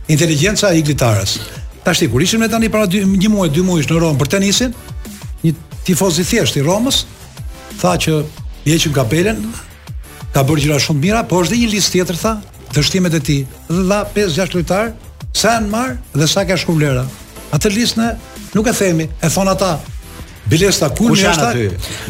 inteligjenca 0.08 0.72
e 0.72 0.80
Iglitaras? 0.80 1.40
Tash 1.84 2.00
ti 2.00 2.08
kur 2.08 2.22
ishim 2.22 2.40
ne 2.40 2.48
tani 2.50 2.70
para 2.70 2.88
1 2.88 3.28
muaj, 3.30 3.50
2 3.50 3.64
muajsh 3.66 3.90
në 3.92 3.98
Rom 4.00 4.18
për 4.18 4.30
tenisin, 4.36 4.72
një 5.44 5.52
tifoz 5.88 6.20
i 6.22 6.26
thjeshtë 6.26 6.62
i 6.62 6.66
Romës 6.68 7.04
tha 7.82 7.96
që 7.98 8.22
i 8.68 8.76
heqim 8.76 8.94
kapelen, 8.94 9.42
ka 10.34 10.46
bërë 10.46 10.64
gjëra 10.66 10.80
shumë 10.80 11.00
të 11.02 11.06
mira, 11.10 11.24
por 11.28 11.44
është 11.44 11.56
dhe 11.56 11.62
një 11.66 11.72
list 11.74 11.92
tjetër 11.96 12.20
tha, 12.22 12.36
dështimet 12.76 13.18
e 13.18 13.24
tij. 13.30 13.42
Dha 13.70 14.02
5-6 14.16 14.56
lojtar, 14.56 14.94
sa 15.34 15.58
an 15.58 15.68
marr 15.74 15.98
dhe 16.14 16.28
sa 16.28 16.46
ka 16.46 16.56
shkumblera. 16.62 17.04
Atë 17.52 17.74
listën 17.74 18.14
nuk 18.56 18.70
e 18.72 18.78
themi, 18.80 19.10
e 19.20 19.30
thon 19.34 19.50
ata, 19.52 19.74
Bilesta 20.52 20.90
kulmi 20.94 21.22
është 21.24 21.48
aty. 21.48 21.66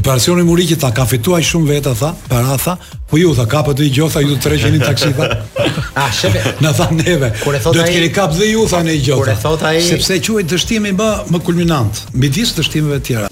Operacioni 0.01 0.43
Muriqi 0.49 0.75
tha, 0.83 0.91
ka 0.91 1.07
fituar 1.07 1.39
shumë 1.47 1.71
veta 1.77 1.95
tha, 2.01 2.11
para 2.27 2.59
tha, 2.59 2.75
po 3.09 3.19
ju 3.21 3.31
tha, 3.39 3.47
kapët 3.51 3.79
i 3.79 3.89
gjotha 3.95 4.23
ju 4.27 4.35
të 4.35 4.43
treqeni 4.49 4.83
taksi 4.83 5.13
tha. 5.17 5.29
A 5.63 5.81
ah, 6.09 6.11
shëve. 6.19 6.57
Na 6.65 6.73
tha 6.75 6.89
neve. 6.95 7.31
Kur 7.43 7.55
e 7.55 7.63
thot 7.63 7.71
ai, 7.71 7.79
do 7.79 7.87
të 7.87 7.95
keni 7.95 8.11
kap 8.19 8.35
dhe 8.35 8.51
ju 8.51 8.67
tha 8.71 8.83
ne 8.83 8.97
gjotha. 8.99 9.23
Kur 9.23 9.31
e 9.37 9.39
thot 9.47 9.65
ai, 9.71 9.77
sepse 9.87 10.19
quhet 10.27 10.51
dështimi 10.51 10.91
më 10.99 11.11
më 11.31 11.43
kulminant, 11.47 12.03
midis 12.19 12.51
dështimeve 12.59 12.99
të 12.99 13.07
tjera. 13.07 13.30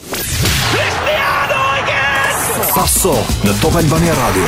Faso 2.70 3.12
në 3.48 3.54
Top 3.64 3.76
Albania 3.80 4.14
Radio. 4.14 4.46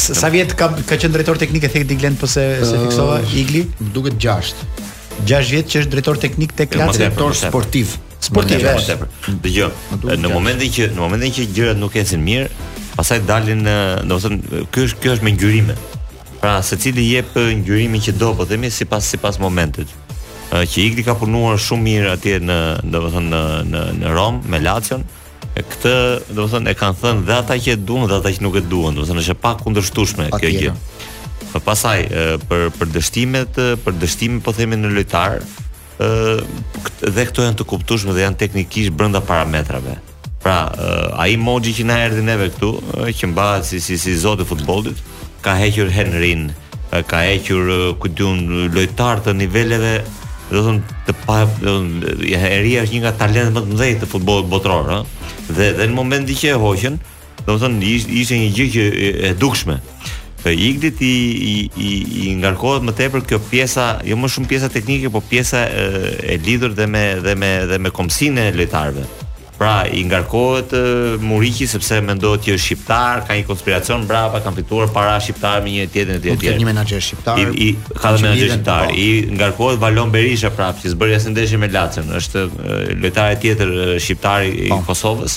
Sa 0.00 0.30
vjet 0.32 0.54
ka 0.56 0.70
ka 0.88 0.96
qen 0.96 1.12
drejtor 1.12 1.36
teknik 1.40 1.66
e 1.68 1.70
thek 1.74 1.84
Diglen 1.90 2.16
po 2.16 2.28
se 2.30 2.44
se 2.64 2.78
fiksova 2.80 3.18
Igli? 3.36 3.66
Më 3.82 3.90
duket 3.96 4.16
6. 4.22 4.62
6 5.28 5.50
vjet 5.52 5.68
që 5.74 5.82
është 5.82 5.92
drejtor 5.94 6.20
teknik 6.22 6.54
tek 6.56 6.72
Lazio, 6.78 7.08
drejtor 7.08 7.36
sportiv. 7.36 7.92
Sportiv. 8.22 8.64
Dgjoj. 9.42 9.70
Në 10.08 10.32
momentin 10.32 10.72
që 10.78 10.88
në 10.96 11.00
momentin 11.02 11.36
që 11.36 11.48
gjërat 11.56 11.80
nuk 11.82 11.98
ecën 12.00 12.24
mirë, 12.30 12.48
pastaj 12.96 13.20
dalin, 13.28 13.66
do 14.08 14.16
të 14.16 14.20
thënë, 14.28 14.64
ky 14.72 14.86
është 14.88 15.02
ky 15.04 15.12
është 15.18 15.26
me 15.26 15.34
ngjyrime. 15.36 15.76
Pra, 16.40 16.56
secili 16.64 17.04
jep 17.10 17.36
ngjyrimin 17.36 18.00
që 18.08 18.16
do, 18.16 18.32
po 18.40 18.48
themi 18.48 18.72
sipas 18.72 19.10
sipas 19.12 19.36
momentit 19.42 19.92
që 20.52 20.82
Igri 20.88 21.04
ka 21.06 21.14
punuar 21.18 21.58
shumë 21.62 21.84
mirë 21.86 22.12
atje 22.16 22.36
në 22.42 22.56
domethënë 22.90 23.30
në 23.30 23.40
në 23.70 23.82
në 24.00 24.14
Rom 24.16 24.40
me 24.50 24.58
Lazio. 24.60 24.98
Këtë 25.54 25.92
domethënë 26.34 26.72
e 26.72 26.76
kanë 26.78 26.98
thënë 27.02 27.24
dhe 27.28 27.36
ata 27.38 27.56
që 27.62 27.74
e 27.76 27.80
duan 27.86 28.08
dhe 28.10 28.18
ata 28.18 28.32
që 28.34 28.42
nuk 28.44 28.56
e 28.58 28.62
duan, 28.70 28.94
domethënë 28.98 29.22
është 29.24 29.36
e 29.36 29.38
pa 29.44 29.52
kundërshtueshme 29.60 30.26
kjo 30.34 30.52
gjë. 30.56 30.74
Po 31.52 31.62
pasaj 31.66 32.04
për 32.50 32.68
për 32.78 32.92
dështimet, 32.94 33.60
për 33.84 33.98
dështimin 34.02 34.42
po 34.46 34.54
themi 34.54 34.78
në 34.78 34.90
lojtar, 34.94 35.38
ë 36.02 37.10
dhe 37.10 37.28
këto 37.30 37.46
janë 37.46 37.58
të 37.60 37.66
kuptueshme 37.70 38.14
dhe 38.14 38.26
janë 38.26 38.38
teknikisht 38.42 38.94
brenda 38.98 39.22
parametrave. 39.30 39.98
Pra, 40.40 40.58
ai 41.20 41.34
emoji 41.36 41.74
që 41.78 41.86
na 41.90 41.98
erdhi 42.06 42.22
neve 42.24 42.46
këtu, 42.54 42.70
që 43.14 43.30
mbahet 43.30 43.68
si 43.70 43.80
si 43.84 43.98
si 44.00 44.14
zoti 44.16 44.46
i 44.46 44.48
futbollit, 44.48 44.98
ka 45.44 45.54
hequr 45.60 45.90
Henrin, 45.92 46.48
ka 47.10 47.20
hequr 47.26 47.92
ku 48.00 48.08
lojtar 48.74 49.22
të 49.26 49.34
niveleve 49.42 49.98
do 50.50 50.60
të 50.60 50.66
thonë 50.66 51.00
të 51.06 51.16
pa 51.24 51.40
do 51.62 51.74
të 52.02 52.38
është 52.82 52.86
një 52.92 53.00
nga 53.04 53.12
talentet 53.20 53.54
më 53.54 53.62
të 53.62 53.72
mëdhej 53.72 53.96
të 54.02 54.08
futbollit 54.10 54.50
botror, 54.50 54.88
ëh. 54.88 55.02
Dhe 55.50 55.68
dhe 55.78 55.86
në 55.90 55.96
momentin 55.96 56.36
që 56.40 56.50
e 56.56 56.58
hoqën, 56.64 56.98
do 57.46 57.54
të 57.54 57.62
thonë 57.64 57.92
ishte 58.20 58.38
një 58.42 58.50
gjë 58.56 58.68
që 58.74 58.84
e 59.30 59.34
dukshme. 59.38 59.78
Po 60.40 60.50
i 60.56 60.70
i 60.82 61.54
i, 61.62 61.90
i 62.24 62.34
ngarkohet 62.40 62.86
më 62.86 62.94
tepër 62.98 63.26
kjo 63.28 63.38
pjesa, 63.50 63.86
jo 64.08 64.16
më 64.16 64.30
shumë 64.34 64.48
pjesa 64.50 64.72
teknike, 64.72 65.10
por 65.12 65.22
pjesa 65.28 65.66
e, 65.68 65.84
e 66.34 66.38
lidhur 66.46 66.72
dhe 66.74 66.86
me 66.88 67.04
dhe 67.24 67.34
me 67.36 67.50
dhe 67.70 67.78
me 67.78 67.90
komsinë 67.94 68.48
e 68.50 68.54
lojtarëve. 68.58 69.06
Pra 69.60 69.84
i 69.92 70.04
ngarkohet 70.04 70.72
Muriqi 71.28 71.66
sepse 71.68 71.98
mendohet 72.06 72.46
që 72.46 72.54
është 72.56 72.64
shqiptar, 72.64 73.20
ka 73.28 73.34
një 73.36 73.42
konspiracion 73.44 74.06
brapa, 74.08 74.40
kanë 74.40 74.56
fituar 74.62 74.88
para 74.94 75.18
shqiptar 75.20 75.60
me 75.66 75.74
një 75.74 75.84
tjetër 75.92 76.16
dhe 76.22 76.30
tjetër. 76.30 76.54
Ka 76.54 76.62
një 76.62 76.68
menaxher 76.70 77.02
shqiptar. 77.04 77.40
I, 77.42 77.66
i 77.66 77.98
ka 78.00 78.14
dhe 78.14 78.22
menaxher 78.24 78.48
shqiptar. 78.54 78.86
Po. 78.88 78.96
I 79.04 79.10
ngarkohet 79.36 79.82
Valon 79.82 80.14
Berisha 80.14 80.48
prap, 80.56 80.80
që 80.80 80.94
zbëri 80.94 81.18
asnjë 81.18 81.34
ndeshje 81.34 81.60
me 81.60 81.68
Lazio. 81.74 82.06
Është 82.20 82.46
lojtari 83.02 83.36
tjetër 83.42 83.74
shqiptar 84.00 84.46
i 84.48 84.70
po. 84.72 84.80
Kosovës, 84.88 85.36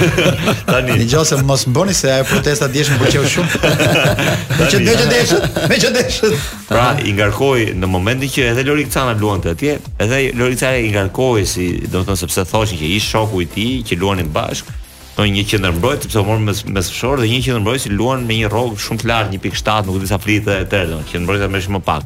Tani. 0.66 0.98
Në 1.02 1.08
qoftë 1.12 1.40
mos 1.48 1.66
bëni 1.76 1.94
se 2.00 2.12
ajo 2.16 2.28
protesta 2.32 2.68
dëshëm 2.74 3.02
pëlqeu 3.02 3.28
shumë. 3.34 3.62
Me 4.58 4.66
që 4.68 4.78
dëshë 4.86 5.06
dëshë, 5.12 5.38
me 5.70 5.76
që 5.80 5.90
dëshë. 5.94 6.30
Pra, 6.68 6.88
i 7.06 7.12
ngarkoi 7.16 7.72
në 7.78 7.88
momentin 7.88 8.30
që 8.32 8.48
edhe 8.52 8.64
Lori 8.66 8.84
Cana 8.92 9.14
luante 9.16 9.50
atje, 9.54 9.78
edhe 10.02 10.18
Lori 10.36 10.56
Cana 10.58 10.80
i 10.84 10.90
ngarkoi 10.92 11.46
si, 11.46 11.66
domethënë 11.92 12.20
sepse 12.24 12.44
thoshin 12.50 12.78
që 12.80 12.90
i 12.96 12.98
shoku 13.02 13.42
i 13.44 13.48
tij 13.52 13.70
që 13.88 13.98
luanin 14.02 14.28
bashkë, 14.34 14.74
do 15.18 15.26
një 15.26 15.42
qendër 15.50 15.72
mbrojtje 15.74 16.06
sepse 16.06 16.18
u 16.22 16.26
mor 16.28 16.38
mes 16.42 16.60
mes 16.70 16.88
fshor 16.92 17.18
dhe 17.20 17.26
një 17.28 17.38
qendër 17.46 17.62
mbrojtje 17.64 17.92
luan 17.98 18.22
me 18.28 18.36
një 18.38 18.50
rrog 18.52 18.76
shumë 18.84 19.02
të 19.02 19.08
lartë 19.10 19.38
1.7 19.38 19.88
nuk 19.88 19.98
e 19.98 20.02
di 20.04 20.10
sa 20.12 20.18
flitë 20.22 20.56
e 20.62 20.68
tërë 20.70 20.92
domethënë 20.92 21.12
qendër 21.12 21.24
mbrojtje 21.24 21.48
më 21.56 21.62
shumë 21.64 21.78
më 21.78 21.84
pak. 21.88 22.04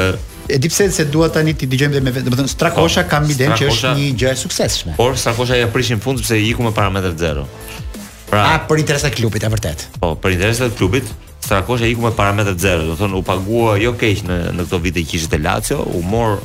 Ë, 0.02 0.16
Edi 0.50 0.70
pse 0.70 0.92
se 0.94 1.06
dua 1.10 1.28
tani 1.34 1.56
ti 1.58 1.66
dëgjojmë 1.66 2.02
me 2.06 2.12
vetë, 2.14 2.30
do 2.30 2.36
të 2.36 2.44
thonë 2.44 2.52
Strakosha 2.54 3.04
po, 3.08 3.16
ka 3.16 3.22
një 3.26 3.38
dend 3.40 3.58
që 3.58 3.70
është 3.72 3.94
një 3.98 4.10
gjë 4.20 4.30
e 4.30 4.36
suksesshme. 4.38 4.96
Por 5.00 5.16
Strakosha 5.18 5.58
ja 5.58 5.70
prishin 5.74 6.02
fund 6.04 6.22
sepse 6.22 6.38
i 6.38 6.44
jiku 6.50 6.66
me 6.68 6.74
parametrat 6.76 7.18
zero 7.18 7.48
Pra, 8.26 8.44
a 8.58 8.60
për 8.68 8.82
interesin 8.82 9.10
e 9.10 9.16
klubit 9.16 9.44
e 9.46 9.50
vërtet? 9.54 9.84
Po, 10.02 10.12
për 10.22 10.36
interesin 10.38 10.68
e 10.70 10.76
klubit 10.78 11.10
Strakosha 11.46 11.88
i 11.90 11.96
jiku 11.96 12.06
me 12.06 12.14
parametrat 12.18 12.62
zero 12.62 12.86
do 12.92 12.96
thonë 13.00 13.18
u 13.18 13.24
pagua, 13.26 13.74
jo 13.82 13.96
keq 13.98 14.22
në 14.30 14.40
në 14.60 14.68
ato 14.68 14.80
vite 14.86 15.02
që 15.06 15.18
ishte 15.20 15.34
te 15.36 15.42
Lazio, 15.42 15.80
u 15.98 16.02
mor, 16.06 16.38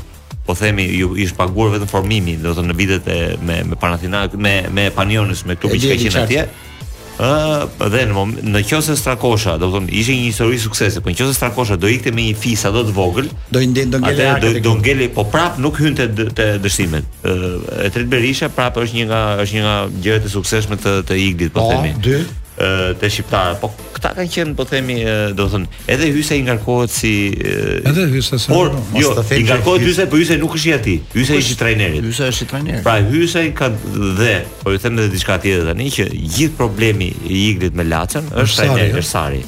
po 0.48 0.57
themi, 0.57 0.88
i 0.96 1.05
ishte 1.24 1.36
paguar 1.36 1.72
vetëm 1.76 1.88
formimi, 1.92 2.38
do 2.40 2.57
thonë 2.57 2.72
në 2.72 2.78
vitet 2.80 3.12
e 3.14 3.20
me 3.44 3.61
me 3.68 3.76
Panathinaik, 3.80 4.32
me 4.36 4.62
me 4.76 4.88
Panionios, 4.96 5.44
me 5.48 5.57
klubi 5.61 5.80
shqiptar 5.82 6.24
atje 6.24 6.48
ë 7.21 7.89
dhe 7.93 8.05
në 8.09 8.14
moment, 8.16 8.41
në 8.55 8.62
qoftë 8.66 8.95
Strakosha, 8.99 9.57
do 9.61 9.68
të 9.68 9.75
thonë 9.77 9.93
ishte 10.01 10.16
një 10.16 10.27
histori 10.29 10.61
suksese, 10.62 11.03
po 11.05 11.11
në 11.12 11.18
qoftë 11.18 11.37
Strakosha 11.37 11.77
do 11.81 11.91
ikte 11.93 12.12
me 12.16 12.25
një 12.31 12.37
fis 12.41 12.64
a 12.68 12.73
do 12.75 12.83
të 12.89 12.95
vogël, 12.97 13.29
do 13.55 13.61
ndë 13.62 13.87
do 13.95 14.01
ngelë 14.05 14.27
atë 14.33 14.53
do, 14.64 14.75
ngelë 14.81 15.11
po 15.16 15.27
prap 15.33 15.59
nuk 15.61 15.81
hynte 15.85 16.09
te 16.16 16.49
dëshimin. 16.64 17.09
ë 17.23 17.41
e 17.87 17.91
Tret 17.95 18.09
Berisha 18.12 18.49
prap 18.55 18.81
është 18.83 19.01
një 19.03 19.09
nga 19.11 19.23
është 19.45 19.59
një 19.59 19.64
nga 19.66 19.77
gjërat 20.05 20.31
e 20.31 20.35
suksesshme 20.37 20.81
të 20.83 20.99
të 21.11 21.21
Iglit, 21.29 21.53
po, 21.53 21.66
po 21.66 21.75
themi. 21.77 21.95
Po, 21.99 22.07
dy 22.09 22.23
të 23.01 23.09
shqiptarë, 23.11 23.55
po 23.63 23.71
këta 23.97 24.11
kanë 24.17 24.31
qenë 24.35 24.55
po 24.59 24.67
themi, 24.69 24.97
do 25.37 25.47
të 25.47 25.53
thënë, 25.55 25.69
edhe 25.95 26.09
Hyse 26.17 26.37
i 26.37 26.43
ngarkohet 26.45 26.93
si 26.93 27.13
e, 27.33 27.79
Edhe 27.89 28.05
Hyse 28.13 28.39
si 28.43 28.51
por 28.53 28.69
jo, 29.01 29.13
i 29.39 29.43
ngarkohet 29.47 29.85
Hyse, 29.87 30.07
po 30.13 30.21
Hyse 30.21 30.37
nuk 30.41 30.57
është 30.59 30.69
i 30.69 30.75
atij. 30.77 30.99
Hyse 31.17 31.39
është 31.41 31.57
i 31.57 31.61
trajnerit. 31.63 32.05
Hyse 32.11 32.29
është 32.33 32.47
i 32.47 32.51
trajnerit. 32.53 32.85
Pra 32.87 32.99
Hyse 33.07 33.47
ka 33.61 33.71
dhe, 34.21 34.35
po 34.63 34.75
ju 34.75 34.83
them 34.85 34.99
edhe 35.01 35.13
diçka 35.15 35.39
tjetër 35.43 35.71
tani 35.71 35.89
që 35.95 36.09
gjithë 36.19 36.59
problemi 36.61 37.11
i 37.31 37.43
Iglit 37.55 37.77
me 37.81 37.89
Laçën 37.91 38.29
është 38.45 38.63
trajneri, 38.67 39.01
është 39.01 39.11
Sari 39.15 39.43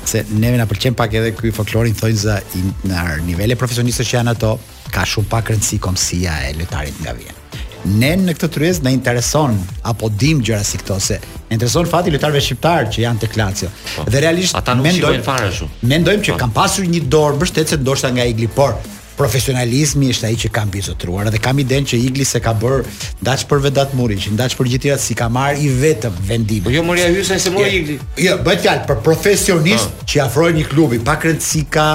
se 0.07 0.23
ne 0.31 0.53
na 0.57 0.65
pëlqen 0.69 0.95
pak 0.97 1.13
edhe 1.19 1.33
ky 1.37 1.51
folklor 1.57 1.89
i 1.89 1.93
thonë 1.97 2.21
za 2.23 2.39
në 2.87 3.03
nivele 3.27 3.59
profesionistë 3.59 4.07
që 4.07 4.17
janë 4.19 4.35
ato 4.37 4.53
ka 4.95 5.03
shumë 5.05 5.29
pak 5.35 5.51
rëndësi 5.51 5.81
komësia 5.83 6.37
e 6.49 6.55
lojtarit 6.61 7.03
nga 7.03 7.19
vjen 7.19 7.37
Ne 7.81 8.11
në 8.21 8.35
këtë 8.37 8.47
tryezë 8.53 8.83
na 8.85 8.91
intereson 8.93 9.55
apo 9.89 10.05
dim 10.23 10.43
gjëra 10.45 10.61
si 10.63 10.77
këto 10.83 10.99
se 11.01 11.15
intereson 11.51 11.85
fati 11.91 12.11
lojtarëve 12.15 12.39
shqiptar 12.45 12.87
që 12.93 13.01
janë 13.05 13.21
tek 13.25 13.35
Lazio. 13.39 13.69
Po, 13.95 14.05
dhe 14.07 14.21
realisht 14.23 14.55
ata 14.57 14.73
nuk 14.77 14.85
mendojmë 14.87 15.23
fare 15.25 15.49
ashtu. 15.51 15.67
Mendojmë 15.91 16.23
që 16.25 16.35
po. 16.35 16.39
kanë 16.45 16.55
pasur 16.57 16.87
një 16.87 17.01
dorë 17.11 17.37
mbështetëse 17.39 17.79
ndoshta 17.83 18.11
nga 18.15 18.25
Igli, 18.31 18.47
por 18.55 18.77
profesionalizmi 19.19 20.07
është 20.13 20.27
ai 20.29 20.37
që 20.39 20.49
kam 20.55 20.69
bizotruar 20.73 21.27
dhe 21.33 21.39
kam 21.43 21.59
idenë 21.61 21.89
që 21.91 21.97
Igli 22.07 22.23
se 22.25 22.39
ka 22.41 22.53
bër 22.57 22.85
ndaç 23.21 23.43
për 23.49 23.61
Vedat 23.65 23.91
Murin, 23.99 24.21
që 24.23 24.31
ndaç 24.37 24.55
për 24.57 24.71
gjithë 24.73 24.97
si 25.03 25.17
ka 25.19 25.27
marr 25.29 25.59
i 25.61 25.67
vetëm 25.83 26.15
vendimin. 26.29 26.69
Po 26.69 26.73
jo 26.73 26.85
Moria 26.87 27.11
Hyse 27.11 27.39
se 27.39 27.51
mori 27.53 27.75
Igli. 27.81 27.99
Jo, 28.25 28.39
bëhet 28.45 28.63
fjalë 28.65 28.87
për 28.89 29.01
profesionist 29.05 29.91
po. 29.99 30.09
që 30.13 30.23
afroi 30.27 30.55
një 30.55 30.67
klubi 30.71 31.03
pa 31.03 31.19
rëndësi 31.19 31.65
ka 31.75 31.89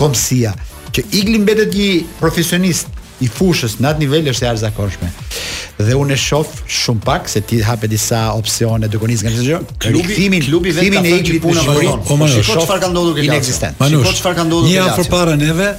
komsia, 0.00 0.56
që 0.96 1.04
Igli 1.20 1.44
mbetet 1.44 1.76
një 1.76 1.92
profesionist 2.22 2.88
i 3.22 3.28
fushës 3.30 3.76
në 3.78 3.92
atë 3.92 4.02
nivel 4.02 4.26
është 4.32 4.48
e 4.48 4.50
arzakonshme 4.50 5.12
dhe 5.78 5.94
unë 5.98 6.12
e 6.14 6.18
shoh 6.18 6.46
shumë 6.70 7.02
pak 7.04 7.28
se 7.28 7.40
ti 7.42 7.58
hape 7.62 7.88
disa 7.90 8.28
opsione 8.36 8.86
nisë 8.86 9.24
nga 9.26 9.32
çdo 9.34 9.42
gjë. 9.48 9.58
Klubi 9.82 10.14
thimin, 10.16 10.44
klubi 10.46 10.72
vetë 10.74 10.92
ka 10.94 11.02
e 11.02 11.14
ikli 11.18 11.40
puna 11.42 11.64
vazhdon. 11.66 12.04
Po 12.06 12.18
më 12.20 12.28
shoh 12.42 12.60
çfarë 12.62 12.84
ka 12.84 12.90
ndodhur 12.92 13.18
këtë 13.18 13.38
ekzistent. 13.38 13.78
Po 13.80 14.12
çfarë 14.12 14.38
ka 14.38 14.44
ndodhur 14.46 14.70
këtë. 14.70 14.74
Ja 14.74 14.92
për 15.00 15.10
para 15.10 15.34
neve 15.38 15.72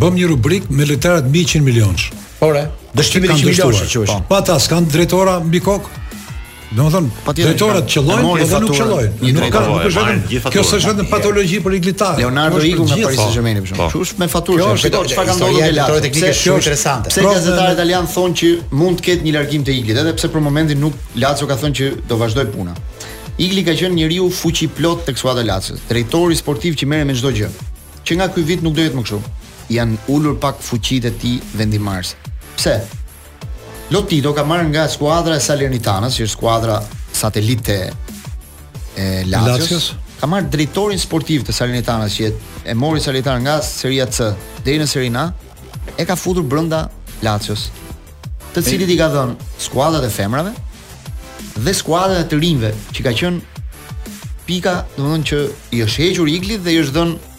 bëm 0.00 0.16
një 0.16 0.30
rubrik 0.32 0.70
me 0.72 0.86
lojtarët 0.88 1.28
mbi 1.28 1.44
100 1.44 1.64
milionë. 1.68 2.12
Po 2.40 2.52
re. 2.56 2.64
Dështimi 2.96 3.28
100 3.28 3.50
milionë 3.50 3.84
që 3.92 4.04
quhet. 4.06 4.26
Pa 4.30 4.40
ta, 4.46 4.56
kanë 4.58 4.88
drejtora 4.96 5.38
mbi 5.44 5.60
kokë? 5.64 5.98
Domethën, 6.72 7.08
drejtorët 7.36 7.84
qellojnë, 7.90 8.28
por 8.48 8.62
nuk 8.64 8.70
qellojnë. 8.72 9.32
Nuk 9.36 9.48
ka, 9.52 9.60
po, 9.60 9.74
nuk 9.74 9.88
është 9.90 10.04
vetëm 10.06 10.30
po, 10.30 10.44
po. 10.46 10.52
kjo 10.54 10.62
është 10.64 10.88
vetëm 10.88 11.08
patologji 11.10 11.58
për 11.64 11.74
iglitar. 11.76 12.16
Leonardo 12.22 12.62
Igu 12.64 12.86
nga 12.88 12.96
Paris 13.02 13.18
Saint-Germain 13.20 13.58
për 13.60 13.70
shkak. 13.72 13.92
Kush 13.96 14.12
me 14.22 14.28
faturë? 14.32 14.68
Kjo 14.80 15.00
është 15.02 15.02
çfarë 15.12 15.30
kanë 15.30 15.40
ndodhur 15.40 15.60
me 15.60 15.74
lojtorë 15.76 16.04
teknike 16.06 16.30
shumë 16.38 16.62
interesante. 16.62 17.12
Pse 17.12 17.24
gazetarët 17.26 17.76
italian 17.76 18.08
thonë 18.12 18.38
që 18.40 18.52
mund 18.80 19.02
të 19.02 19.04
ketë 19.08 19.26
një 19.26 19.34
largim 19.36 19.66
të 19.68 19.74
iglit, 19.82 20.00
edhe 20.00 20.14
pse 20.16 20.32
për 20.32 20.44
momentin 20.46 20.80
nuk 20.80 20.96
Lazio 21.20 21.50
ka 21.50 21.58
thënë 21.60 21.76
që 21.76 21.90
do 22.08 22.18
vazhdoj 22.22 22.48
puna. 22.54 22.72
Igli 23.36 23.66
ka 23.68 23.76
qenë 23.76 23.92
njeriu 24.00 24.30
fuqi 24.32 24.70
plot 24.76 25.04
tek 25.10 25.20
skuadra 25.20 25.44
Lazio, 25.44 25.76
drejtori 25.92 26.36
sportiv 26.40 26.80
që 26.80 26.88
merr 26.88 27.04
me 27.08 27.16
çdo 27.20 27.34
gjë. 27.36 27.52
Që 28.06 28.16
nga 28.18 28.30
ky 28.34 28.46
vit 28.48 28.64
nuk 28.64 28.78
do 28.80 28.86
jetë 28.88 28.96
më 28.98 29.06
kështu. 29.10 29.22
Jan 29.76 29.92
ulur 30.14 30.38
pak 30.42 30.64
fuqitë 30.64 31.12
e 31.12 31.16
tij 31.20 31.36
vendimarrës. 31.56 32.16
Pse? 32.56 32.80
Lotito 33.92 34.30
ka 34.32 34.40
marrë 34.48 34.70
nga 34.72 34.86
skuadra 34.88 35.36
e 35.36 35.40
Salernitanës, 35.44 36.14
që 36.16 36.24
është 36.24 36.32
skuadra 36.32 36.78
satelite 37.12 37.74
e 38.96 39.06
Lazios. 39.28 39.90
Ka 40.16 40.24
marrë 40.32 40.48
drejtorin 40.54 41.00
sportiv 41.02 41.44
të 41.44 41.52
Salernitanës 41.58 42.16
që 42.16 42.30
e 42.72 42.74
mori 42.78 43.02
Salernitan 43.04 43.42
nga 43.44 43.58
Seria 43.66 44.06
C 44.08 44.30
deri 44.64 44.78
në 44.80 44.86
Serie 44.88 45.12
A 45.20 45.26
e 46.00 46.06
ka 46.08 46.16
futur 46.16 46.46
brenda 46.48 46.86
Lazios. 47.26 47.66
Të 48.54 48.64
cilit 48.64 48.88
i 48.88 48.96
ka 48.96 49.10
dhënë 49.12 49.36
skuadrat 49.60 50.08
e 50.08 50.12
femrave 50.14 50.54
dhe 51.60 51.74
skuadrat 51.76 52.22
e 52.24 52.30
të 52.32 52.40
rinjve 52.40 52.72
që 52.96 53.04
ka 53.10 53.12
qenë 53.20 53.66
pika, 54.48 54.74
domethënë 54.96 55.28
që 55.32 55.42
i 55.76 55.84
është 55.84 56.06
hequr 56.06 56.32
Igli 56.32 56.56
dhe 56.64 56.78
i 56.78 56.80
është 56.80 56.96
dhënë 56.96 57.31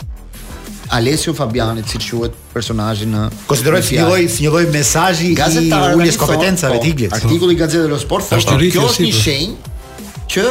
Alessio 0.93 1.33
Fabiani, 1.33 1.81
si 1.89 1.97
quhet 1.97 2.33
personazhi 2.53 3.07
në 3.09 3.23
Konsideroj 3.49 3.79
si 3.87 3.95
një 3.97 4.03
lloj 4.05 4.25
si 4.29 4.43
një 4.45 4.51
lloj 4.53 4.65
mesazhi 4.73 5.31
i 5.33 5.63
uljes 5.97 6.19
kompetencave 6.21 6.77
po, 6.77 6.83
të 6.83 6.91
Iglit. 6.91 7.15
Artikulli 7.17 7.55
i 7.57 7.57
Gazetës 7.59 7.89
së 7.89 7.97
Sport 8.05 8.29
thotë 8.29 8.59
kjo 8.75 8.83
është 8.91 9.05
një 9.07 9.13
shenjë 9.19 9.71
që 10.35 10.43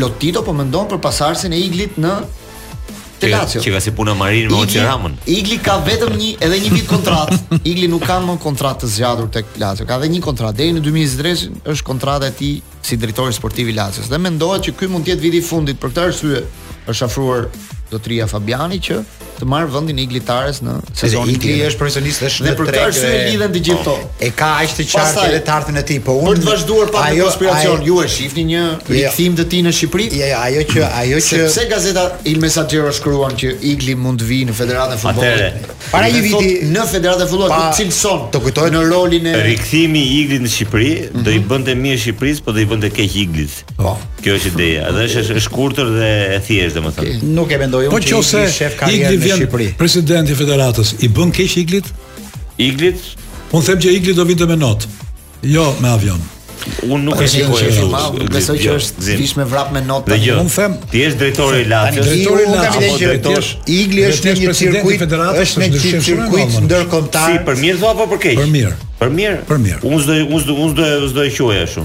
Lotito 0.00 0.40
po 0.46 0.54
mendon 0.56 0.88
për 0.88 1.02
pasarsin 1.04 1.52
e 1.52 1.60
Iglit 1.60 1.98
në 2.00 2.14
Te 3.20 3.28
Lazio. 3.30 3.60
Që 3.62 3.78
si 3.84 3.92
puna 3.94 4.14
Marin 4.18 4.48
me 4.50 4.62
Oçi 4.64 4.80
Igli 5.36 5.60
ka 5.64 5.76
vetëm 5.86 6.16
një 6.18 6.30
edhe 6.44 6.58
një 6.64 6.72
vit 6.74 6.88
kontrat. 6.90 7.30
Igli 7.70 7.86
nuk 7.88 8.02
ka 8.08 8.16
më 8.24 8.38
kontratë 8.42 8.86
të 8.86 8.90
zgjatur 8.96 9.30
tek 9.36 9.52
Lazio. 9.62 9.84
Ka 9.88 10.00
edhe 10.00 10.08
një 10.16 10.24
kontratë 10.26 10.58
deri 10.62 10.74
në 10.78 10.82
2023 10.88 11.68
është 11.76 11.86
kontrata 11.86 12.32
e 12.32 12.34
tij 12.40 12.56
si 12.84 12.98
drejtori 13.00 13.36
sportiv 13.36 13.68
i 13.72 13.76
Lazios. 13.76 14.08
Dhe 14.12 14.18
mendohet 14.18 14.64
që 14.66 14.74
ky 14.80 14.90
mund 14.92 15.06
të 15.06 15.14
jetë 15.14 15.24
viti 15.28 15.42
i 15.44 15.44
fundit 15.46 15.78
për 15.80 15.94
këtë 15.94 16.08
arsye 16.08 16.42
është 16.92 17.06
afruar 17.06 17.46
Lotria 17.94 18.26
Fabiani 18.30 18.80
që 18.84 19.00
të 19.34 19.46
marr 19.50 19.66
vendin 19.66 19.98
e 19.98 20.04
Iglitares 20.06 20.60
në 20.62 20.72
sezonin 20.94 21.34
tjetër. 21.34 21.50
Igli 21.50 21.66
është 21.66 21.80
profesionist 21.80 22.22
dhe 22.22 22.28
shumë 22.30 22.46
tregë. 22.46 22.54
Ne 22.54 22.58
për 22.58 22.68
këtë 22.68 22.82
arsye 22.84 23.08
lidhen 23.32 23.54
të 23.56 23.62
gjithë 23.68 23.80
po. 23.86 23.94
këto. 23.98 24.12
E 24.22 24.28
ka 24.38 24.50
aq 24.60 24.74
të 24.78 24.84
qartë 24.92 25.24
edhe 25.30 25.40
të 25.48 25.52
artin 25.56 25.80
e 25.80 25.82
tij, 25.88 25.98
po 26.06 26.14
unë 26.20 26.28
për 26.30 26.38
të 26.38 26.46
vazhduar 26.52 26.92
pa 26.94 27.02
ajo, 27.08 27.26
konspiracion, 27.26 27.82
ju 27.88 27.96
e 28.04 28.12
shihni 28.14 28.44
një 28.52 28.60
jo. 28.62 28.76
rikthim 28.92 29.36
të 29.40 29.46
tij 29.50 29.62
në 29.66 29.72
Shqipëri? 29.80 30.06
Jo, 30.20 30.28
jo, 30.30 30.36
ajo 30.38 30.62
që 30.70 30.84
ajo 31.00 31.18
që 31.26 31.40
sepse 31.42 31.64
gazeta 31.72 32.04
Il 32.30 32.38
Messaggero 32.44 32.92
shkruan 32.98 33.34
që 33.40 33.50
Igli 33.72 33.96
mund 34.04 34.22
të 34.22 34.28
vinë 34.28 34.52
në 34.52 34.54
Federatën 34.60 34.94
e 34.94 35.02
Futbollit. 35.02 35.66
Para 35.90 36.12
një 36.14 36.22
viti 36.28 36.54
në 36.70 36.86
Federatën 36.94 37.26
e 37.26 37.30
Futbollit, 37.32 37.58
ku 37.58 37.74
cilson? 37.82 38.24
Të 38.34 38.38
kujtohet 38.44 38.70
në 38.78 38.84
rolin 38.92 39.26
e 39.26 39.34
rikthimi 39.48 39.98
i 40.06 40.22
Iglit 40.22 40.46
në 40.46 40.54
Shqipëri, 40.54 40.92
do 41.26 41.30
i 41.30 41.40
mhm. 41.40 41.48
bënte 41.50 41.74
mirë 41.84 42.00
Shqipërisë, 42.06 42.46
po 42.46 42.54
do 42.54 42.62
i 42.62 42.68
bënte 42.70 42.90
keq 42.96 43.18
Iglit. 43.24 43.64
Po. 43.82 43.96
Kjo 44.24 44.38
është 44.38 44.52
ideja. 44.54 44.84
Dhe 44.96 45.02
është 45.04 45.34
e 45.36 45.42
shkurtër 45.44 45.88
dhe 45.98 46.06
e 46.32 46.36
thjeshtë, 46.46 46.74
domethënë. 46.78 47.18
Nuk 47.36 47.50
e 47.52 47.58
mendoj 47.60 47.83
shohim 47.84 47.84
po 47.90 47.98
që 47.98 48.20
Igli 48.20 48.52
shef 48.52 48.76
karrierën 48.78 49.18
në 49.18 49.38
Shqipëri. 49.38 49.68
Presidenti 49.78 50.32
i 50.32 50.38
Federatës 50.38 50.94
i 51.04 51.08
bën 51.16 51.32
keq 51.36 51.56
Iglit? 51.64 51.90
Iglit? 52.58 53.02
Un 53.52 53.62
them 53.62 53.78
që 53.80 53.92
Iglit 53.96 54.16
do 54.16 54.24
vinte 54.24 54.46
me 54.46 54.56
not. 54.56 54.86
Jo 55.42 55.74
me 55.82 55.90
avion. 55.90 56.22
Un 56.88 57.02
nuk 57.04 57.18
e 57.20 57.26
shikoj 57.28 57.58
ashtu. 57.68 57.88
Unë 58.24 58.30
besoj 58.32 58.54
që 58.62 58.76
është 58.78 59.02
jo, 59.10 59.16
vish 59.20 59.34
me 59.36 59.44
vrap 59.50 59.72
me 59.74 59.80
not. 59.84 60.06
un 60.08 60.48
them, 60.48 60.76
ti 60.90 61.00
je 61.02 61.10
drejtori 61.14 61.60
i 61.60 61.64
Lazio. 61.68 62.02
Drejtori 62.04 62.42
i 62.42 62.54
Lazio 62.54 62.80
apo 62.86 62.98
drejtori? 63.02 63.44
Igli 63.74 64.06
është 64.08 64.30
në 64.30 64.34
një 64.38 64.54
cirkuit 64.60 65.02
federatës, 65.02 65.42
është 65.42 65.60
në 65.60 65.68
një 65.94 66.00
cirkuit 66.08 66.56
ndërkombëtar. 66.64 67.34
Si 67.34 67.44
për 67.50 67.60
mirë 67.64 67.90
apo 67.90 68.08
për 68.14 68.22
keq? 68.24 68.40
Për 68.40 68.52
mirë. 68.54 68.72
Për 69.02 69.12
mirë. 69.18 69.36
Për 69.52 69.60
mirë. 69.68 69.84
Un 69.90 70.00
s'do 70.00 70.16
un 70.24 70.46
s'do 70.46 70.56
un 70.56 70.72
s'do 71.12 71.26
e 71.28 71.34
quaj 71.36 71.60
ashtu. 71.66 71.84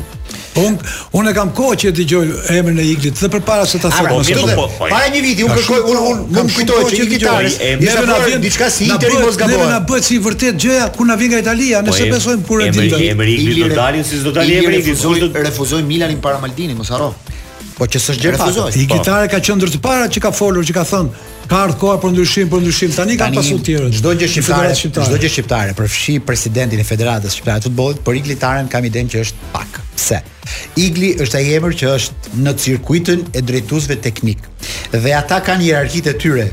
Unë 0.68 1.22
un 1.22 1.28
e 1.30 1.34
kam 1.38 1.52
kohë 1.56 1.78
që 1.82 1.90
e 1.92 1.96
dëgjoj 2.00 2.24
emrin 2.58 2.80
e 2.82 2.86
Iglit 2.90 3.20
dhe 3.20 3.30
përpara 3.34 3.66
se 3.70 3.80
ta 3.82 3.92
thotë. 3.94 4.36
Po, 4.36 4.46
po, 4.50 4.68
po, 4.78 4.88
para 4.92 5.08
një 5.14 5.22
viti 5.26 5.46
unë 5.48 5.58
kërkoj 5.58 5.92
unë 5.94 6.06
unë 6.12 6.24
un, 6.26 6.34
më 6.38 6.46
kujtoj 6.56 6.80
që 6.94 7.02
i 7.02 7.10
gitarës 7.14 7.58
emri 7.70 7.92
na 7.94 8.06
po, 8.12 8.28
vjen 8.28 8.44
diçka 8.46 8.70
si 8.76 8.88
Interi 8.90 9.20
mos 9.24 9.40
gabon. 9.40 9.64
Ne 9.66 9.70
na 9.74 9.82
bëhet 9.92 10.10
si 10.10 10.20
vërtet 10.26 10.60
gjëja 10.64 10.88
kur 10.96 11.10
na 11.10 11.20
vjen 11.20 11.36
nga 11.36 11.42
Italia, 11.46 11.82
po, 11.84 11.90
nëse 11.94 12.08
besojmë 12.16 12.48
kur 12.48 12.64
e 12.66 12.72
ditë. 12.78 13.04
Emri 13.14 13.36
i 13.36 13.46
Iglit 13.46 13.70
do 13.70 13.80
dalin 13.82 14.08
si 14.10 14.22
do 14.26 14.34
dalin 14.36 14.64
emri 14.64 14.82
i 14.82 14.86
Iglit, 14.86 15.28
do 15.28 15.46
refuzoj 15.50 15.84
Milanin 15.92 16.20
para 16.24 16.42
Maldini, 16.44 16.76
mos 16.78 16.92
harro. 16.96 17.14
Po 17.80 17.88
që 17.88 18.00
s'është 18.04 18.24
gjë 18.26 18.32
pak. 18.40 18.58
I 18.76 18.84
gitare 18.92 19.28
ka 19.32 19.40
qenë 19.40 19.60
ndër 19.62 19.72
të 19.74 19.80
para 19.84 20.08
që 20.12 20.20
ka 20.26 20.32
folur, 20.36 20.66
që 20.68 20.74
ka 20.76 20.84
thënë 20.88 21.28
ka 21.50 21.60
ardhur 21.66 21.78
koha 21.80 21.96
për 22.04 22.12
ndryshim, 22.12 22.50
për 22.52 22.64
ndryshim. 22.66 22.92
Tani, 22.96 23.16
ka 23.20 23.30
pasur 23.34 23.62
tjerë. 23.66 23.88
Çdo 23.96 24.12
gjë 24.20 24.28
shqiptare, 24.34 24.74
çdo 24.92 25.20
gjë 25.24 25.30
shqiptare, 25.38 25.76
përfshi 25.78 26.18
presidentin 26.28 26.82
e 26.82 26.86
Federatës 26.88 27.38
Shqiptare 27.38 27.64
të 27.64 27.70
Futbollit, 27.72 28.02
por 28.06 28.20
Iglitaren 28.20 28.68
kam 28.72 28.88
iden 28.90 29.08
që 29.12 29.24
është 29.24 29.48
pak. 29.56 29.80
Pse? 29.96 30.20
Igli 30.84 31.14
është 31.24 31.40
ai 31.40 31.56
emër 31.60 31.80
që 31.80 31.94
është 31.96 32.36
në 32.44 32.54
cirkuitin 32.66 33.24
e 33.32 33.42
drejtuesve 33.48 33.98
teknik. 34.04 34.44
Dhe 34.98 35.16
ata 35.22 35.40
kanë 35.48 35.70
hierarkitë 35.70 36.14
e 36.14 36.20
tyre. 36.22 36.48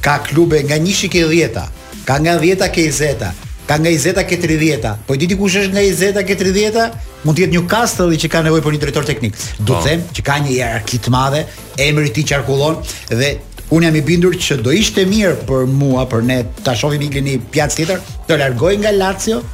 Ka 0.00 0.16
klube 0.24 0.64
nga 0.64 0.80
1 0.80 1.06
e 1.20 1.26
10 1.36 1.62
ka 2.08 2.16
nga 2.24 2.38
10 2.40 2.72
ke 2.72 2.88
20 2.88 3.36
ka 3.70 3.78
nga 3.78 3.86
20-a 3.86 4.26
ke 4.26 4.34
30-a. 4.34 4.98
Po 5.06 5.14
ditë 5.14 5.36
kush 5.38 5.54
është 5.62 5.70
nga 5.78 5.82
20-a 5.86 6.22
ke 6.26 6.34
30-a? 6.34 6.86
Mund 7.22 7.38
të 7.38 7.44
jetë 7.44 7.54
një 7.54 7.60
kastëll 7.70 8.16
që 8.18 8.30
ka 8.32 8.40
nevojë 8.42 8.64
për 8.66 8.74
një 8.74 8.80
drejtor 8.82 9.06
teknik. 9.06 9.38
Duhet 9.62 9.62
të 9.62 9.70
po. 9.70 9.82
them 9.86 10.02
që 10.16 10.24
ka 10.26 10.38
një 10.42 10.50
hierarki 10.56 10.98
të 10.98 11.12
madhe, 11.14 11.44
emri 11.86 12.10
i 12.10 12.14
tij 12.18 12.26
qarkullon 12.34 12.80
dhe 13.12 13.30
Unë 13.70 13.86
jam 13.86 13.96
i 14.00 14.00
bindur 14.02 14.34
që 14.34 14.54
do 14.66 14.72
ishte 14.74 15.04
mirë 15.06 15.44
për 15.46 15.68
mua, 15.70 16.02
për 16.10 16.24
ne 16.26 16.38
ta 16.66 16.72
shohim 16.74 17.04
Iglin 17.06 17.22
në 17.28 17.34
një 17.36 17.44
pjatë 17.54 17.76
tjetër, 17.76 18.00
të 18.26 18.38
largoj 18.40 18.72
nga 18.82 18.90
Lazio 18.96 19.44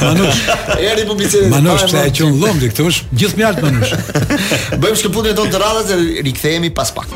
Manush, 0.00 0.40
erdhi 0.78 1.06
publikitet. 1.08 1.48
Manush, 1.52 1.86
pse 1.90 2.04
e 2.10 2.14
qon 2.20 2.38
llumti 2.40 2.70
këtu? 2.72 2.90
Gjithmjaft 3.20 3.64
mënyrësh. 3.74 4.74
Bëjmë 4.82 5.30
e 5.32 5.34
tonë 5.38 5.54
të 5.54 5.60
radhës 5.62 5.88
dhe 5.90 5.98
rikthehemi 6.26 6.72
pas 6.74 6.92
pak. 6.96 7.08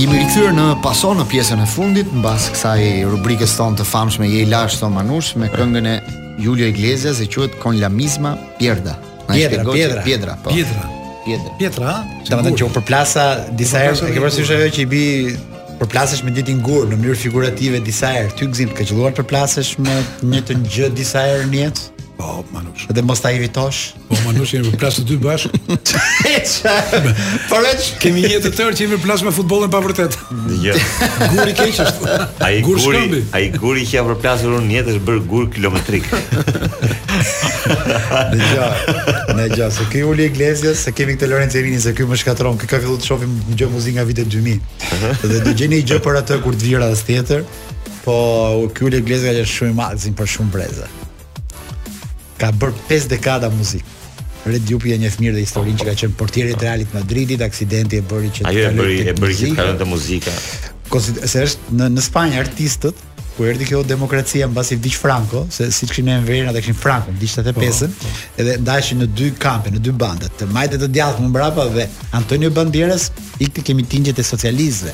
I 0.00 0.06
më 0.10 0.18
rikthyer 0.24 0.54
në 0.56 0.66
pason 0.82 1.20
në 1.20 1.26
pjesën 1.30 1.62
e 1.62 1.68
fundit 1.70 2.12
mbas 2.20 2.48
kësaj 2.54 2.82
rubrikës 3.12 3.54
tonë 3.58 3.80
të 3.82 3.86
famshme 3.88 4.28
je 4.30 4.44
Lash 4.50 4.80
Tom 4.80 4.96
Manush 4.98 5.34
me 5.38 5.48
po. 5.48 5.60
këngën 5.62 5.88
e 5.90 5.96
Julio 6.44 6.66
Iglesias 6.66 7.20
e 7.22 7.28
quhet 7.30 7.54
Con 7.62 7.76
la 7.80 7.88
misma 7.88 8.32
pierda. 8.58 8.96
pjedra. 9.28 9.62
Pjedra, 9.72 10.36
po. 10.42 10.50
pjedra. 10.50 10.84
Pjedra. 11.24 11.48
Pjedra. 11.56 11.56
Pjedra. 11.58 11.96
më 12.30 12.46
të 12.50 12.56
qenë 12.64 12.74
përplasa 12.74 13.28
disa 13.52 13.82
herë 13.84 14.10
e 14.10 14.14
ke 14.14 14.20
parasysh 14.20 14.50
ajo 14.52 14.68
që 14.74 14.82
i 14.82 14.86
bi 14.86 15.04
përplasesh 15.80 16.22
me 16.24 16.30
ditin 16.34 16.60
gur 16.62 16.84
në 16.88 16.98
mënyrë 17.00 17.16
figurative 17.18 17.80
disa 17.82 18.10
herë 18.16 18.34
ty 18.38 18.46
gzim 18.52 18.68
të 18.70 18.76
ka 18.80 18.84
qëlluar 18.90 19.14
përplasesh 19.16 19.76
me 19.80 19.94
një 20.32 20.42
të 20.48 20.58
gjë 20.74 20.92
disa 20.98 21.22
herë 21.30 21.48
në 21.50 21.60
jetë. 21.64 21.93
Po, 22.16 22.44
Manush. 22.52 22.86
Edhe 22.90 23.02
mos 23.02 23.20
ta 23.20 23.30
evitosh. 23.34 23.94
Po 24.08 24.14
Manush 24.22 24.54
jemi 24.54 24.70
në 24.70 24.78
plasë 24.78 25.02
të 25.02 25.06
dy 25.08 25.16
bash. 25.22 25.48
Po 27.50 27.58
kemi 28.02 28.22
një 28.22 28.38
të 28.44 28.52
tërë 28.54 28.76
që 28.78 28.84
jemi 28.84 28.98
në 28.98 29.02
plasë 29.02 29.26
me 29.26 29.32
futbollin 29.34 29.72
pa 29.72 29.80
vërtet. 29.82 30.14
Jo. 30.62 30.76
Guri 31.34 31.56
keq 31.58 31.80
është. 31.82 32.18
Ai 32.46 32.60
guri, 32.66 32.84
guri 32.84 33.22
ai 33.34 33.42
guri 33.56 33.82
që 33.88 33.96
janë 33.98 34.14
në 34.14 34.18
plasë 34.22 34.52
unë 34.60 34.72
jetë 34.76 34.94
është 34.94 35.04
bër 35.10 35.20
gur 35.32 35.50
kilometrik. 35.56 36.08
Në 37.64 38.44
gjë, 38.44 38.66
në 39.38 39.44
gjë, 39.54 39.66
se 39.72 39.84
kë 39.88 40.02
uli 40.04 40.26
Iglesia, 40.28 40.74
se 40.76 40.92
kemi 40.92 41.14
këtë 41.16 41.28
Lorenzo 41.30 41.56
Evini 41.60 41.78
se 41.80 41.94
këtu 41.96 42.06
më 42.10 42.18
shkatron. 42.20 42.58
Kë 42.60 42.68
ka 42.68 42.80
filluar 42.82 43.00
të 43.00 43.08
shohim 43.08 43.32
gjë 43.56 43.68
muzikë 43.72 43.96
nga 43.96 44.04
vitet 44.08 44.28
2000. 44.30 44.58
Uh 44.58 45.04
-huh. 45.04 45.24
Dhe 45.30 45.40
do 45.46 45.54
gjeni 45.56 45.80
gjë 45.82 46.02
për 46.04 46.18
atë 46.20 46.40
kur 46.44 46.52
të 46.58 46.66
vira 46.68 46.90
as 46.92 47.02
tjetër. 47.06 47.46
Po, 48.04 48.18
kjulli 48.76 49.00
e 49.00 49.06
glizga 49.08 49.32
është 49.32 49.54
shumë 49.56 49.70
i 49.72 49.80
mazin 49.80 50.14
për 50.18 50.26
shumë 50.34 50.52
breze 50.52 50.90
ka 52.40 52.50
bërë 52.54 52.74
5 52.90 53.06
dekada 53.14 53.50
muzikë. 53.54 54.00
Red 54.44 54.68
Jupi 54.68 54.92
e 54.92 54.98
njeth 55.00 55.16
mirë 55.22 55.38
dhe 55.38 55.42
historinë 55.46 55.80
që 55.80 55.86
ka 55.88 55.92
qenë 56.02 56.16
portieri 56.20 56.52
i 56.52 56.58
Realit 56.60 56.90
Madridit, 56.92 57.40
aksidenti 57.46 57.96
e 57.96 58.02
bëri 58.04 58.28
që 58.38 58.44
Ajo 58.50 58.64
e 58.68 58.72
bëri 58.76 58.96
e 59.08 59.14
bëri 59.16 59.36
që 59.38 59.52
kanë 59.56 59.76
të 59.80 59.86
muzika. 59.88 60.32
Konsider 60.92 61.28
se 61.30 61.44
është 61.48 61.76
në 61.78 61.88
në 61.94 62.02
Spanjë 62.04 62.42
artistët 62.42 63.00
ku 63.34 63.46
erdhi 63.48 63.66
kjo 63.70 63.80
demokracia 63.88 64.46
mbasi 64.50 64.76
vdiq 64.78 64.98
Franco, 65.00 65.46
se 65.50 65.70
siç 65.74 65.90
kishin 65.94 66.06
në 66.10 66.18
Verona 66.28 66.52
dhe 66.54 66.60
kishin 66.62 66.76
Franco, 66.78 67.10
vdiq 67.16 67.32
85-ën, 67.38 67.88
oh, 67.88 68.12
oh. 68.12 68.26
edhe 68.42 68.58
në 69.02 69.08
dy 69.18 69.30
kampe, 69.42 69.72
në 69.74 69.80
dy 69.82 69.94
banda, 70.04 70.28
të 70.38 70.46
majtë 70.54 70.78
të 70.84 70.90
djathtë 70.98 71.24
më 71.24 71.32
mbrapa 71.32 71.64
dhe 71.78 71.88
Antonio 72.20 72.52
i 73.42 73.48
këti 73.48 73.64
kemi 73.70 73.88
tingjet 73.90 74.20
e 74.20 74.28
socialistëve 74.32 74.92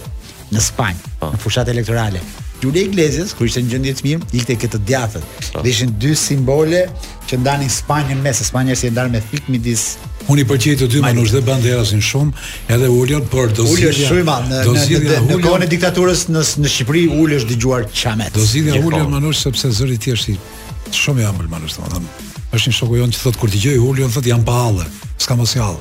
në 0.55 0.63
Spanjë, 0.71 1.05
oh. 1.19 1.27
Po. 1.27 1.35
në 1.35 1.43
fushat 1.43 1.69
elektorale. 1.75 2.23
Julia 2.63 2.83
Iglesias, 2.85 3.33
kur 3.37 3.49
ishte 3.49 3.63
në 3.65 3.71
gjendje 3.73 3.93
të 3.99 4.05
mirë, 4.07 4.27
ikte 4.37 4.57
këtë 4.61 4.81
djathtë. 4.89 5.21
Dhe 5.65 5.71
ishin 5.73 5.95
dy 6.03 6.11
simbole 6.21 6.83
që 7.31 7.39
ndanin 7.41 7.73
Spanjën 7.73 8.21
mes, 8.21 8.43
Spanjës 8.51 8.85
si 8.85 8.91
e 8.91 9.09
me 9.15 9.23
fik 9.31 9.49
midis 9.49 9.87
Unë 10.31 10.43
i 10.43 10.45
përqejë 10.47 10.77
të 10.83 10.87
dy 10.93 11.01
manush 11.03 11.33
dhe 11.35 11.41
banderasin 11.43 12.03
shumë, 12.05 12.33
edhe 12.71 12.89
ulljën, 12.93 13.25
por 13.33 13.51
do 13.57 13.65
zidhja... 13.67 13.91
Ulljë 14.13 14.25
në, 14.29 15.17
në, 15.27 15.27
në, 15.33 15.39
kone 15.43 15.67
diktaturës 15.73 16.27
në, 16.31 16.45
në 16.63 16.71
Shqipëri, 16.71 17.03
ulljë 17.19 17.41
është 17.41 17.55
digjuar 17.57 17.89
qamet. 17.91 18.37
Do 18.37 18.45
zidhja 18.47 18.79
ulljën 18.85 19.09
manush, 19.17 19.41
sepse 19.43 19.73
zëri 19.81 19.99
tjeshtë 20.05 20.37
i 20.37 20.99
shumë 21.01 21.25
i 21.25 21.31
ambël 21.33 21.51
manush, 21.51 21.81
të 21.81 21.89
më 21.91 22.30
është 22.55 22.71
një 22.71 22.75
shoku 22.77 22.97
jonë 22.99 23.15
që 23.15 23.21
thotë 23.23 23.39
kur 23.41 23.51
dëgjoj 23.51 23.79
Ulion 23.91 24.11
thotë 24.11 24.31
jam 24.33 24.43
pa 24.47 24.55
hallë, 24.61 24.85
s'ka 25.23 25.37
mos 25.39 25.53
jall. 25.55 25.77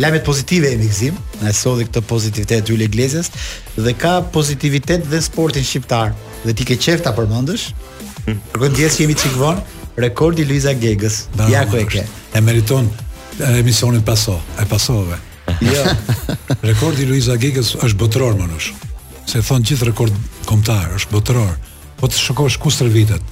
lajme 0.00 0.22
pozitive 0.24 0.70
e 0.72 0.78
Gzim, 0.80 1.18
na 1.42 1.50
e 1.52 1.56
solli 1.56 1.84
këtë 1.88 2.02
pozitivitet 2.08 2.72
Julio 2.72 2.88
Iglesias 2.88 3.28
dhe 3.76 3.92
ka 4.00 4.14
pozitivitet 4.34 5.04
dhe 5.12 5.20
sportin 5.22 5.64
shqiptar. 5.68 6.14
Dhe 6.46 6.54
ti 6.58 6.64
ke 6.68 6.76
qefta 6.80 7.12
përmendesh? 7.16 7.68
Kur 8.24 8.32
hmm. 8.32 8.76
dihet 8.78 8.94
që 8.96 9.02
jemi 9.04 9.16
çikvon, 9.18 9.60
rekordi 10.00 10.46
Luiza 10.48 10.72
Gegës. 10.74 11.26
ja 11.52 11.66
ku 11.68 11.76
e 11.82 11.84
ke. 11.90 12.04
E 12.34 12.40
meriton 12.40 12.88
emisionin 13.60 14.00
paso, 14.02 14.38
e 14.58 14.64
pasove. 14.68 15.20
Jo. 15.62 15.84
rekordi 16.62 17.04
Luiza 17.06 17.34
Gegës 17.36 17.74
është 17.82 17.94
botror 17.98 18.34
më 18.38 18.48
Se 19.26 19.42
thon 19.42 19.62
gjithë 19.62 19.84
rekord 19.90 20.14
kombëtar, 20.46 20.94
është 20.96 21.10
botror 21.12 21.52
po 22.02 22.08
të 22.10 22.18
shokosh 22.18 22.58
ku 22.58 22.70
stërvitet. 22.74 23.22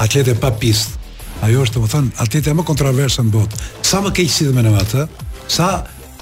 Atlete 0.00 0.32
pa 0.40 0.48
pist. 0.60 0.96
Ajo 1.44 1.60
është, 1.66 1.82
më 1.84 1.88
thënë, 1.92 2.12
atlete 2.24 2.54
më 2.56 2.64
kontroversë 2.70 3.24
në 3.26 3.32
botë. 3.34 3.58
Sa 3.84 4.00
më 4.00 4.14
keq 4.16 4.30
si 4.32 4.46
dhe 4.48 4.54
me 4.56 4.64
në 4.64 4.72
matë, 4.78 5.04
sa 5.56 5.68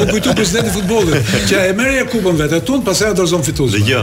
Nuk 0.00 0.12
kujtu 0.12 0.34
presidenti 0.38 0.70
futbollit, 0.76 1.34
që 1.50 1.62
e 1.70 1.76
merr 1.76 1.97
merr 1.98 2.08
kupën 2.12 2.36
vetë 2.38 2.58
atun, 2.62 2.84
pastaj 2.86 3.08
e 3.12 3.14
dorëzon 3.18 3.42
fituesin. 3.46 3.80
Dhe 3.80 3.86
gjë, 3.88 4.02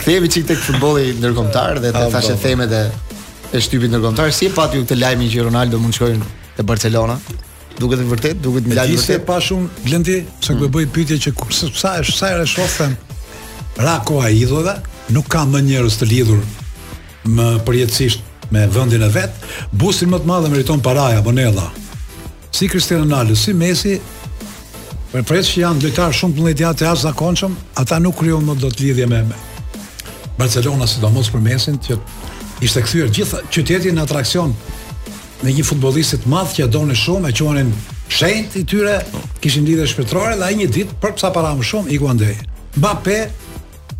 Kthehemi 0.03 0.27
çik 0.35 0.45
tek 0.53 0.59
futbolli 0.67 1.03
ndërkombëtar 1.19 1.73
dhe 1.83 1.89
të 1.95 2.01
ah, 2.05 2.09
thashë 2.13 2.35
theme 2.43 2.65
e 2.69 2.71
e 3.53 3.61
shtypi 3.61 3.85
ndërkombëtar. 3.91 4.31
Si 4.33 4.47
e 4.49 4.53
pati 4.53 4.79
këtë 4.81 4.95
lajmin 4.97 5.29
që 5.31 5.43
Ronaldo 5.47 5.77
mund 5.81 5.93
të 5.93 5.97
shkojë 5.99 6.29
te 6.57 6.65
Barcelona? 6.69 7.17
Duket 7.77 8.01
e 8.01 8.07
vërtet, 8.09 8.39
duket 8.41 8.67
më 8.69 8.77
lajmi 8.79 8.97
vërtet. 8.97 9.05
Ti 9.05 9.13
se 9.13 9.19
pa 9.27 9.35
shumë 9.41 9.85
Glendi, 9.85 10.15
sa 10.41 10.55
më 10.57 10.65
mm. 10.65 10.73
bëi 10.73 10.87
pyetje 10.95 11.19
që 11.27 11.33
kurse 11.37 11.69
sa 11.77 11.91
është 12.01 12.17
sa 12.17 12.31
herë 12.33 12.47
shofën 12.49 12.95
Rako 13.83 14.19
a 14.25 14.31
idhova 14.33 14.73
nuk 15.13 15.29
ka 15.33 15.43
më 15.49 15.61
njerëz 15.67 15.99
të 16.01 16.09
lidhur 16.09 16.41
më 17.33 17.47
përjetësisht 17.67 18.25
me 18.53 18.65
vendin 18.69 19.01
e 19.01 19.09
vet, 19.09 19.37
busin 19.81 20.11
më 20.11 20.19
të 20.21 20.29
madh 20.29 20.49
meriton 20.51 20.81
paraja 20.85 21.23
Bonella. 21.25 21.69
Si 22.53 22.67
Cristiano 22.69 23.05
Ronaldo, 23.05 23.35
si 23.37 23.53
Messi, 23.53 23.99
Për 25.13 25.21
pres 25.29 25.45
që 25.53 25.59
janë 25.61 25.83
lojtar 25.83 26.09
shumë 26.17 26.33
më 26.33 26.39
të 26.39 26.43
mëdhtë 26.47 26.69
të 26.79 26.85
jashtëzakonshëm, 26.87 27.51
ata 27.77 27.99
nuk 28.01 28.15
krijojnë 28.17 28.47
më 28.47 28.53
dot 28.63 28.79
lidhje 28.81 29.03
me 29.11 29.19
Barcelona 30.39 30.87
sidomos 30.89 31.27
për 31.29 31.43
Messi 31.45 31.75
që 31.85 31.99
ishte 32.67 32.81
kthyer 32.83 33.09
gjithë 33.11 33.41
qyteti 33.51 33.91
në 33.93 34.05
atraksion 34.07 34.53
me 35.43 35.51
një 35.51 35.65
futbollist 35.67 36.15
të 36.23 36.31
madh 36.31 36.53
që 36.55 36.65
ja 36.65 36.95
shumë, 37.05 37.29
e 37.29 37.35
quanin 37.37 37.73
Shenjt 38.13 38.55
i 38.59 38.63
tyre, 38.67 38.97
kishin 39.41 39.63
lidhje 39.65 39.87
shpirtërore 39.87 40.35
dhe 40.37 40.43
ai 40.45 40.55
një 40.59 40.67
ditë 40.75 40.97
për 41.01 41.13
sa 41.17 41.31
para 41.33 41.53
më 41.57 41.63
shumë 41.65 41.91
i 41.95 41.97
ku 41.97 42.09
andej. 42.11 42.33
Mbappé 42.77 43.15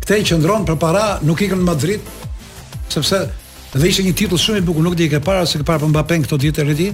kthej 0.02 0.20
qendron 0.28 0.66
për 0.68 0.76
para, 0.78 1.04
nuk 1.26 1.40
ikën 1.42 1.58
në 1.58 1.64
Madrid, 1.66 2.04
sepse 2.92 3.22
dhe 3.74 3.88
ishte 3.90 4.04
një 4.06 4.12
titull 4.14 4.38
shumë 4.38 4.60
i 4.60 4.66
bukur, 4.68 4.84
nuk 4.86 4.94
di 5.00 5.08
e 5.08 5.14
ke 5.16 5.22
para 5.24 5.42
se 5.48 5.58
ke 5.58 5.66
para 5.66 5.80
për 5.82 5.90
Mbappé 5.96 6.20
këto 6.26 6.38
ditë 6.44 6.62
e 6.62 6.68
ridi, 6.68 6.88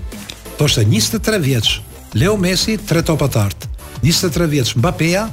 poshtë 0.56 0.86
23 0.88 1.42
vjeç. 1.44 1.72
Leo 2.16 2.38
Messi 2.40 2.78
tre 2.88 3.02
topa 3.04 3.28
të 3.28 3.42
art. 3.42 3.68
23 4.06 4.48
vjeç 4.54 4.72
Mbappéja 4.80 5.26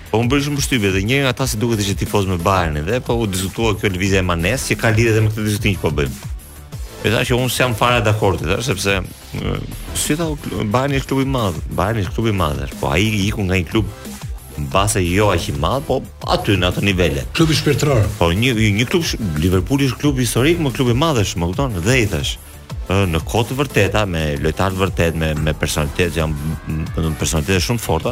Po 0.10 0.20
më 0.22 0.30
bërë 0.30 0.46
shumë 0.46 0.62
shtybje 0.62 0.92
dhe 0.94 1.02
një 1.10 1.22
nga 1.26 1.32
ta 1.40 1.48
si 1.50 1.58
duke 1.58 1.78
të 1.78 1.86
që 1.88 1.96
tifoz 2.04 2.26
me 2.30 2.38
Bayern 2.38 2.82
dhe 2.86 3.00
po 3.02 3.14
u 3.18 3.26
diskutua 3.26 3.74
kjo 3.78 3.90
lëvizja 3.90 4.20
e 4.20 4.22
Manes 4.26 4.68
që 4.70 4.76
ka 4.78 4.90
lidhe 4.94 5.16
dhe 5.16 5.22
me 5.26 5.32
këtë 5.32 5.46
diskutim 5.48 5.74
që 5.78 5.82
po 5.82 5.92
bëjmë. 5.98 6.30
E 7.04 7.10
që 7.26 7.36
unë 7.36 7.50
s'jam 7.52 7.74
fare 7.76 7.98
dakord 8.06 8.40
të 8.46 8.62
sepse 8.64 8.94
si 10.00 10.16
ta 10.16 10.28
Bayern 10.74 10.94
është 11.00 11.10
klub 11.10 11.24
i 11.24 11.26
madh, 11.34 11.58
Bayern 11.76 12.04
është 12.04 12.14
klub 12.16 12.30
i 12.30 12.36
madh, 12.44 12.76
po 12.80 12.94
ai 12.94 13.02
i 13.08 13.26
iku 13.28 13.44
nga 13.48 13.58
i 13.60 13.66
klubi, 13.68 14.03
në 14.60 14.68
base 14.74 15.02
jo 15.06 15.30
aq 15.34 15.50
i 15.52 15.56
madh, 15.60 15.84
po 15.88 16.00
aty 16.30 16.56
në 16.60 16.70
ato 16.70 16.84
nivele. 16.86 17.26
Klubi 17.36 17.56
shpirtëror. 17.58 18.06
Po 18.20 18.30
një 18.32 18.56
një 18.80 18.88
klub 18.90 19.06
Liverpool 19.42 19.86
është 19.86 20.02
klub 20.02 20.20
historik, 20.22 20.62
më 20.64 20.74
klub 20.76 20.94
i 20.94 20.98
madh 20.98 21.22
është, 21.24 21.42
më 21.44 21.52
kupton, 21.52 21.80
dhe 21.84 22.00
i 22.04 22.10
thash 22.12 22.34
në 22.84 23.20
kohë 23.24 23.46
të 23.48 23.56
vërteta 23.56 24.02
me 24.12 24.22
lojtarë 24.44 24.76
të 24.76 24.80
vërtetë 24.82 25.20
me 25.22 25.30
me 25.46 25.54
personalitet 25.56 26.12
që 26.12 26.20
janë 26.20 27.14
personalitete 27.16 27.64
shumë 27.64 27.80
forta 27.80 28.12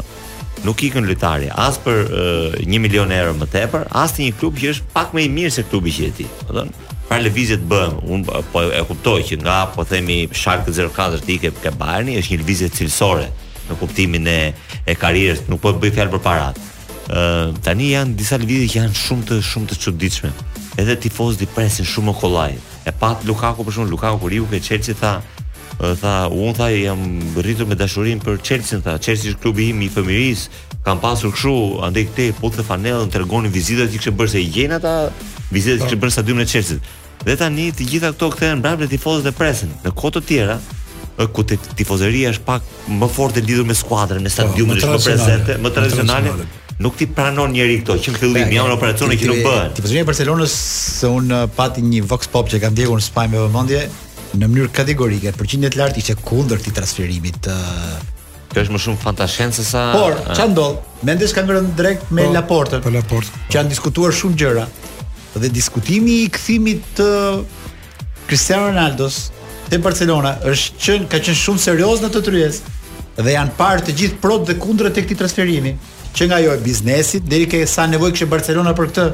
nuk 0.63 0.79
ikën 0.87 1.03
lojtari, 1.09 1.49
as 1.51 1.75
për 1.83 1.99
1 2.61 2.79
milion 2.79 3.11
euro 3.11 3.33
më 3.35 3.49
tepër, 3.51 3.83
as 4.01 4.15
në 4.15 4.29
një 4.29 4.37
klub 4.39 4.55
që 4.61 4.71
është 4.71 4.87
pak 4.95 5.11
më 5.17 5.25
i 5.25 5.31
mirë 5.35 5.51
se 5.57 5.65
klubi 5.67 5.91
që 5.97 6.05
jeti 6.07 6.23
ti. 6.23 6.45
Do 6.47 6.53
të 6.53 6.55
thonë, 6.55 6.87
pa 7.09 7.19
lëvizje 7.19 7.57
të 7.59 7.67
bëm, 7.73 7.99
un 8.15 8.23
po 8.53 8.63
e 8.69 8.81
kuptoj 8.93 9.17
që 9.33 9.41
nga 9.43 9.59
po 9.75 9.83
themi 9.91 10.21
Shark 10.31 10.63
04 10.71 11.19
ikë 11.35 11.51
ke 11.59 11.75
Bayerni 11.81 12.15
është 12.21 12.37
një 12.37 12.43
lëvizje 12.43 12.71
cilësore 12.79 13.27
në 13.71 13.79
kuptimin 13.79 14.27
e 14.27 14.41
e 14.91 14.95
karrierës, 14.97 15.45
nuk 15.49 15.61
po 15.63 15.73
bëj 15.79 15.91
fjalë 15.95 16.11
për 16.15 16.21
parat. 16.25 16.57
Ë 17.11 17.23
tani 17.65 17.91
janë 17.93 18.15
disa 18.19 18.37
lëvizje 18.41 18.69
që 18.73 18.79
janë 18.83 18.99
shumë 18.99 19.27
të 19.29 19.39
shumë 19.45 19.69
të 19.71 19.79
çuditshme. 19.83 20.31
Edhe 20.81 20.95
tifozët 21.03 21.43
i 21.45 21.49
presin 21.55 21.85
shumë 21.85 22.09
më 22.09 22.15
kollaj. 22.21 22.53
E 22.89 22.91
pat 23.01 23.21
Lukaku 23.27 23.65
për 23.67 23.75
shkak 23.75 23.91
Lukaku 23.93 24.19
kur 24.23 24.33
i 24.37 24.41
ke 24.51 24.59
Chelsea 24.67 24.95
tha 25.01 25.13
tha 25.99 26.27
un 26.29 26.53
tha 26.53 26.67
jam 26.71 26.99
rritur 27.41 27.65
me 27.67 27.75
dashurinë 27.75 28.21
për 28.23 28.41
Chelsea 28.45 28.79
tha 28.85 28.97
Chelsea 29.01 29.31
është 29.33 29.41
klubi 29.41 29.69
im 29.73 29.81
i 29.81 29.89
fëmijërisë 29.89 30.83
kam 30.85 30.99
pasur 31.01 31.33
kështu 31.33 31.55
andaj 31.87 32.03
këte 32.09 32.27
po 32.41 32.49
të 32.53 32.65
fanellën 32.67 33.09
tregoni 33.13 33.49
vizitat 33.49 33.89
që 33.89 33.95
kishte 33.97 34.13
bërë 34.17 34.31
se 34.35 34.43
jena 34.43 34.75
ata 34.81 34.93
vizitat 35.53 35.81
që 35.81 35.87
kishte 35.87 36.01
bërë 36.03 36.13
stadiumin 36.15 36.45
e 36.45 36.51
Chelsea 36.51 36.77
dhe 37.25 37.35
tani 37.39 37.69
të 37.73 37.87
gjitha 37.93 38.11
këto 38.13 38.29
kthehen 38.35 38.61
te 38.61 38.91
tifozët 38.93 39.31
e 39.31 39.33
presin 39.39 39.73
në 39.85 39.93
kohë 39.99 40.15
të 40.17 40.21
tjera 40.29 40.59
ku 41.31 41.43
te 41.45 41.57
tifozeria 41.75 42.31
është 42.33 42.45
pak 42.45 42.63
më 42.99 43.09
fort 43.11 43.37
e 43.37 43.41
lidhur 43.43 43.65
me 43.67 43.75
skuadrën, 43.77 44.21
Në 44.23 44.29
po, 44.31 44.35
stadiumin 44.35 44.77
është 44.77 44.89
më 44.91 44.99
prezente, 45.05 45.57
më 45.61 45.71
tradicionale. 45.75 46.47
Nuk 46.81 46.95
ti 46.97 47.05
pranon 47.05 47.51
njëri 47.53 47.79
këto 47.83 47.97
që 48.01 48.13
në 48.15 48.19
fillim 48.21 48.53
janë 48.55 48.69
një 48.71 48.75
operacione 48.75 49.17
që 49.19 49.27
nuk 49.29 49.41
bëhen. 49.45 49.73
Tifozeria 49.77 50.01
e 50.01 50.07
Barcelonës 50.07 50.53
se 50.97 51.09
un 51.19 51.27
pati 51.55 51.83
një 51.85 51.99
vox 52.09 52.31
pop 52.33 52.49
që 52.49 52.57
kanë 52.63 52.73
ndjekur 52.73 52.97
në 53.01 53.05
Spanjë 53.05 53.31
me 53.33 53.43
vëmendje 53.45 53.81
në 54.41 54.47
mënyrë 54.47 54.71
kategorike, 54.73 55.33
përqindjet 55.37 55.75
lart 55.77 55.99
ishte 56.01 56.15
kundër 56.25 56.61
këtij 56.63 56.75
transferimit 56.79 57.37
të 57.45 57.57
Kjo 58.51 58.63
është 58.65 58.73
më 58.75 58.81
shumë 58.83 58.99
fantashen 59.03 59.53
se 59.55 59.63
sa 59.63 59.83
Por, 59.93 60.15
që 60.35 60.47
uh... 60.63 60.79
Mendes 61.07 61.35
kanë 61.35 61.51
ngërën 61.51 61.69
drejt 61.77 62.09
me 62.11 62.25
po, 62.25 62.33
Laporte. 62.35 62.79
Po 62.83 62.89
Laporte. 62.91 63.29
Po. 63.31 63.43
Që 63.51 63.59
janë 63.61 63.71
diskutuar 63.71 64.11
shumë 64.15 64.41
gjëra. 64.41 64.65
Dhe 65.37 65.51
diskutimi 65.55 66.17
i 66.25 66.33
kthimit 66.33 66.83
të 66.97 67.07
Cristiano 68.27 68.67
Ronaldo's 68.73 69.21
Te 69.71 69.77
Barcelona 69.79 70.33
është 70.51 70.81
qenë 70.83 71.05
ka 71.07 71.19
qenë 71.23 71.39
shumë 71.45 71.61
serioz 71.63 72.01
në 72.03 72.09
të 72.11 72.21
tryes 72.25 72.57
dhe 73.21 73.31
janë 73.37 73.53
parë 73.55 73.85
të 73.87 73.93
gjithë 74.01 74.17
prodhë 74.19 74.47
dhe 74.49 74.55
kundër 74.59 74.89
të 74.91 75.03
këtij 75.07 75.17
transferimi, 75.21 75.71
që 76.11 76.27
nga 76.27 76.39
ajo 76.41 76.57
e 76.57 76.61
biznesit 76.65 77.23
deri 77.31 77.45
ke 77.47 77.61
sa 77.71 77.85
nevojë 77.87 78.11
kishte 78.17 78.27
Barcelona 78.33 78.73
për 78.75 78.89
këtë, 78.91 79.05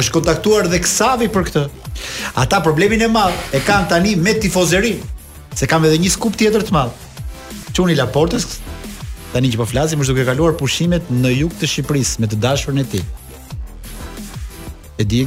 është 0.00 0.14
kontaktuar 0.16 0.70
dhe 0.72 0.80
Xavi 0.80 1.28
për 1.34 1.44
këtë. 1.50 1.66
Ata 2.40 2.62
problemin 2.64 3.04
e 3.04 3.10
madh 3.12 3.52
e 3.52 3.60
kanë 3.68 3.90
tani 3.92 4.16
me 4.16 4.32
tifozërin, 4.40 5.04
se 5.52 5.68
kanë 5.68 5.90
edhe 5.90 6.00
një 6.06 6.14
skup 6.16 6.40
tjetër 6.40 6.64
të 6.70 6.78
madh. 6.78 7.06
Çuni 7.76 7.98
Laportes 8.00 8.48
tani 9.34 9.52
që 9.52 9.60
po 9.60 9.68
flasim 9.68 10.00
është 10.00 10.14
duke 10.16 10.30
kaluar 10.30 10.56
pushimet 10.56 11.12
në 11.12 11.36
jug 11.42 11.52
të 11.60 11.68
Shqipërisë 11.74 12.24
me 12.24 12.32
të 12.32 12.40
dashurën 12.48 12.80
e 12.80 12.88
tij. 12.94 13.04
Edi 15.04 15.20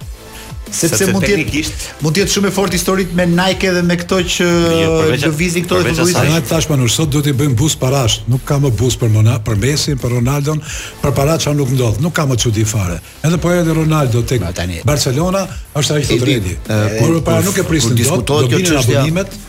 sepse 0.73 1.07
mund 1.11 1.25
të 1.25 1.31
teknikisht... 1.35 1.87
mund 2.05 2.17
të 2.17 2.23
jetë 2.23 2.35
shumë 2.35 2.51
e 2.51 2.55
fortë 2.55 2.79
historit 2.79 3.13
me 3.17 3.27
Nike 3.31 3.71
dhe 3.75 3.83
me 3.87 3.97
këto 4.01 4.19
që 4.37 4.47
jo, 4.47 4.97
lëvizin 5.27 5.67
këto 5.67 5.81
futbollistë. 5.83 6.25
Ne 6.31 6.41
tash 6.49 6.71
më 6.71 6.79
nur 6.81 6.91
sot 6.93 7.11
do 7.15 7.23
të 7.25 7.35
bëjmë 7.41 7.57
bus 7.59 7.77
parash, 7.81 8.21
nuk 8.31 8.45
ka 8.49 8.59
më 8.63 8.71
bus 8.79 8.97
për 9.01 9.13
Mona, 9.15 9.39
për 9.45 9.59
Messi, 9.63 9.97
për 9.99 10.15
Ronaldon, 10.19 10.63
për 11.03 11.15
para 11.17 11.37
çan 11.43 11.59
nuk 11.59 11.73
ndodh, 11.75 12.01
nuk 12.05 12.15
ka 12.17 12.27
më 12.31 12.39
çudi 12.43 12.65
fare. 12.69 13.01
Edhe 13.27 13.39
po 13.41 13.53
edhe 13.55 13.75
Ronaldo 13.77 14.23
tek 14.27 14.43
Barcelona 14.87 15.47
është 15.77 15.95
ai 15.95 16.05
thotë 16.09 16.29
redi. 16.31 16.57
Por 17.01 17.21
para 17.27 17.43
nuk 17.47 17.59
e 17.63 17.67
prisin 17.69 17.97
dot, 17.97 18.27
do 18.27 18.43
të 18.51 18.61
bëjnë 18.61 18.83
abonimet 18.85 19.41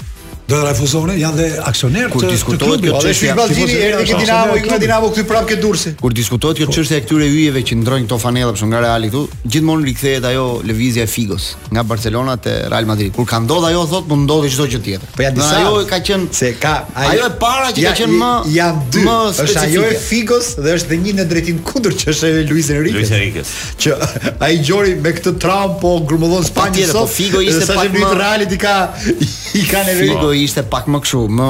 do 0.51 0.59
të 0.59 0.67
refuzoni, 0.67 1.15
janë 1.21 1.39
dhe 1.39 1.47
aksioner 1.69 2.11
të 2.13 2.29
diskutohet 2.31 2.83
kjo 2.83 3.01
çështje. 3.05 3.33
Po, 3.37 3.45
Shqipëri 3.47 3.77
erdhi 3.85 4.05
ke 4.09 4.19
Dinamo, 4.21 4.55
ikën 4.59 4.81
Dinamo 4.81 5.09
këtu 5.13 5.23
prapë 5.29 5.49
ke 5.51 5.57
Durrësi. 5.63 5.93
Kur 6.01 6.15
diskutohet 6.17 6.59
kjo 6.59 6.67
po. 6.69 6.75
çështje 6.75 6.97
e 6.97 7.03
këtyre 7.05 7.27
yjeve 7.29 7.63
që 7.67 7.77
ndrojnë 7.81 8.07
këto 8.09 8.17
fanella 8.21 8.53
për 8.57 8.69
nga 8.71 8.81
Reali 8.85 9.09
këtu, 9.11 9.41
gjithmonë 9.55 9.87
rikthehet 9.89 10.27
ajo 10.31 10.45
lëvizja 10.67 11.05
e 11.05 11.09
Figos 11.11 11.45
nga 11.75 11.83
Barcelona 11.91 12.35
te 12.43 12.55
Real 12.73 12.87
Madrid. 12.89 13.13
Kur 13.15 13.27
ka 13.29 13.39
ndodhur 13.45 13.69
ajo, 13.71 13.85
thotë 13.93 14.11
mund 14.11 14.23
ndodhi 14.27 14.51
çdo 14.55 14.67
gjë 14.73 14.83
tjetër. 14.87 15.15
Po 15.15 15.23
ja 15.25 15.31
disa. 15.37 15.53
Ajo 15.61 15.83
ka 15.89 15.99
qenë 16.09 16.31
se 16.41 16.51
ka 16.63 16.75
ajo, 16.95 17.27
e 17.27 17.39
para 17.41 17.71
që 17.71 17.87
ka 17.87 17.95
qenë 18.01 18.19
më 18.19 18.71
Më 19.01 19.17
është 19.45 19.63
ajo 19.65 19.85
e 19.87 19.95
Figos 20.09 20.51
dhe 20.59 20.75
është 20.79 20.91
dhe 20.91 20.99
një 21.05 21.15
në 21.21 21.27
drejtim 21.31 21.61
kundër 21.69 21.95
çështje 22.03 22.33
e 22.41 22.45
Luis 22.51 22.69
Enrique. 22.75 22.97
Luis 22.97 23.11
Enrique. 23.15 23.45
Që 23.81 23.95
ai 24.43 24.59
gjori 24.65 24.95
me 25.03 25.13
këtë 25.17 25.35
traum 25.41 25.77
po 25.81 25.95
grumbullon 26.07 26.43
Spanjën. 26.45 26.91
Po, 26.91 27.05
po 27.05 27.09
Figo 27.15 27.41
ishte 27.45 27.67
pak 27.71 27.93
më 27.95 28.11
Realit 28.21 28.51
i 28.51 28.57
ka 28.59 28.75
i 29.01 29.61
kanë 29.71 29.93
nevojë 30.01 30.40
ishte 30.45 30.65
pak 30.69 30.89
më 30.89 30.99
këshu, 31.05 31.25
më 31.31 31.47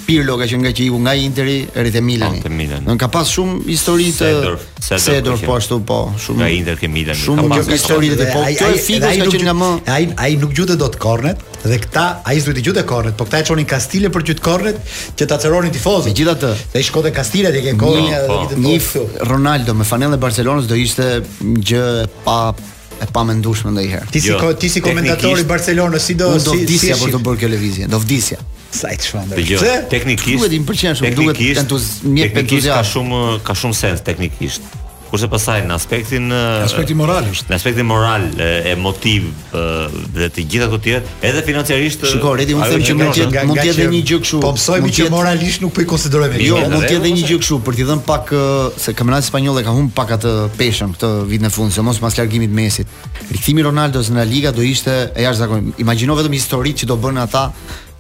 Pirlo 0.10 0.40
ka 0.42 0.48
qenë 0.50 0.64
nga 0.66 0.72
Qiku, 0.74 0.98
nga 1.06 1.14
Interi, 1.14 1.58
Erik 1.78 1.94
e 2.00 2.02
Milani. 2.02 2.40
Oh, 2.42 2.50
Milan. 2.54 2.86
Don 2.90 2.98
ka 3.00 3.12
pas 3.14 3.30
shumë 3.30 3.60
histori 3.70 4.08
të 4.18 4.32
Sedor 4.90 5.36
po 5.46 5.54
ashtu 5.60 5.78
po, 5.86 6.00
shumë. 6.18 6.40
Nga 6.42 6.48
Inter 6.56 6.80
ke 6.82 6.90
Milan. 6.90 7.18
Shumë 7.20 7.46
ka 7.52 7.60
pas 7.62 7.70
histori 7.78 8.10
të 8.18 8.28
po. 8.34 8.42
Ai 8.48 8.56
ai 8.66 8.80
fiku 8.82 9.06
ka 9.22 9.30
qenë 9.36 9.46
nga 9.52 9.56
më. 9.60 9.68
Ai 9.98 10.08
ai 10.26 10.32
nuk 10.42 10.56
gjute 10.58 10.78
dot 10.82 10.98
Kornet 11.04 11.44
dhe 11.62 11.78
këta 11.84 12.06
ai 12.26 12.40
s'u 12.42 12.54
të 12.58 12.64
gjute 12.66 12.84
Kornet, 12.90 13.14
po 13.20 13.28
këta 13.30 13.42
e 13.44 13.48
çonin 13.52 13.68
Kastile 13.70 14.10
për 14.16 14.26
gjut 14.32 14.42
Kornet 14.50 14.80
që 15.20 15.28
ta 15.30 15.38
çeronin 15.44 15.74
tifozët. 15.78 16.14
Gjithatë, 16.18 16.52
ai 16.80 16.84
shkon 16.90 17.06
te 17.06 17.12
Kastile 17.14 17.52
dhe 17.54 17.62
ke 17.68 17.76
Kornet 17.78 18.14
dhe 18.16 18.38
gjithë 18.38 18.56
po. 18.56 18.62
nif 18.64 19.26
Ronaldo 19.30 19.76
me 19.78 19.84
fanellën 19.94 20.16
e 20.18 20.22
Barcelonës 20.26 20.66
do 20.72 20.80
ishte 20.88 21.10
gjë 21.70 21.86
pa 22.26 22.40
e 22.98 23.06
pa 23.14 23.24
mendushme 23.30 23.76
ndaj 23.78 23.86
herë. 23.98 24.10
Ti 24.16 24.24
si 24.26 24.32
jo. 24.34 24.40
ti 24.58 24.72
si 24.74 24.82
komentatori 24.82 25.44
i 25.44 25.50
Barcelonës 25.52 26.00
si 26.10 26.16
do 26.18 26.32
si 26.40 26.48
do 26.50 26.56
vdisja 26.66 26.98
për 27.04 27.14
të 27.18 27.22
bërë 27.28 27.44
kjo 27.44 27.52
lëvizje. 27.54 27.92
Do 27.94 28.02
vdisja 28.08 28.40
sa 28.72 28.92
të 28.94 29.08
shvan. 29.10 29.30
Dhe 29.34 29.76
teknikisht, 29.90 30.44
duhet 30.44 30.58
të 30.58 30.68
pëlqen 30.70 30.98
shumë, 31.00 31.16
duhet 31.18 31.40
të 31.42 31.48
jetë 31.50 31.64
entuziazm, 31.64 32.14
një 32.18 32.30
entuziazm 32.44 32.78
ka 32.78 32.92
shumë 32.94 33.22
ka 33.50 33.58
shumë 33.64 33.80
sens 33.86 34.06
teknikisht. 34.06 34.76
Kurse 35.10 35.26
pasaj 35.26 35.64
në 35.66 35.74
aspektin 35.74 36.28
në 36.30 36.40
aspektin 36.68 36.98
moral 37.00 37.26
është. 37.32 37.48
Në 37.50 37.56
aspektin 37.58 37.88
moral, 37.90 38.28
e 38.38 38.50
emotiv 38.76 39.24
dhe 40.14 40.28
të 40.36 40.44
gjitha 40.54 40.68
ato 40.70 40.78
të 40.78 40.84
tjera, 40.86 41.14
edhe 41.32 41.42
financiarisht. 41.48 42.06
Shiko, 42.12 42.36
redi, 42.38 42.54
unë 42.54 42.68
them 42.76 42.84
që 42.86 42.94
mund 43.00 43.18
të 43.18 43.24
jetë 43.24 43.42
mund 43.50 43.64
të 43.80 43.88
një 43.96 44.02
gjë 44.12 44.20
kështu. 44.28 44.42
Po 44.46 44.52
mësojmë 44.54 44.94
që 45.00 45.08
moralisht 45.16 45.66
nuk 45.66 45.74
po 45.74 45.82
i 45.82 45.88
konsiderojmë. 45.90 46.38
Jo, 46.46 46.60
jo 46.62 46.70
mund 46.76 46.86
të 46.86 46.94
jetë 47.00 47.10
një 47.16 47.26
gjë 47.26 47.40
kështu 47.42 47.58
për 47.66 47.80
t'i 47.82 47.90
dhënë 47.90 48.06
pak 48.12 48.36
se 48.86 48.94
kampionati 49.02 49.32
spanjoll 49.32 49.58
e 49.58 49.66
ka 49.66 49.74
humbur 49.80 49.98
pak 49.98 50.14
atë 50.20 50.36
peshën 50.62 50.94
këtë 51.00 51.10
vit 51.34 51.42
në 51.48 51.54
fund, 51.58 51.80
mos 51.90 52.04
pas 52.06 52.22
largimit 52.22 52.54
Mesit. 52.62 52.96
Rikthimi 53.34 53.66
Ronaldos 53.66 54.14
në 54.14 54.22
La 54.22 54.30
Liga 54.30 54.54
do 54.54 54.62
ishte 54.62 55.00
e 55.16 55.26
jashtëzakonshme. 55.26 55.74
Imagjino 55.82 56.20
vetëm 56.22 56.38
historitë 56.38 56.84
që 56.84 56.92
do 56.94 57.00
bënë 57.08 57.26
ata 57.26 57.48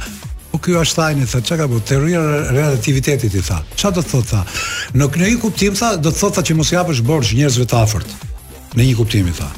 ky 0.65 0.75
është 0.77 0.99
thajni 0.99 1.27
thotë 1.29 1.49
çka 1.51 1.67
po 1.71 1.79
teoria 1.89 2.21
e 2.21 2.41
relativitetit 2.55 3.35
i 3.35 3.45
tha 3.45 3.61
ça 3.81 3.91
do 3.97 4.03
thotë 4.05 4.29
tha 4.31 4.43
në 4.95 5.09
një 5.25 5.37
kuptim 5.43 5.77
tha 5.79 5.95
do 5.97 6.13
thotë 6.13 6.37
tha 6.39 6.45
që 6.51 6.57
mos 6.59 6.73
japësh 6.73 7.01
borxh 7.09 7.35
njerëzve 7.39 7.67
të 7.71 7.79
afërt 7.81 8.11
në 8.77 8.83
një 8.87 8.97
kuptim 8.99 9.29
i 9.29 9.35
tha 9.37 9.49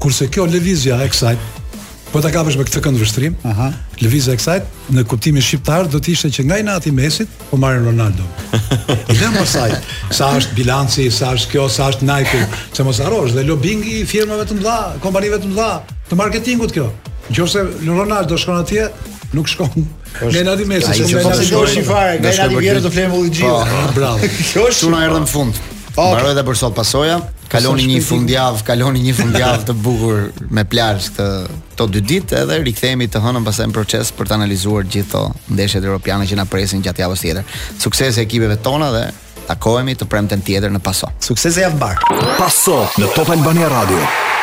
kurse 0.00 0.28
kjo 0.32 0.46
lëvizja 0.52 1.00
e 1.04 1.08
kësaj 1.10 1.34
po 2.12 2.18
ta 2.22 2.30
kapësh 2.34 2.56
me 2.58 2.64
këtë 2.66 2.82
kënd 2.86 3.02
vështrim 3.02 3.36
aha 3.50 3.68
lëvizja 4.04 4.34
e 4.36 4.40
kësaj 4.42 4.56
në 4.94 5.04
kuptimin 5.10 5.44
shqiptar 5.46 5.90
do 5.90 5.98
të 6.02 6.14
ishte 6.14 6.30
që 6.38 6.46
nga 6.46 6.60
inati 6.62 6.94
Mesit 6.94 7.28
po 7.50 7.58
marrin 7.58 7.86
Ronaldo 7.90 8.22
dhe 8.86 9.30
më 9.34 9.34
pasaj 9.36 9.76
sa 10.14 10.30
është 10.38 10.58
bilanci 10.60 11.08
sa 11.10 11.32
është 11.34 11.54
kjo 11.56 11.66
sa 11.70 11.90
është 11.90 12.06
Nike 12.10 12.44
se 12.76 12.86
mos 12.86 13.02
harosh 13.02 13.34
dhe 13.36 13.44
lobing 13.50 13.82
i 13.96 14.02
firmave 14.06 14.46
të 14.50 14.60
mëdha 14.60 14.78
kompanive 15.02 15.42
të 15.42 15.52
mëdha 15.54 15.72
të 16.10 16.22
marketingut 16.24 16.74
kjo 16.78 16.92
Gjose 17.30 17.60
Ronaldo 17.86 18.34
shkon 18.34 18.56
atje, 18.58 18.88
nuk 19.38 19.46
shkon 19.46 19.84
Gajnati 20.18 20.64
Messi, 20.68 21.04
që 21.04 21.04
më 21.04 21.20
nëse 21.24 21.52
po 21.54 21.60
do 21.62 21.66
shi 21.70 21.82
fare, 21.86 22.16
Gajnati 22.20 22.56
Vjerë 22.60 22.80
do 22.84 22.90
flemë 22.92 23.18
gjithë. 23.28 23.50
Po, 23.50 23.82
bravo. 23.96 24.30
Kjo 24.52 24.64
është. 24.70 24.86
Tuna 24.86 25.04
në 25.12 25.28
fund. 25.30 25.60
Po. 25.94 26.08
Mbaroi 26.14 26.32
edhe 26.34 26.44
për 26.48 26.58
sot 26.60 26.74
pasoja. 26.76 27.20
Kaloni 27.50 27.86
një 27.90 28.00
fundjavë, 28.06 28.60
kaloni 28.66 29.00
një 29.08 29.14
fundjavë 29.20 29.64
të 29.70 29.74
bukur 29.82 30.20
me 30.54 30.62
plazh 30.70 31.08
këtë 31.16 31.56
to 31.80 31.86
dy 31.90 32.02
ditë 32.06 32.44
edhe 32.44 32.60
rikthehemi 32.68 33.08
të 33.10 33.22
hënën 33.24 33.48
pasaj 33.48 33.66
në 33.66 33.74
proces 33.74 34.12
për 34.14 34.30
të 34.30 34.36
analizuar 34.38 34.86
gjithë 34.86 35.10
to 35.16 35.24
ndeshjet 35.58 35.82
europiane 35.82 36.28
që 36.30 36.38
na 36.38 36.46
presin 36.50 36.84
gjatë 36.86 37.02
javës 37.02 37.24
tjetër. 37.24 37.50
Sukses 37.82 38.20
e 38.20 38.22
ekipeve 38.22 38.60
tona 38.62 38.92
dhe 38.94 39.02
takohemi 39.48 39.96
të 39.98 40.06
premten 40.12 40.46
tjetër 40.46 40.70
në 40.70 40.78
paso. 40.86 41.10
Sukses 41.26 41.58
e 41.58 41.66
javë 41.66 41.80
mbar. 41.80 42.06
Paso 42.38 42.84
në 43.02 43.10
Top 43.18 43.34
Albania 43.34 43.72
Radio. 43.74 44.38